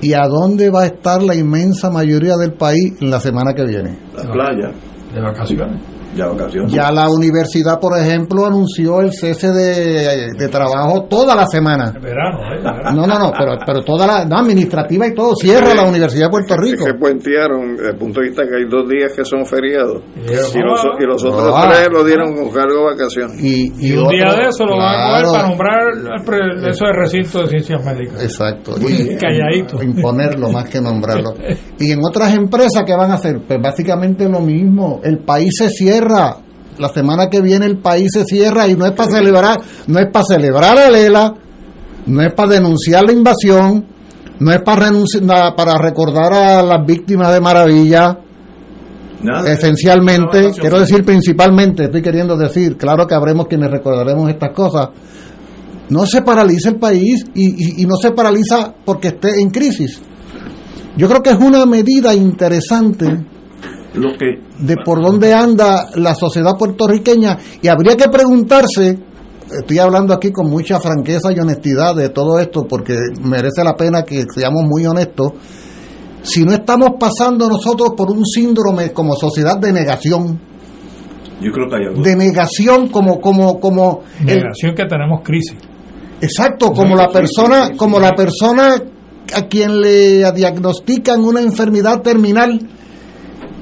[0.03, 3.97] y a dónde va a estar la inmensa mayoría del país la semana que viene.
[4.15, 4.71] La playa.
[5.13, 5.92] De vacaciones.
[6.15, 6.71] Ya vacaciones.
[6.71, 11.91] Ya la universidad, por ejemplo, anunció el cese de, de trabajo toda la semana.
[12.01, 12.93] Verano, ¿eh?
[12.93, 16.31] No, no, no, pero, pero toda la no, administrativa y todo, cierra la Universidad de
[16.31, 16.85] Puerto Rico.
[16.85, 20.59] que puentearon desde el punto de vista que hay dos días que son feriados y,
[20.59, 21.69] los, y los otros Ah.
[21.71, 23.41] tres lo dieron con cargo de vacaciones.
[23.43, 26.69] Y, Y un día otro- de eso lo van a coger para nombrar el pre-
[26.69, 28.23] eso de recinto de ciencias médicas.
[28.23, 28.75] Exacto.
[28.79, 29.81] Muy calladito.
[29.83, 31.33] Imponerlo más que nombrarlo.
[31.79, 33.41] Y en otras empresas, ¿qué van a hacer?
[33.45, 35.01] Pues básicamente lo mismo.
[35.03, 36.02] El país se cierra.
[36.79, 40.07] La semana que viene el país se cierra y no es para celebrar, no es
[40.11, 41.33] para celebrar a Lela,
[42.07, 43.85] no es para denunciar la invasión,
[44.39, 48.17] no es para renunciar, para recordar a las víctimas de Maravilla.
[49.21, 49.51] Nada.
[49.53, 54.89] Esencialmente, quiero decir principalmente, estoy queriendo decir, claro que habremos quienes recordaremos estas cosas,
[55.89, 57.45] no se paraliza el país y,
[57.79, 60.01] y- y no se paraliza porque esté en crisis.
[60.97, 63.25] Yo creo que es una medida interesante
[63.95, 68.97] Lo que de por dónde anda la sociedad puertorriqueña y habría que preguntarse,
[69.59, 74.03] estoy hablando aquí con mucha franqueza y honestidad de todo esto porque merece la pena
[74.03, 75.33] que seamos muy honestos,
[76.23, 80.39] si no estamos pasando nosotros por un síndrome como sociedad de negación,
[81.41, 82.01] yo creo que hay algo.
[82.01, 85.57] de negación como como como el- Negación que tenemos crisis.
[86.21, 88.75] Exacto, como la persona, como la persona
[89.35, 92.59] a quien le diagnostican una enfermedad terminal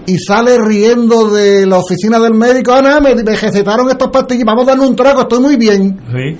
[0.05, 4.45] y sale riendo de la oficina del médico, ah, no, me, me recetaron estas pastillas,
[4.45, 5.99] vamos a darle un trago, estoy muy bien.
[6.11, 6.37] Sí.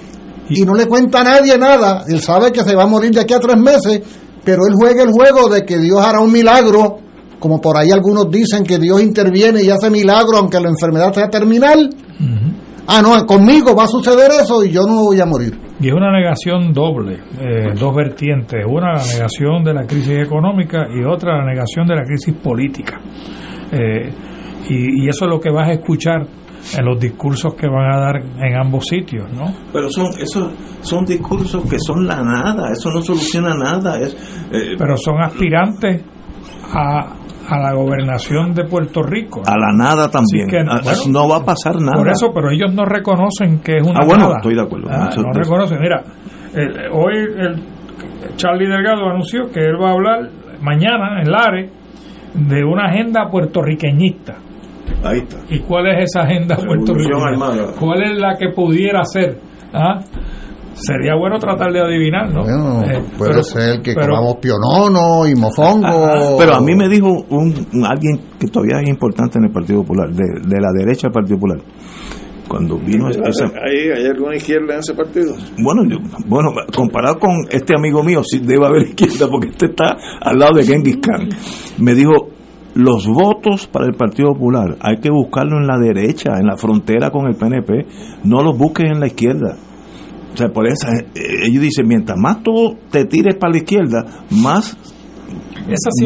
[0.49, 3.21] Y no le cuenta a nadie nada, él sabe que se va a morir de
[3.21, 4.01] aquí a tres meses,
[4.43, 6.97] pero él juega el juego de que Dios hará un milagro,
[7.39, 11.29] como por ahí algunos dicen que Dios interviene y hace milagro aunque la enfermedad sea
[11.29, 11.89] terminal.
[12.87, 15.57] Ah, no, conmigo va a suceder eso y yo no voy a morir.
[15.79, 18.65] Y es una negación doble, eh, dos vertientes.
[18.67, 22.99] Una, la negación de la crisis económica y otra, la negación de la crisis política.
[23.71, 24.13] Eh,
[24.69, 26.25] y, y eso es lo que vas a escuchar
[26.77, 29.51] en los discursos que van a dar en ambos sitios, ¿no?
[29.73, 33.99] Pero son esos son discursos que son la nada, eso no soluciona nada.
[33.99, 34.13] Es,
[34.51, 36.03] eh, Pero son aspirantes
[36.73, 37.15] a,
[37.49, 39.41] a la gobernación de Puerto Rico.
[39.45, 40.47] a la nada también.
[40.47, 41.97] Que, Ah, bueno, no va a pasar nada.
[41.97, 44.35] Por eso, pero ellos no reconocen que es una Ah, bueno, nada.
[44.37, 44.87] estoy de acuerdo.
[44.91, 45.79] Ah, no reconocen.
[45.81, 46.03] Mira,
[46.53, 50.29] el- hoy el Charlie Delgado anunció que él va a hablar
[50.61, 51.71] mañana en Lares
[52.33, 54.35] de una agenda puertorriqueñista.
[55.03, 55.37] Ahí está.
[55.49, 57.23] ¿Y cuál es esa agenda puertorriqueña?
[57.31, 57.73] armada.
[57.79, 59.37] ¿Cuál es la que pudiera ser?
[59.73, 59.99] ¿Ah?
[60.73, 62.43] Sería bueno tratar de adivinar, ¿no?
[62.43, 66.37] Bueno, Eh, puede pero- ser que pero- comamos pionono y mofongo.
[66.39, 69.81] Pero a mí me dijo un, un- alguien que todavía es importante en el Partido
[69.81, 71.59] Popular, de, de la derecha del Partido Popular,
[72.51, 75.33] cuando vino esa, ¿Hay, ¿Hay alguna izquierda en ese partido?
[75.63, 79.95] bueno, yo- bueno, comparado con este amigo mío, sí debe haber izquierda, porque este está
[80.21, 81.29] al lado de Genghis Khan.
[81.79, 82.11] Me dijo,
[82.75, 87.09] los votos para el Partido Popular hay que buscarlo en la derecha, en la frontera
[87.09, 87.85] con el PNP,
[88.25, 89.55] no los busques en la izquierda.
[90.33, 91.05] O sea, por eso eh,
[91.47, 94.05] ellos dicen, mientras más tú te tires para la izquierda,
[94.41, 94.77] más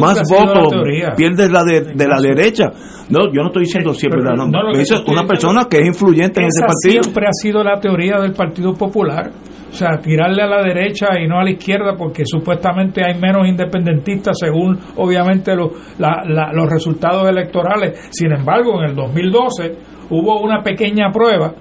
[0.00, 0.72] más sido la votos
[1.16, 2.64] pierdes la de, de la derecha.
[3.08, 5.64] No, yo no estoy diciendo siempre Pero la no, no, lo dice una diciendo- persona
[5.70, 7.02] que es influyente en ese partido.
[7.02, 9.30] siempre ha sido la teoría del Partido Popular.
[9.68, 13.46] O sea, tirarle a la derecha y no a la izquierda porque supuestamente hay menos
[13.46, 18.08] independentistas según obviamente lo- la- la- los resultados electorales.
[18.10, 19.74] Sin embargo, en el 2012
[20.10, 21.52] hubo una pequeña prueba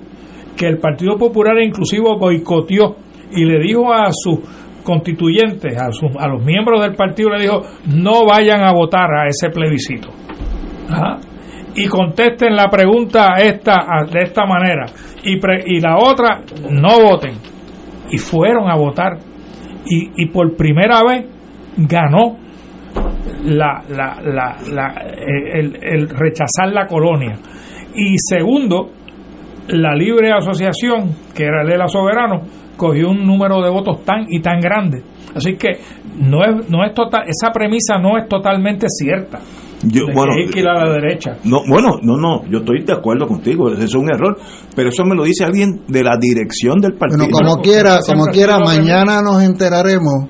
[0.56, 2.96] que el Partido Popular inclusive boicoteó
[3.32, 4.40] y le dijo a sus
[4.86, 7.62] constituyentes, a, los miembros del partido, le dijo,
[7.94, 10.10] no vayan a votar a ese plebiscito.
[11.76, 14.86] Y contesten la pregunta esta de esta manera.
[15.24, 17.34] Y, pre- y la otra, no voten.
[18.12, 19.18] Y fueron a votar.
[19.88, 21.26] Y, por primera vez
[21.78, 22.38] ganó
[23.44, 25.04] la, la, la, la-
[25.54, 27.36] el, el rechazar la colonia.
[27.94, 28.92] Y segundo,
[29.68, 32.42] la libre asociación, que era el ELA Soberano,
[32.76, 35.04] cogió un número de votos tan y tan grande.
[35.36, 35.80] Así que
[36.18, 39.40] no es, no es total, esa premisa no es totalmente cierta.
[39.84, 41.38] Yo, de bueno, que hay que ir a la derecha.
[41.44, 44.38] No, bueno, no, no, yo estoy de acuerdo contigo, eso es un error,
[44.76, 47.28] pero eso me lo dice alguien de la dirección del partido.
[47.30, 50.30] Bueno, como quiera, como quiera, mañana nos enteraremos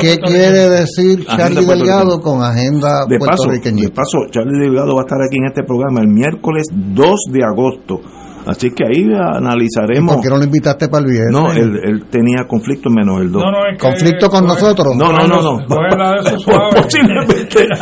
[0.00, 1.66] qué quiere decir Charlie.
[1.66, 5.64] Delgado con agenda de paso, de paso, Charlie Delgado va a estar aquí en este
[5.64, 8.00] programa el miércoles 2 de agosto
[8.46, 10.14] Así que ahí analizaremos.
[10.14, 11.32] ¿Por qué no lo invitaste para el viernes?
[11.32, 13.42] No, él, él tenía conflicto menos el 2.
[13.42, 14.94] No, no, es que- ¿Conflicto con nosotros?
[14.96, 15.66] No, no, no, no.
[15.66, 16.82] Coge la de esos suaves.
[16.82, 17.66] Posiblemente.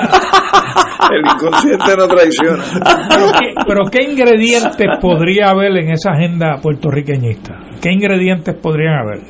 [1.11, 2.63] El inconsciente no traiciona.
[3.11, 7.59] Pero ¿qué, pero ¿qué ingredientes podría haber en esa agenda puertorriqueñista?
[7.83, 9.21] ¿Qué ingredientes podrían haber?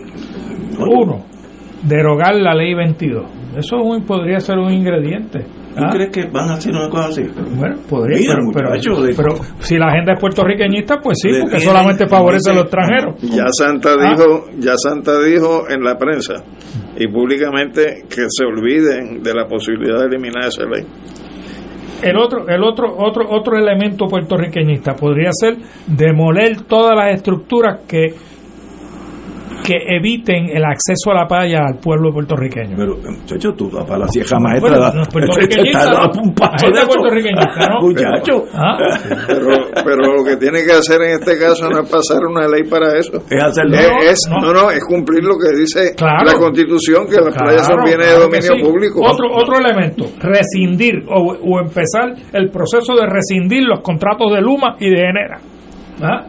[0.78, 1.24] Uno,
[1.82, 3.24] derogar la ley 22.
[3.56, 5.44] Eso es un- podría ser un ingrediente.
[5.76, 5.88] ¿Tú ¿Ah?
[5.92, 7.22] crees que van a hacer una cosa así?
[7.56, 11.30] Bueno, podría, Mira, pero, pero- muchacho, de- pero si la agenda es puertorriqueñista, pues sí,
[11.40, 13.20] porque solamente favorece a los extranjeros.
[13.22, 14.10] Ya Santa Ah.
[14.14, 16.34] dijo, ya Santa dijo en la prensa
[16.96, 20.84] y públicamente que se olviden de la posibilidad de eliminar esa ley.
[22.02, 25.56] El otro, el otro, otro, otro elemento puertorriqueñista podría ser
[25.86, 28.14] demoler todas las estructuras que
[29.64, 32.76] que eviten el acceso a la playa al pueblo puertorriqueño.
[32.76, 34.70] Pero, muchacho, tú para la sieja maestra.
[34.78, 36.86] Bueno, no, puertorriqueñista, te da un paso de eso.
[36.86, 37.80] puertorriqueñista, ¿no?
[37.80, 38.44] Muchacho.
[38.54, 38.76] Ah,
[39.26, 39.46] Pero,
[39.84, 42.98] pero lo que tiene que hacer en este caso no es pasar una ley para
[42.98, 43.22] eso.
[43.30, 43.76] Es hacerlo.
[43.76, 44.40] Es- No, es- no.
[44.40, 46.24] no, no, es cumplir lo que dice Claro.
[46.24, 48.62] la Constitución, que las playas son bienes claro de dominio sí.
[48.62, 49.00] público.
[49.04, 54.76] Otro, otro elemento, rescindir o, o empezar el proceso de rescindir los contratos de Luma
[54.78, 55.38] y de Enera.
[56.02, 56.26] ¿Ah?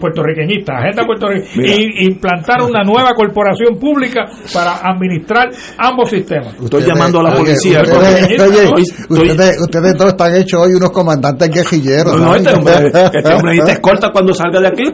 [0.00, 1.60] Puertorriqueñista, agenda puertorriqueñista.
[1.60, 1.74] Mira.
[1.74, 4.24] Y implantar una nueva corporación pública
[4.54, 6.54] para administrar ambos sistemas.
[6.62, 7.82] Estoy llamando a la policía.
[7.82, 12.16] Ustedes, oye, Estoy- ustedes, ustedes todos están hechos hoy unos comandantes guerrilleros.
[12.16, 12.74] No, no, este hombre,
[13.12, 14.84] este hombre te escolta cuando salga de aquí.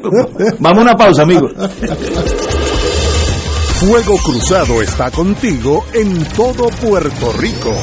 [0.59, 1.53] Vamos a una pausa, amigos.
[3.79, 7.75] Fuego Cruzado está contigo en todo Puerto Rico.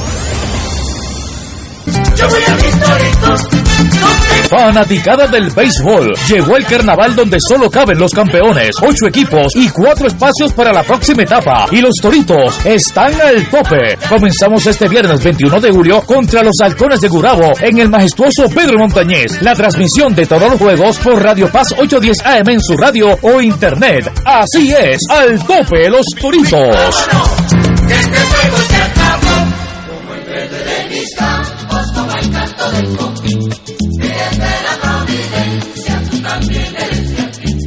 [4.48, 6.12] Fanaticada del béisbol.
[6.28, 10.82] Llegó el carnaval donde solo caben los campeones, ocho equipos y cuatro espacios para la
[10.82, 11.66] próxima etapa.
[11.70, 13.98] Y los toritos están al tope.
[14.08, 18.78] Comenzamos este viernes 21 de julio contra los halcones de Gurabo en el majestuoso Pedro
[18.78, 19.42] Montañez.
[19.42, 23.40] La transmisión de todos los juegos por Radio Paz 810 AM en su radio o
[23.40, 24.10] internet.
[24.24, 26.76] Así es, al tope los toritos.
[27.88, 29.46] Este juego se acabó,
[29.88, 30.74] como el verde de
[31.94, 32.96] como el canto del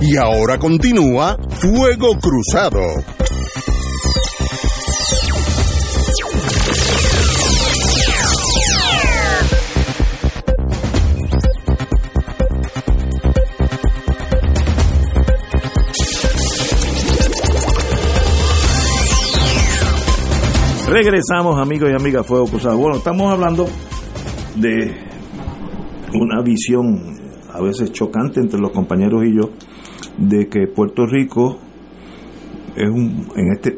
[0.00, 2.78] Y ahora continúa Fuego Cruzado.
[20.88, 22.78] Regresamos, amigos y amigas, Fuego Cruzado.
[22.78, 23.66] Bueno, estamos hablando
[24.54, 24.96] de
[26.14, 27.18] una visión
[27.52, 29.50] a veces chocante entre los compañeros y yo
[30.18, 31.58] de que Puerto Rico
[32.76, 33.76] es un, en este,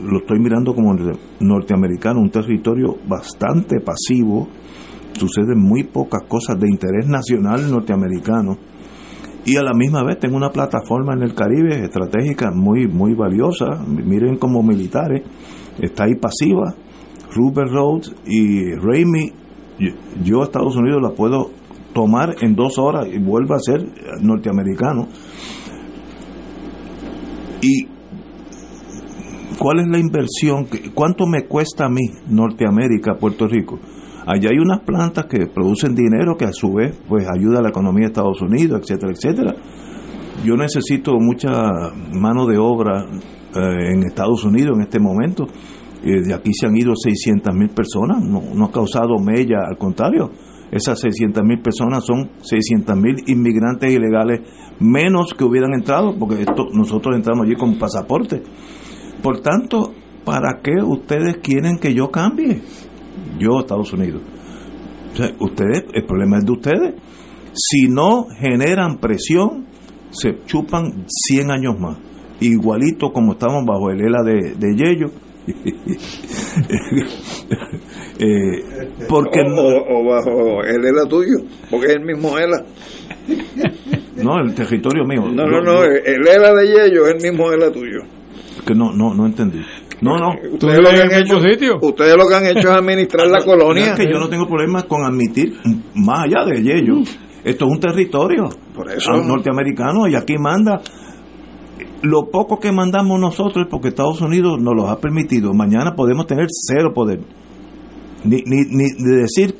[0.00, 0.94] lo estoy mirando como
[1.40, 4.48] norteamericano, un territorio bastante pasivo,
[5.14, 8.56] suceden muy pocas cosas de interés nacional norteamericano.
[9.44, 13.82] Y a la misma vez tengo una plataforma en el Caribe estratégica muy muy valiosa,
[13.86, 15.22] miren como militares,
[15.80, 16.74] está ahí pasiva,
[17.34, 19.32] Rupert Rhodes y Raimi,
[20.22, 21.50] yo a Estados Unidos la puedo
[21.94, 23.86] tomar en dos horas y vuelvo a ser
[24.20, 25.08] norteamericano.
[27.60, 27.98] Y
[29.58, 30.68] ¿Cuál es la inversión?
[30.94, 33.80] ¿Cuánto me cuesta a mí Norteamérica, Puerto Rico?
[34.24, 37.70] Allá hay unas plantas que producen dinero que a su vez pues ayuda a la
[37.70, 39.54] economía de Estados Unidos, etcétera, etcétera.
[40.44, 41.50] Yo necesito mucha
[42.12, 45.48] mano de obra eh, en Estados Unidos en este momento.
[46.04, 49.76] Eh, de aquí se han ido 600 mil personas, no, no ha causado mella, al
[49.76, 50.30] contrario,
[50.70, 54.40] esas 600 mil personas son 600 mil inmigrantes ilegales
[54.80, 58.42] menos que hubieran entrado, porque esto, nosotros entramos allí con pasaporte.
[59.22, 62.60] Por tanto, ¿para qué ustedes quieren que yo cambie?
[63.38, 64.22] Yo, Estados Unidos.
[65.40, 66.94] ustedes, el problema es de ustedes.
[67.54, 69.66] Si no generan presión,
[70.10, 71.98] se chupan 100 años más.
[72.40, 75.10] Igualito como estamos bajo el ELA de, de Yello.
[78.18, 81.38] eh, porque o, bajo el ELA tuyo,
[81.70, 82.64] porque es el mismo ELA.
[84.22, 85.22] no, el territorio mío.
[85.32, 88.02] No, no, no, el ELA de Yello es el mismo ELA tuyo
[88.68, 89.60] que no, no, no entendí.
[90.02, 90.34] No, no.
[90.52, 91.78] Ustedes lo que han hecho, sitio?
[91.80, 93.92] Ustedes lo que han hecho es administrar la colonia.
[93.92, 95.56] Es que yo no tengo problema con admitir,
[95.94, 96.98] más allá de ello,
[97.44, 99.12] esto es un territorio Por eso.
[99.12, 100.82] norteamericano y aquí manda.
[102.02, 105.52] Lo poco que mandamos nosotros es porque Estados Unidos nos lo ha permitido.
[105.52, 107.20] Mañana podemos tener cero poder.
[108.24, 109.54] Ni, ni, ni de decir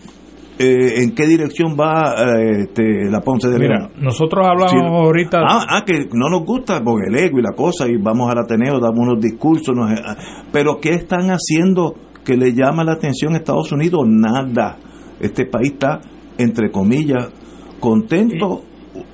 [0.59, 3.93] eh, en qué dirección va eh, este, la Ponce de León.
[4.01, 5.39] nosotros hablamos ahorita.
[5.41, 8.39] Ah, ah, que no nos gusta porque el ego y la cosa, y vamos al
[8.39, 10.17] Ateneo, damos unos discursos, ah,
[10.51, 11.95] pero ¿qué están haciendo
[12.25, 14.01] que le llama la atención a Estados Unidos?
[14.09, 14.77] Nada.
[15.21, 16.01] Este país está,
[16.39, 17.29] entre comillas,
[17.79, 18.63] contento.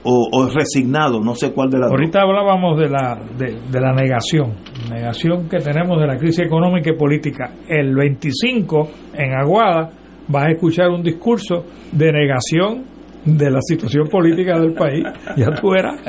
[0.06, 4.52] O, resignado, no sé cuál de las Ahorita hablábamos de la, de, de, la negación,
[4.90, 7.54] negación que tenemos de la crisis económica y política.
[7.66, 9.90] El 25 en Aguada
[10.28, 12.84] vas a escuchar un discurso de negación
[13.24, 15.04] de la situación política del país.
[15.36, 16.00] Ya tú verás.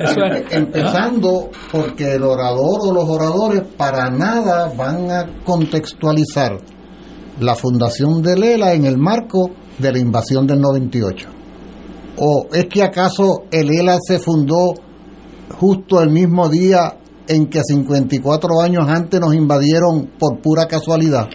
[0.51, 6.57] Empezando porque el orador o los oradores para nada van a contextualizar
[7.39, 9.49] la fundación de Lela en el marco
[9.79, 11.34] de la invasión del 98.
[12.17, 14.73] ¿O es que acaso el ELA se fundó
[15.59, 16.97] justo el mismo día
[17.27, 21.27] en que 54 años antes nos invadieron por pura casualidad?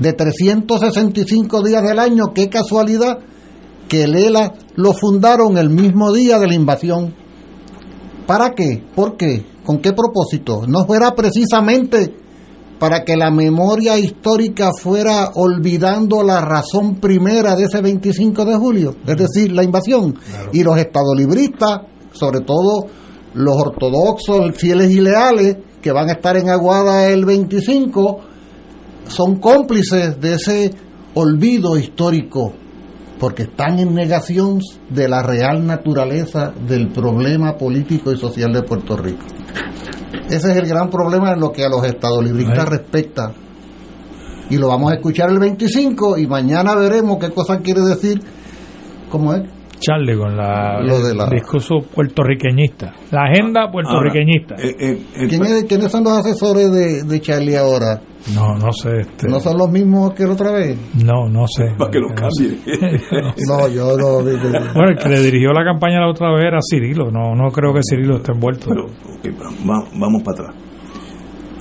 [0.00, 3.18] de 365 días del año, qué casualidad
[3.86, 7.14] que el ELA lo fundaron el mismo día de la invasión.
[8.26, 8.82] ¿Para qué?
[8.94, 9.44] ¿Por qué?
[9.62, 10.62] ¿Con qué propósito?
[10.66, 12.16] No fuera precisamente
[12.80, 18.96] para que la memoria histórica fuera olvidando la razón primera de ese 25 de julio,
[19.06, 20.18] es decir, la invasión.
[20.50, 21.82] Y los estadolibristas,
[22.12, 22.86] sobre todo
[23.34, 28.20] los ortodoxos, fieles y leales, que van a estar en Aguada el 25,
[29.08, 30.70] son cómplices de ese
[31.12, 32.54] olvido histórico
[33.18, 38.96] porque están en negación de la real naturaleza del problema político y social de Puerto
[38.96, 39.26] Rico.
[40.28, 43.32] Ese es el gran problema en lo que a los estadolibristas respecta.
[44.48, 48.20] Y lo vamos a escuchar el 25 y mañana veremos qué cosa quiere decir,
[49.10, 49.42] ¿cómo es?
[49.80, 54.54] Charlie con la, el discurso puertorriqueñista, la agenda puertorriqueñista.
[54.56, 58.00] Eh, eh, eh, ¿Quiénes son los asesores de, de Charlie ahora?
[58.34, 59.00] No, no sé.
[59.00, 59.28] Este...
[59.28, 60.78] ¿No son los mismos que la otra vez?
[61.02, 61.72] No, no sé.
[61.78, 62.58] Para que lo cambie.
[63.48, 64.20] no, yo no.
[64.74, 67.10] Bueno, el que le dirigió la campaña la otra vez era Cirilo.
[67.10, 68.66] No, no creo que Cirilo esté envuelto.
[68.68, 68.86] Pero,
[69.64, 70.56] vamos para atrás.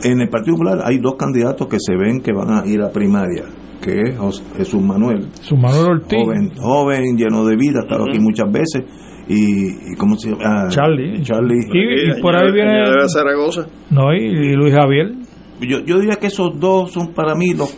[0.03, 2.89] En el Partido Popular hay dos candidatos que se ven que van a ir a
[2.89, 3.45] primaria
[3.81, 5.29] que es Jesús Manuel.
[5.37, 6.19] Jesús Manuel Ortiz.
[6.19, 8.83] Joven, joven, lleno de vida, ha estado aquí muchas veces.
[9.27, 10.43] Y, y ¿cómo se llama?
[10.43, 11.21] Ah, Charlie.
[11.21, 11.59] Charlie.
[11.71, 12.83] Y, por ahí viene.
[13.07, 13.67] Zaragoza.
[13.91, 15.13] No, y, Luis Javier.
[15.61, 17.75] Yo, yo diría que esos dos son para mí los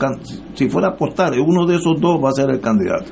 [0.54, 3.12] si fuera a apostar, uno de esos dos va a ser el candidato.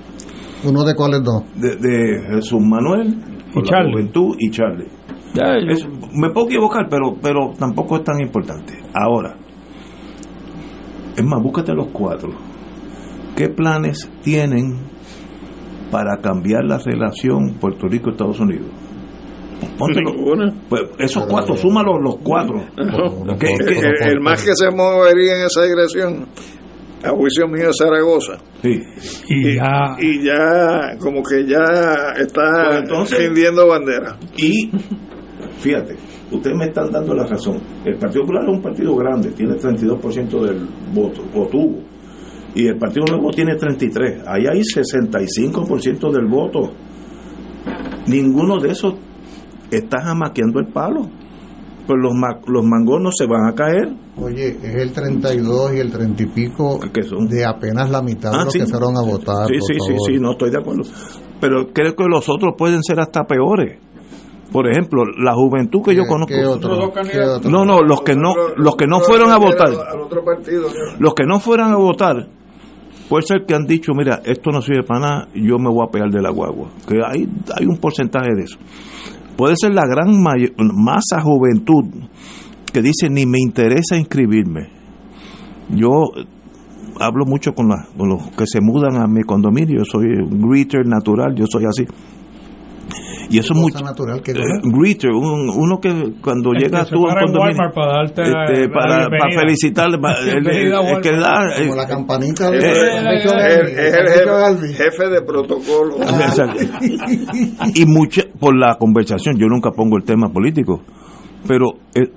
[0.63, 1.43] ¿Uno de cuáles dos?
[1.55, 3.15] De, Jesús Manuel,
[3.55, 3.93] y Charlie.
[3.93, 4.87] Juventud y Charlie.
[6.13, 8.73] me puedo equivocar, pero, pero tampoco es tan importante.
[8.93, 9.35] Ahora,
[11.17, 12.48] es más, búscate los cuatro
[13.39, 14.75] ¿Qué planes tienen
[15.89, 18.67] para cambiar la relación Puerto Rico-Estados Unidos?
[19.77, 20.11] Póntelo.
[20.67, 22.61] Pues esos cuatro, súmalos los cuatro.
[22.75, 26.27] el, más que se movería en esa dirección,
[27.01, 28.33] a juicio mío, Zaragoza.
[28.61, 28.77] Sí.
[29.29, 31.63] Y, ya, y ya, como que ya
[32.17, 34.17] está pues rindiendo bandera.
[34.35, 34.69] Y,
[35.59, 35.95] fíjate,
[36.29, 37.57] ustedes me están dando la razón.
[37.85, 41.98] El Partido Popular es un partido grande, tiene 32% del voto, o tuvo.
[42.55, 44.23] Y el Partido Nuevo tiene 33.
[44.27, 46.71] Ahí hay 65% del voto.
[48.07, 48.95] Ninguno de esos
[49.71, 51.01] está jamaqueando el palo.
[51.85, 53.89] Pues los, ma- los mangonos se van a caer.
[54.17, 56.79] Oye, es el 32 y el 30 y pico
[57.27, 58.59] de apenas la mitad de Ah, los sí.
[58.59, 59.47] que fueron a votar.
[59.47, 60.83] Sí, sí, sí, no estoy de acuerdo.
[61.41, 63.79] Pero creo que los otros pueden ser hasta peores.
[64.51, 66.33] Por ejemplo, la juventud que yo conozco.
[66.33, 66.91] qué otro?
[67.49, 70.67] No, no, los que no, los que no fueron a votar, Al otro partido.
[70.99, 72.27] los que no fueran a votar,
[73.09, 75.91] puede ser que han dicho, mira, esto no sirve para nada, yo me voy a
[75.91, 76.69] pegar de la guagua.
[76.87, 77.27] Que hay,
[77.57, 78.57] hay un porcentaje de eso.
[79.35, 81.85] Puede ser la gran masa juventud
[82.71, 84.69] que dice, ni me interesa inscribirme.
[85.69, 86.25] Yo eh,
[86.99, 90.41] hablo mucho con, la- con los que se mudan a mi condominio, yo soy un
[90.49, 91.85] greeter natural, yo soy así.
[93.29, 93.73] Y eso es.
[93.73, 97.25] Cosa natural que eh, greeter, un- uno que cuando El llega que tú para en
[97.27, 97.57] condominio...
[97.57, 101.31] Walmart para darte la- este, la para, felicitarle, el, el- el que da...
[101.39, 101.59] Walmart.
[101.59, 102.61] eh, Como la campanita de eh,
[103.07, 105.95] Es Galvin, el, jefe, de protocolo.
[106.01, 106.59] Exacto.
[107.75, 110.81] y mucha, por la conversación, yo nunca pongo el tema político,
[111.47, 112.11] pero eh,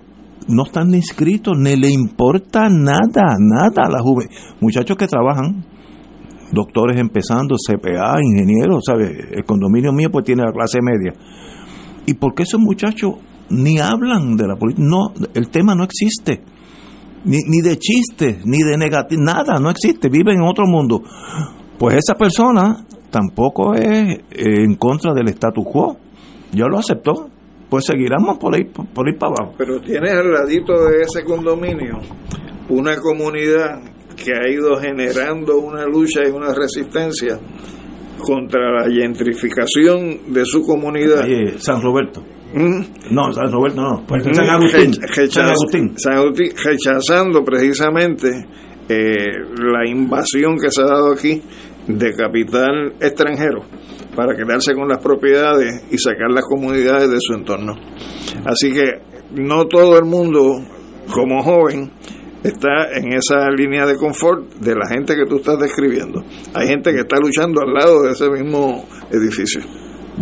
[0.48, 4.34] no están inscritos, ni le importa nada, nada a la juventud.
[4.60, 5.64] Muchachos que trabajan,
[6.52, 9.10] doctores empezando, CPA, ingenieros, ¿sabes?
[9.32, 11.14] El condominio mío pues tiene la clase media.
[12.06, 13.14] ¿Y por qué esos muchachos
[13.50, 14.86] ni hablan de la política?
[14.86, 16.42] No, el tema no existe.
[17.24, 21.02] Ni, ni de chistes, ni de negativo, nada, no existe, viven en otro mundo.
[21.78, 25.96] Pues esa persona tampoco es eh, en contra del status quo.
[26.52, 27.28] Ya lo aceptó.
[27.70, 29.54] Pues seguiremos por ahí, por ahí para abajo.
[29.56, 32.00] Pero tienes al ladito de ese condominio
[32.68, 33.80] una comunidad
[34.14, 37.38] que ha ido generando una lucha y una resistencia
[38.18, 41.22] contra la gentrificación de su comunidad.
[41.22, 42.22] Ahí, San Roberto.
[42.54, 43.14] ¿Mm?
[43.14, 44.04] No, San Roberto no.
[44.06, 44.94] Pues, San Agustín.
[45.30, 45.94] San Agustín.
[45.96, 48.28] San Agustín, rechazando precisamente
[48.88, 49.14] eh,
[49.56, 51.42] la invasión que se ha dado aquí
[51.86, 53.62] de capital extranjero
[54.14, 57.74] para quedarse con las propiedades y sacar las comunidades de su entorno.
[58.44, 59.00] Así que
[59.34, 60.60] no todo el mundo,
[61.12, 61.90] como joven,
[62.42, 66.22] está en esa línea de confort de la gente que tú estás describiendo.
[66.54, 69.60] Hay gente que está luchando al lado de ese mismo edificio.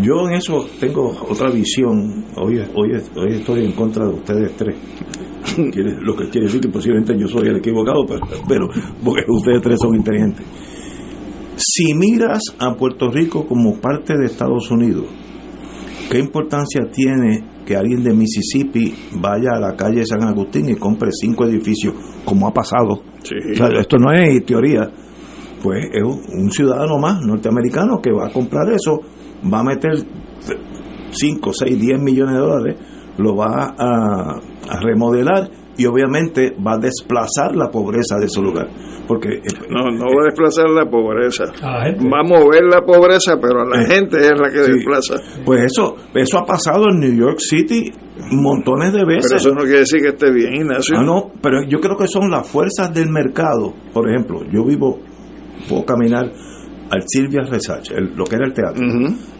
[0.01, 2.25] Yo en eso tengo otra visión.
[2.37, 4.77] Hoy, hoy, hoy estoy en contra de ustedes tres.
[5.57, 8.69] Lo que quiere decir que posiblemente yo soy el equivocado, pero, pero
[9.05, 10.47] porque ustedes tres son inteligentes.
[11.57, 15.07] Si miras a Puerto Rico como parte de Estados Unidos,
[16.11, 21.11] ¿qué importancia tiene que alguien de Mississippi vaya a la calle San Agustín y compre
[21.13, 21.95] cinco edificios,
[22.25, 22.95] como ha pasado?
[22.95, 24.91] O sea, esto no es teoría.
[25.63, 28.99] Pues es un ciudadano más norteamericano que va a comprar eso,
[29.45, 29.93] va a meter
[31.13, 32.77] 5, 6, 10 millones de dólares,
[33.19, 35.49] lo va a, a remodelar
[35.81, 38.69] y obviamente va a desplazar la pobreza de su lugar.
[39.09, 41.45] Porque eh, No, no va a desplazar la pobreza.
[41.63, 41.97] La.
[42.09, 44.73] Va a mover la pobreza, pero a la Eh, gente es la que sí.
[44.73, 45.15] desplaza.
[45.45, 47.91] Pues eso, eso ha pasado en New York City
[48.31, 49.27] montones de veces.
[49.29, 50.99] Pero eso no quiere decir que esté bien, Ignacio.
[50.99, 53.73] Ah, no, pero yo creo que son las fuerzas del mercado.
[53.95, 55.01] Por ejemplo, yo vivo,
[55.69, 56.31] puedo caminar
[56.91, 58.85] al Silvia Resach, el- lo que era el teatro.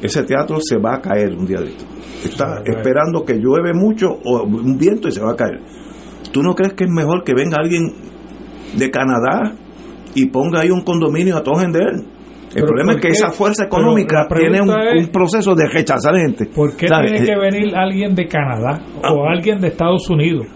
[0.01, 1.85] Ese teatro se va a caer un día de esto.
[2.25, 5.61] Está esperando que llueve mucho o un viento y se va a caer.
[6.33, 7.93] ¿Tú no crees que es mejor que venga alguien
[8.77, 9.53] de Canadá
[10.15, 11.93] y ponga ahí un condominio a todo vender?
[12.55, 16.17] El problema es ¿por que esa fuerza económica tiene un, es- un proceso de rechazar
[16.17, 16.47] gente.
[16.47, 17.13] ¿Por qué ¿Sabes?
[17.13, 20.47] tiene Eh, que venir alguien de Canadá o alguien de Estados Unidos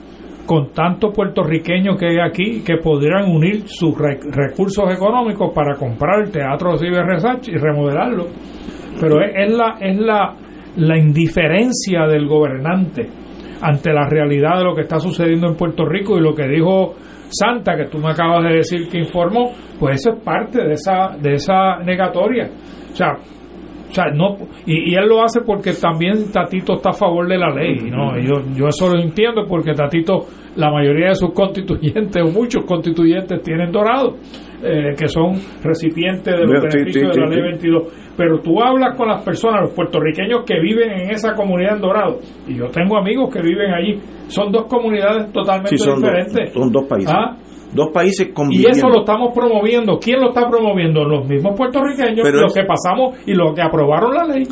[0.45, 6.25] con tantos puertorriqueños que hay aquí que podrían unir sus re- recursos económicos para comprar
[6.25, 8.27] el teatro Ciber Research y remodelarlo?
[9.01, 10.35] Pero es, es la es la,
[10.77, 13.09] la indiferencia del gobernante
[13.61, 16.95] ante la realidad de lo que está sucediendo en Puerto Rico y lo que dijo
[17.29, 21.17] Santa, que tú me acabas de decir que informó, pues eso es parte de esa,
[21.21, 22.51] de esa negatoria.
[22.93, 23.13] O sea,
[23.89, 24.37] o sea, no,
[24.67, 28.19] y, y él lo hace porque también Tatito está a favor de la ley, ¿no?
[28.19, 30.27] Y Yo, yo eso lo entiendo porque Tatito,
[30.57, 34.17] la mayoría de sus constituyentes, o muchos constituyentes, tienen dorado,
[34.65, 35.33] eh, que son
[35.63, 37.83] recipientes de los Sí, beneficios sí, de la ley 22.
[38.17, 42.19] Pero tú hablas con las personas, los puertorriqueños que viven en esa comunidad en Dorado,
[42.47, 46.53] y yo tengo amigos que viven allí, son dos comunidades totalmente Sí, son dos, diferentes.
[46.53, 47.13] son dos países.
[47.15, 47.37] Ah,
[47.75, 48.71] Dos países y conviviendo.
[48.79, 49.99] eso lo estamos promoviendo.
[49.99, 51.03] ¿Quién lo está promoviendo?
[51.05, 54.45] Los mismos puertorriqueños, Pero los es- que pasamos y los que aprobaron la ley.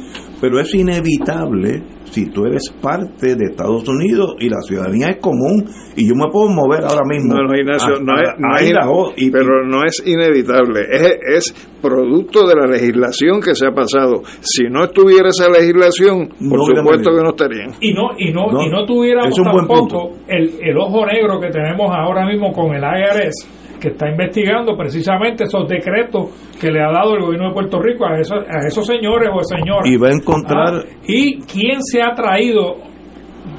[0.43, 5.65] Pero es inevitable si tú eres parte de Estados Unidos y la ciudadanía es común
[5.97, 7.33] y yo me puedo mover ahora mismo.
[7.35, 10.81] No, no, Ignacio, a- no es, a no es- Idaho y- pero no es inevitable,
[10.91, 14.23] es, es producto de la legislación que se ha pasado.
[14.41, 17.71] Si no estuviera esa legislación, por No supuesto que no estarían.
[17.81, 21.07] y no y no, No, y no tuviéramos es un buen tampoco el, el ojo
[21.07, 23.49] negro que tenemos ahora mismo con el IRS
[23.83, 26.31] que está investigando precisamente esos decretos
[26.61, 29.43] que le ha dado el gobierno de Puerto Rico a esos, a esos señores o
[29.43, 29.85] señoras.
[29.85, 32.77] y va a encontrar Ah, ¿Y quién se ha traído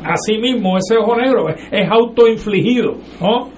[0.04, 1.50] a sí mismo ese ojo negro?
[1.50, 3.50] Es, autoinfligido, ¿no?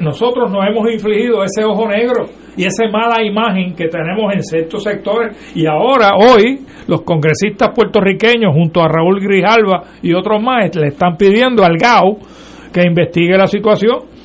[0.00, 2.26] Nosotros nos hemos infligido ese ojo negro
[2.56, 5.36] y esa mala imagen que tenemos en ciertos sectores.
[5.54, 11.16] Y ahora, hoy, los congresistas puertorriqueños, junto a Raúl Grijalva y otros más, le están
[11.16, 12.18] pidiendo al GAO
[12.72, 14.15] que investigue la situación.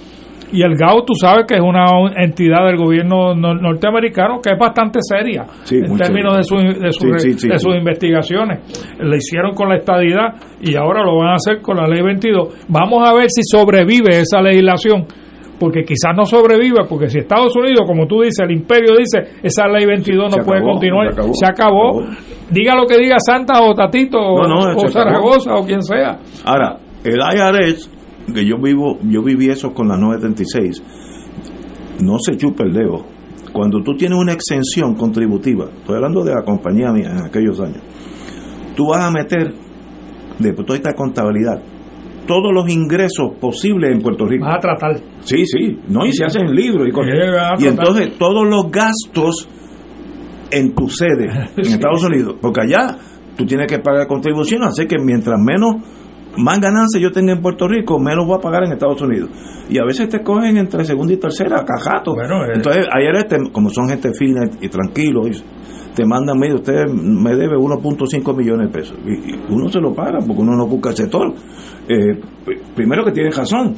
[0.54, 1.86] Y el GAO, tú sabes que es una
[2.18, 6.92] entidad del gobierno nor- norteamericano que es bastante seria Sí, en términos de, su, de,
[6.92, 7.66] su- Sí, sí, sí, de sí.
[7.66, 8.60] sus investigaciones.
[9.00, 12.66] Le hicieron con la estadidad y ahora lo van a hacer con la ley 22.
[12.68, 15.06] Vamos a ver si sobrevive esa legislación.
[15.60, 19.68] Porque quizás no sobrevive, porque si Estados Unidos, como tú dices, el imperio dice, esa
[19.68, 22.52] ley 22 no puede continuar, se acabó, se.
[22.52, 24.90] Diga lo que diga Santa o Tatito o, No, no, o se acabó.
[24.90, 26.18] Zaragoza o quien sea.
[26.46, 27.92] Ahora, el IRS,
[28.34, 30.84] que yo vivo, yo viví eso con la 936,
[32.04, 33.06] no se chupa el dedo.
[33.54, 37.82] Cuando tú tienes una exención contributiva, estoy hablando de la compañía mía en aquellos años,
[38.76, 39.54] tú vas a meter
[40.40, 41.62] de toda esta contabilidad
[42.26, 44.46] todos los ingresos posibles en Puerto Rico.
[44.46, 44.98] Vas a tratar.
[45.22, 47.14] Sí, sí, no, y se hacen libros y cosas.
[47.60, 49.50] Y entonces todos los gastos
[50.52, 51.66] en tu sede, en.
[51.66, 52.98] Estados Unidos, porque allá
[53.36, 55.76] tú tienes que pagar contribución, así que mientras menos,
[56.38, 59.30] más ganancias yo tenga en Puerto Rico, menos voy a pagar en Estados Unidos.
[59.70, 62.14] Y a veces te cogen entre segunda y tercera, cajato.
[62.14, 62.52] Bueno, eh.
[62.56, 65.32] Entonces, ayer, este, como son gente fina y tranquilo, y
[65.96, 68.98] te mandan, mire, usted me debe 1.5 millones de pesos.
[69.06, 71.34] Y, y uno se lo paga porque uno no busca el sector.
[71.88, 73.76] Eh, pr- primero que tiene razón.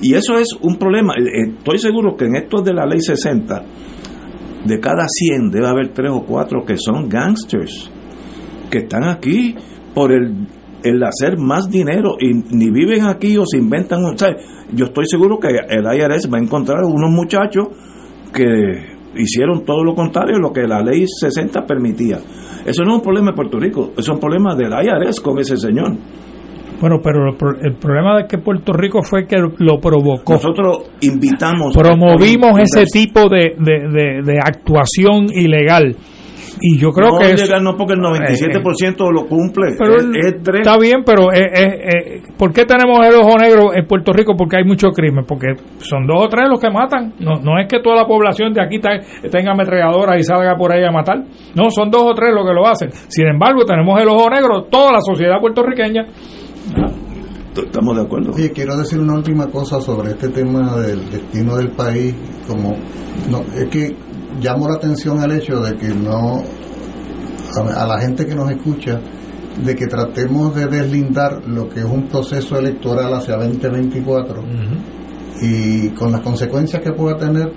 [0.00, 1.14] Y eso es un problema.
[1.14, 3.62] Eh, Estoy seguro que en estos de la ley 60,
[4.64, 7.90] de cada 100 debe haber 3 o 4 que son gangsters,
[8.70, 9.54] que están aquí
[9.94, 10.46] por el,
[10.84, 14.04] el hacer más dinero y ni viven aquí o se inventan.
[14.04, 14.36] un- ¿sabe?
[14.72, 17.68] Yo estoy seguro que el IRS va a encontrar unos muchachos
[18.32, 22.18] que hicieron todo lo contrario de lo que la ley 60 permitía.
[22.64, 25.38] Eso no es un problema de Puerto Rico, eso es un problema del IRS con
[25.38, 25.96] ese señor.
[26.80, 30.32] Bueno, pero el pro- el problema de que Puerto Rico fue que lo provocó.
[30.32, 31.76] Nosotros invitamos.
[31.76, 35.94] Promovimos ese tipo de, de, de- de actuación ilegal.
[36.60, 39.74] Y yo creo no que es no porque el 97% lo cumple.
[39.78, 40.60] Pero es, es tres.
[40.60, 44.34] está bien, pero eh, eh, eh, ¿por qué tenemos el ojo negro en Puerto Rico?
[44.36, 47.14] Porque hay mucho crimen, porque son dos o tres los que matan.
[47.20, 50.84] No, no es que toda la población de aquí tenga ametralladoras y salga por ahí
[50.84, 51.24] a matar.
[51.54, 52.90] No, son dos o tres los que lo hacen.
[53.08, 56.06] Sin embargo, tenemos el ojo negro, toda la sociedad puertorriqueña.
[57.56, 58.32] Estamos de acuerdo.
[58.34, 62.14] Oye, quiero decir una última cosa sobre este tema del destino del país.
[62.48, 62.76] Como
[63.30, 63.94] no, es que
[64.40, 66.42] llamo la atención al hecho de que no
[67.56, 69.00] a, a la gente que nos escucha
[69.64, 74.42] de que tratemos de deslindar lo que es un proceso electoral hacia 2024
[75.42, 77.52] y con las consecuencias que pueda tener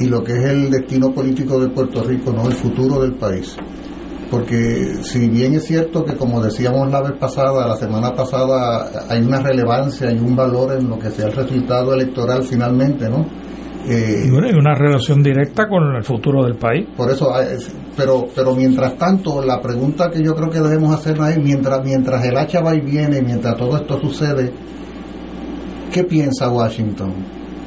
[0.00, 3.56] y lo que es el destino político de Puerto Rico, no el futuro del país.
[4.30, 9.22] Porque si bien es cierto que como decíamos la vez pasada, la semana pasada, hay
[9.22, 13.26] una relevancia y un valor en lo que sea el resultado electoral finalmente, ¿no?
[13.88, 16.86] Eh, Y bueno, hay una relación directa con el futuro del país.
[16.96, 17.56] por eso, eh,
[17.96, 22.24] pero pero mientras tanto, la pregunta que yo creo que debemos hacer es, mientras, mientras
[22.24, 24.52] el hacha va y viene, mientras todo esto sucede,
[25.92, 27.12] ¿qué piensa Washington?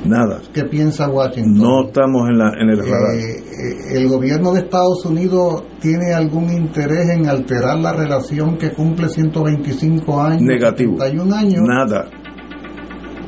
[0.03, 0.39] Nada.
[0.51, 1.53] ¿Qué piensa Washington?
[1.57, 3.15] No estamos en, la, en el radar.
[3.15, 8.71] Eh, eh, ¿El gobierno de Estados Unidos tiene algún interés en alterar la relación que
[8.71, 10.41] cumple 125 años?
[10.41, 10.97] Negativo.
[10.97, 11.61] 71 años.
[11.61, 12.09] Nada.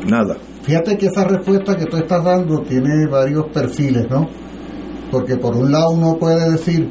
[0.10, 0.36] Nada.
[0.64, 4.30] Fíjate que esa respuesta que tú estás dando tiene varios perfiles, ¿no?
[5.12, 6.90] Porque por un lado uno puede decir,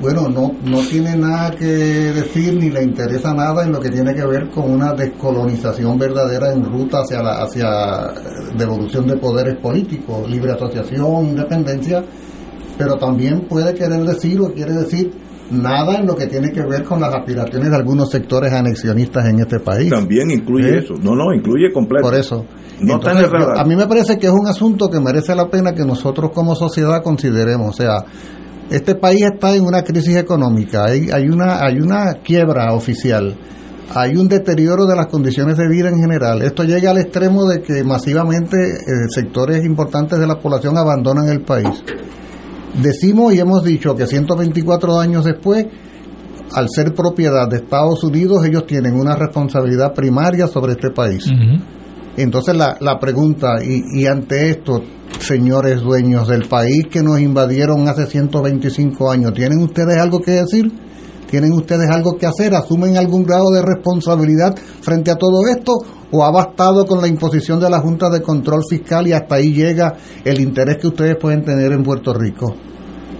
[0.00, 4.14] bueno, no, no tiene nada que decir ni le interesa nada en lo que tiene
[4.14, 7.68] que ver con una descolonización verdadera en ruta hacia la hacia
[8.56, 12.02] devolución de poderes políticos, libre asociación, independencia,
[12.78, 15.12] pero también puede querer decir o quiere decir
[15.50, 19.40] nada en lo que tiene que ver con las aspiraciones de algunos sectores anexionistas en
[19.40, 19.90] este país.
[19.90, 20.78] También incluye ¿Eh?
[20.84, 20.94] eso.
[21.02, 22.02] No, no, incluye completo.
[22.08, 22.44] Por eso.
[22.80, 25.74] No Entonces, yo- a mí me parece que es un asunto que merece la pena
[25.74, 27.68] que nosotros como sociedad consideremos.
[27.70, 28.04] O sea,
[28.70, 33.36] este país está en una crisis económica, hay, hay, una, hay una quiebra oficial,
[33.92, 36.40] hay un deterioro de las condiciones de vida en general.
[36.42, 41.42] Esto llega al extremo de que masivamente eh, sectores importantes de la población abandonan el
[41.42, 41.82] país.
[42.82, 45.66] Decimos y hemos dicho que 124 años después
[46.52, 51.26] al ser propiedad de Estados Unidos, ellos tienen una responsabilidad primaria sobre este país.
[52.16, 54.82] Entonces la, la pregunta, y, y ante esto,
[55.20, 60.72] señores dueños del país que nos invadieron hace 125 años, ¿tienen ustedes algo que decir?
[61.30, 62.54] ¿Tienen ustedes algo que hacer?
[62.54, 65.72] ¿Asumen algún grado de responsabilidad frente a todo esto?
[66.12, 69.52] ¿O ha bastado con la imposición de la Junta de Control Fiscal y hasta ahí
[69.52, 72.54] llega el interés que ustedes pueden tener en Puerto Rico?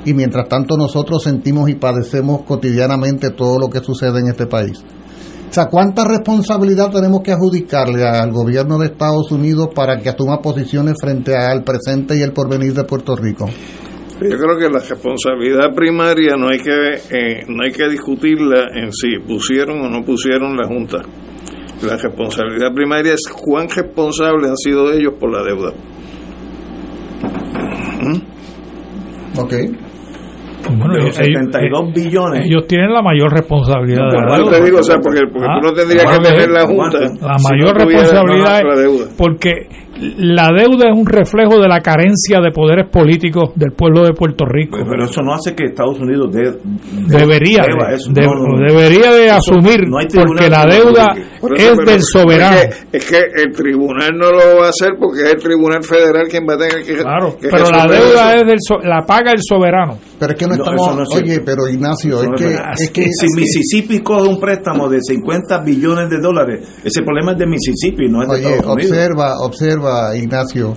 [0.05, 4.83] Y mientras tanto nosotros sentimos y padecemos cotidianamente todo lo que sucede en este país.
[5.51, 10.41] O sea, ¿cuánta responsabilidad tenemos que adjudicarle al gobierno de Estados Unidos para que asuma
[10.41, 13.49] posiciones frente al presente y el porvenir de Puerto Rico?
[14.21, 16.71] Yo creo que la responsabilidad primaria no hay que
[17.11, 20.99] eh, no hay que discutirla en si pusieron o no pusieron la Junta.
[21.83, 25.73] La responsabilidad primaria es cuán responsables han sido ellos por la deuda.
[28.03, 29.39] ¿Mm?
[29.41, 29.55] Ok.
[30.77, 32.47] Bueno, de ellos, los 72 ellos- billones.
[32.47, 34.11] ellos tienen la mayor responsabilidad.
[34.11, 34.59] de la Yo deuda.
[34.59, 36.99] te digo, o sea, porque, porque Ah, tú no tendrías que tener la Junta.
[37.01, 39.05] La si mayor no tuvieras responsabilidad la deuda.
[39.07, 39.53] es porque
[40.19, 44.45] la deuda es un reflejo de la carencia de poderes políticos del pueblo de Puerto
[44.47, 44.79] Rico.
[44.89, 48.11] Pero eso no hace que Estados Unidos de, de- debería deba de, eso.
[48.13, 48.59] de- No, no, no.
[48.67, 51.31] debería de Eso asumir porque la deuda publique.
[51.41, 54.67] Por eso, es pero- del soberano Es que, es que el tribunal no lo va
[54.67, 56.95] a hacer porque es el tribunal federal quien va a tener que.
[56.97, 58.41] claro que pero la deuda eso.
[58.41, 60.87] es del so- la paga el soberano Pero es que no, No, estamos...
[60.87, 64.39] eso no es oye, pero Ignacio, es no que, es que si Mississippi coge un
[64.41, 68.55] préstamo de 50 billones de dólares, ese problema es de Mississippi, no es de Oye,
[68.57, 68.91] Estados Unidos.
[68.93, 70.77] observa, observa, Ignacio,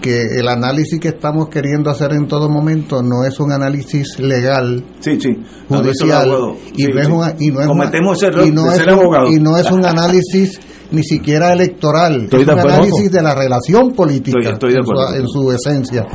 [0.00, 4.84] que el análisis que estamos queriendo hacer en todo momento no es un análisis legal,
[5.00, 5.30] Sí, sí.
[5.68, 6.30] Judicial,
[6.76, 8.74] y, Sí, no es una- y no es una- Cometemos error y no de es
[8.76, 9.26] ser un- abogado.
[9.32, 10.60] y no es un análisis
[10.92, 12.76] ni siquiera electoral, Estoy es un acuerdo.
[12.76, 15.14] análisis de la relación política Estoy- estoy de en su- acuerdo.
[15.16, 16.06] en su esencia.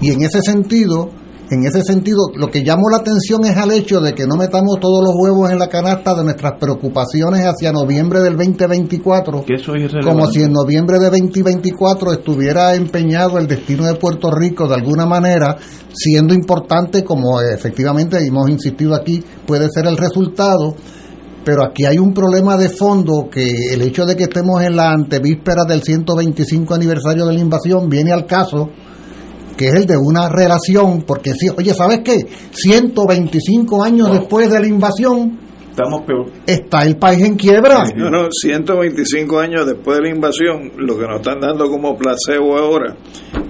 [0.00, 1.10] Y en ese sentido,
[1.50, 4.80] en ese sentido, lo que llamó la atención es al hecho de que no metamos
[4.80, 9.74] todos los huevos en la canasta de nuestras preocupaciones hacia noviembre del 2024, Que eso
[9.74, 10.08] es irrelevante.
[10.08, 15.04] como si en noviembre de 2024 estuviera empeñado el destino de Puerto Rico de alguna
[15.04, 15.56] manera,
[15.92, 20.74] siendo importante, como efectivamente hemos insistido aquí, puede ser el resultado.
[21.44, 24.92] Pero aquí hay un problema de fondo que el hecho de que estemos en la
[24.92, 28.70] antevíspera del 125 aniversario de la invasión viene al caso
[29.56, 32.26] que es el de una relación, porque si, oye, ¿sabes qué?
[32.52, 35.44] 125 años después de la invasión
[35.74, 36.30] Estamos peor.
[36.46, 37.82] está el país en quiebra.
[37.96, 42.56] No, no, 125 años después de la invasión, lo que nos están dando como placebo
[42.56, 42.96] ahora,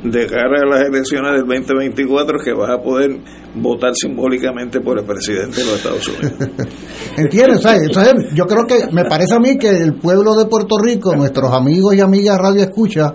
[0.02, 3.20] de cara a las elecciones del 2024, es que vas a poder
[3.54, 6.32] votar simbólicamente por el presidente de los Estados Unidos.
[7.18, 7.58] ¿Entiendes?
[7.58, 10.76] O sea, entonces, yo creo que me parece a mí que el pueblo de Puerto
[10.82, 13.12] Rico, nuestros amigos y amigas Radio Escucha,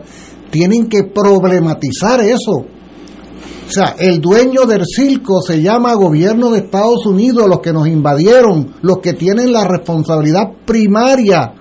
[0.52, 2.64] tienen que problematizar eso.
[3.70, 7.88] O sea, el dueño del circo se llama gobierno de Estados Unidos, los que nos
[7.88, 11.54] invadieron, los que tienen la responsabilidad primaria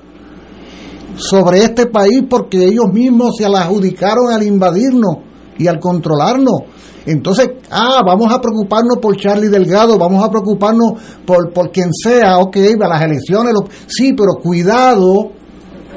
[1.16, 5.16] sobre este país porque ellos mismos se la adjudicaron al invadirnos
[5.58, 6.60] y al controlarnos.
[7.04, 10.92] Entonces, ah, vamos a preocuparnos por Charlie Delgado, vamos a preocuparnos
[11.26, 15.32] por, por quien sea, ok, a las elecciones, lo- sí, pero cuidado,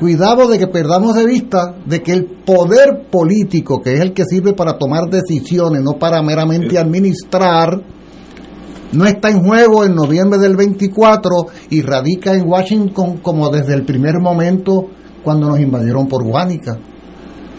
[0.02, 4.26] cuidado de que perdamos de vista de que el poder político, que es el que
[4.26, 7.80] sirve para tomar decisiones, no para meramente administrar,
[8.94, 11.30] no está en juego en noviembre del 24
[11.70, 14.88] y radica en Washington como desde el primer momento
[15.24, 16.80] cuando nos invadieron por Guánica.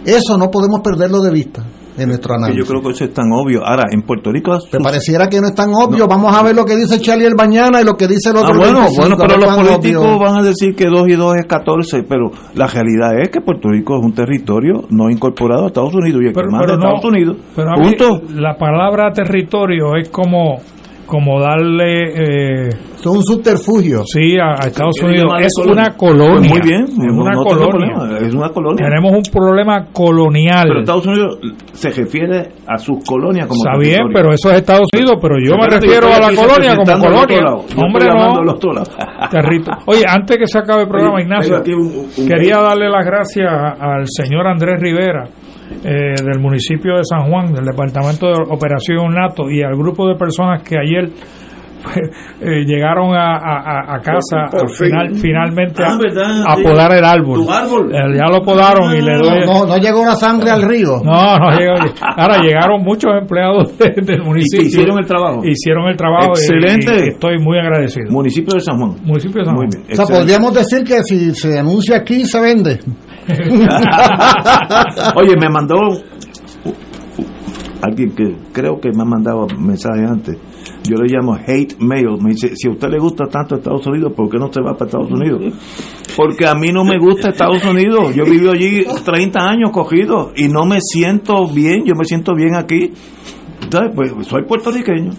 [0.04, 1.64] Eso no podemos perderlo de vista
[1.98, 2.62] en nuestro análisis.
[2.64, 3.64] yo creo que eso es tan obvio.
[3.64, 4.56] Ahora, en Puerto Rico.
[4.72, 6.06] Me pareciera que no es tan obvio.
[6.08, 8.40] Vamos a ver lo que dice Charlie el mañana y lo que dice el Ah,
[8.40, 8.58] otro.
[8.58, 10.18] bueno, 25, bueno, a pero los políticos obvio.
[10.18, 13.68] van a decir que 2 y 2 es 14, pero la realidad es que Puerto
[13.68, 16.94] Rico es un territorio no incorporado a Estados Unidos y el Pero- que manda no,
[16.96, 17.36] Estados Unidos.
[17.54, 17.94] pero a mí
[18.40, 20.58] la palabra territorio es como
[21.06, 22.70] como darle eh,
[23.02, 24.02] son un subterfugio.
[24.06, 25.40] Sí a, a Estados ¿Quiere Unidos.
[25.40, 25.82] es colonia?
[25.82, 26.36] una colonia.
[26.38, 27.68] Pues muy bien, es una no colonia.
[27.68, 28.86] problema, es una colonia.
[28.86, 30.64] tenemos un problema colonial.
[30.68, 31.38] Pero Estados Unidos
[31.72, 35.56] se refiere a sus colonias como Está bien, pero eso es Estados Unidos, pero yo
[35.56, 37.40] me refiero yo a la colonia como colonia.
[37.76, 38.42] Hombre, no.
[39.86, 43.48] Oye, antes que se acabe el programa, Oye, Ignacio, un- un- quería darle las gracias
[43.80, 45.24] al señor Andrés Rivera
[45.84, 50.16] eh, del municipio de San Juan, del departamento de Operación NATO y al grupo de
[50.16, 51.10] personas que ayer
[52.40, 54.86] eh, llegaron a, a- a casa Por al fin.
[54.86, 56.42] final, finalmente Ah, a, ¿verdad?
[56.46, 57.44] a podar el árbol.
[57.44, 57.92] Tu árbol.
[57.94, 59.46] Eh, ya lo podaron y le doy.
[59.46, 61.00] No, llegó la sangre al río.
[61.04, 61.74] No, no llegó.
[62.16, 64.66] Ahora llegaron muchos empleados de- del municipio.
[64.66, 65.42] hicieron el trabajo.
[65.44, 66.32] Hicieron el trabajo.
[66.36, 67.06] y- Excelente.
[67.06, 68.10] y estoy muy agradecido.
[68.10, 68.96] Municipio de San Juan.
[69.04, 69.70] Municipio de San Muy Juan.
[69.70, 69.82] bien.
[69.82, 70.20] O sea, excelente.
[70.20, 72.78] podríamos decir que si se anuncia aquí, se vende.
[75.16, 75.76] Oye, me mandó
[77.82, 80.36] alguien que creo que me ha mandado mensajes antes,
[80.84, 84.12] yo le llamo hate mail, me dice, si a usted le gusta tanto Estados Unidos,
[84.14, 85.54] ¿por qué no se va para Estados Unidos?
[86.16, 90.48] Porque a mí no me gusta Estados Unidos, yo vivo allí 30 años cogido y
[90.48, 92.92] no me siento bien, yo me siento bien aquí.
[93.62, 95.12] Entonces, pues soy puertorriqueño.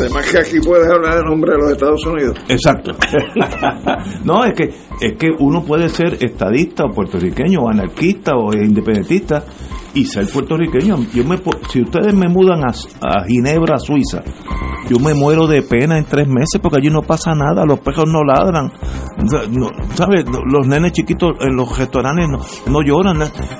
[0.00, 2.36] Además que aquí puedes hablar en nombre de los Estados Unidos.
[2.48, 2.92] Exacto.
[4.24, 4.70] no, es que
[5.00, 9.44] es que uno puede ser estadista o puertorriqueño o anarquista o independentista
[9.94, 10.96] y ser puertorriqueño.
[11.14, 11.38] Yo me,
[11.70, 14.22] si ustedes me mudan a, a, Ginebra, Suiza,
[14.88, 18.06] yo me muero de pena en tres meses porque allí no pasa nada, los perros
[18.06, 18.70] no ladran,
[19.50, 20.24] no, ¿sabes?
[20.50, 22.38] Los nenes chiquitos en los restaurantes no,
[22.70, 23.18] no lloran.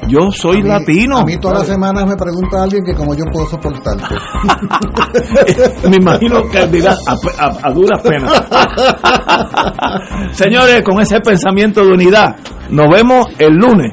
[0.08, 1.18] Yo soy a mí, latino.
[1.18, 4.14] A mí todas las semanas me pregunta alguien que como yo puedo soportarte.
[5.88, 8.32] me imagino que dirá a, a, a duras penas.
[10.32, 12.36] Señores, con ese pensamiento de unidad,
[12.70, 13.92] nos vemos el lunes.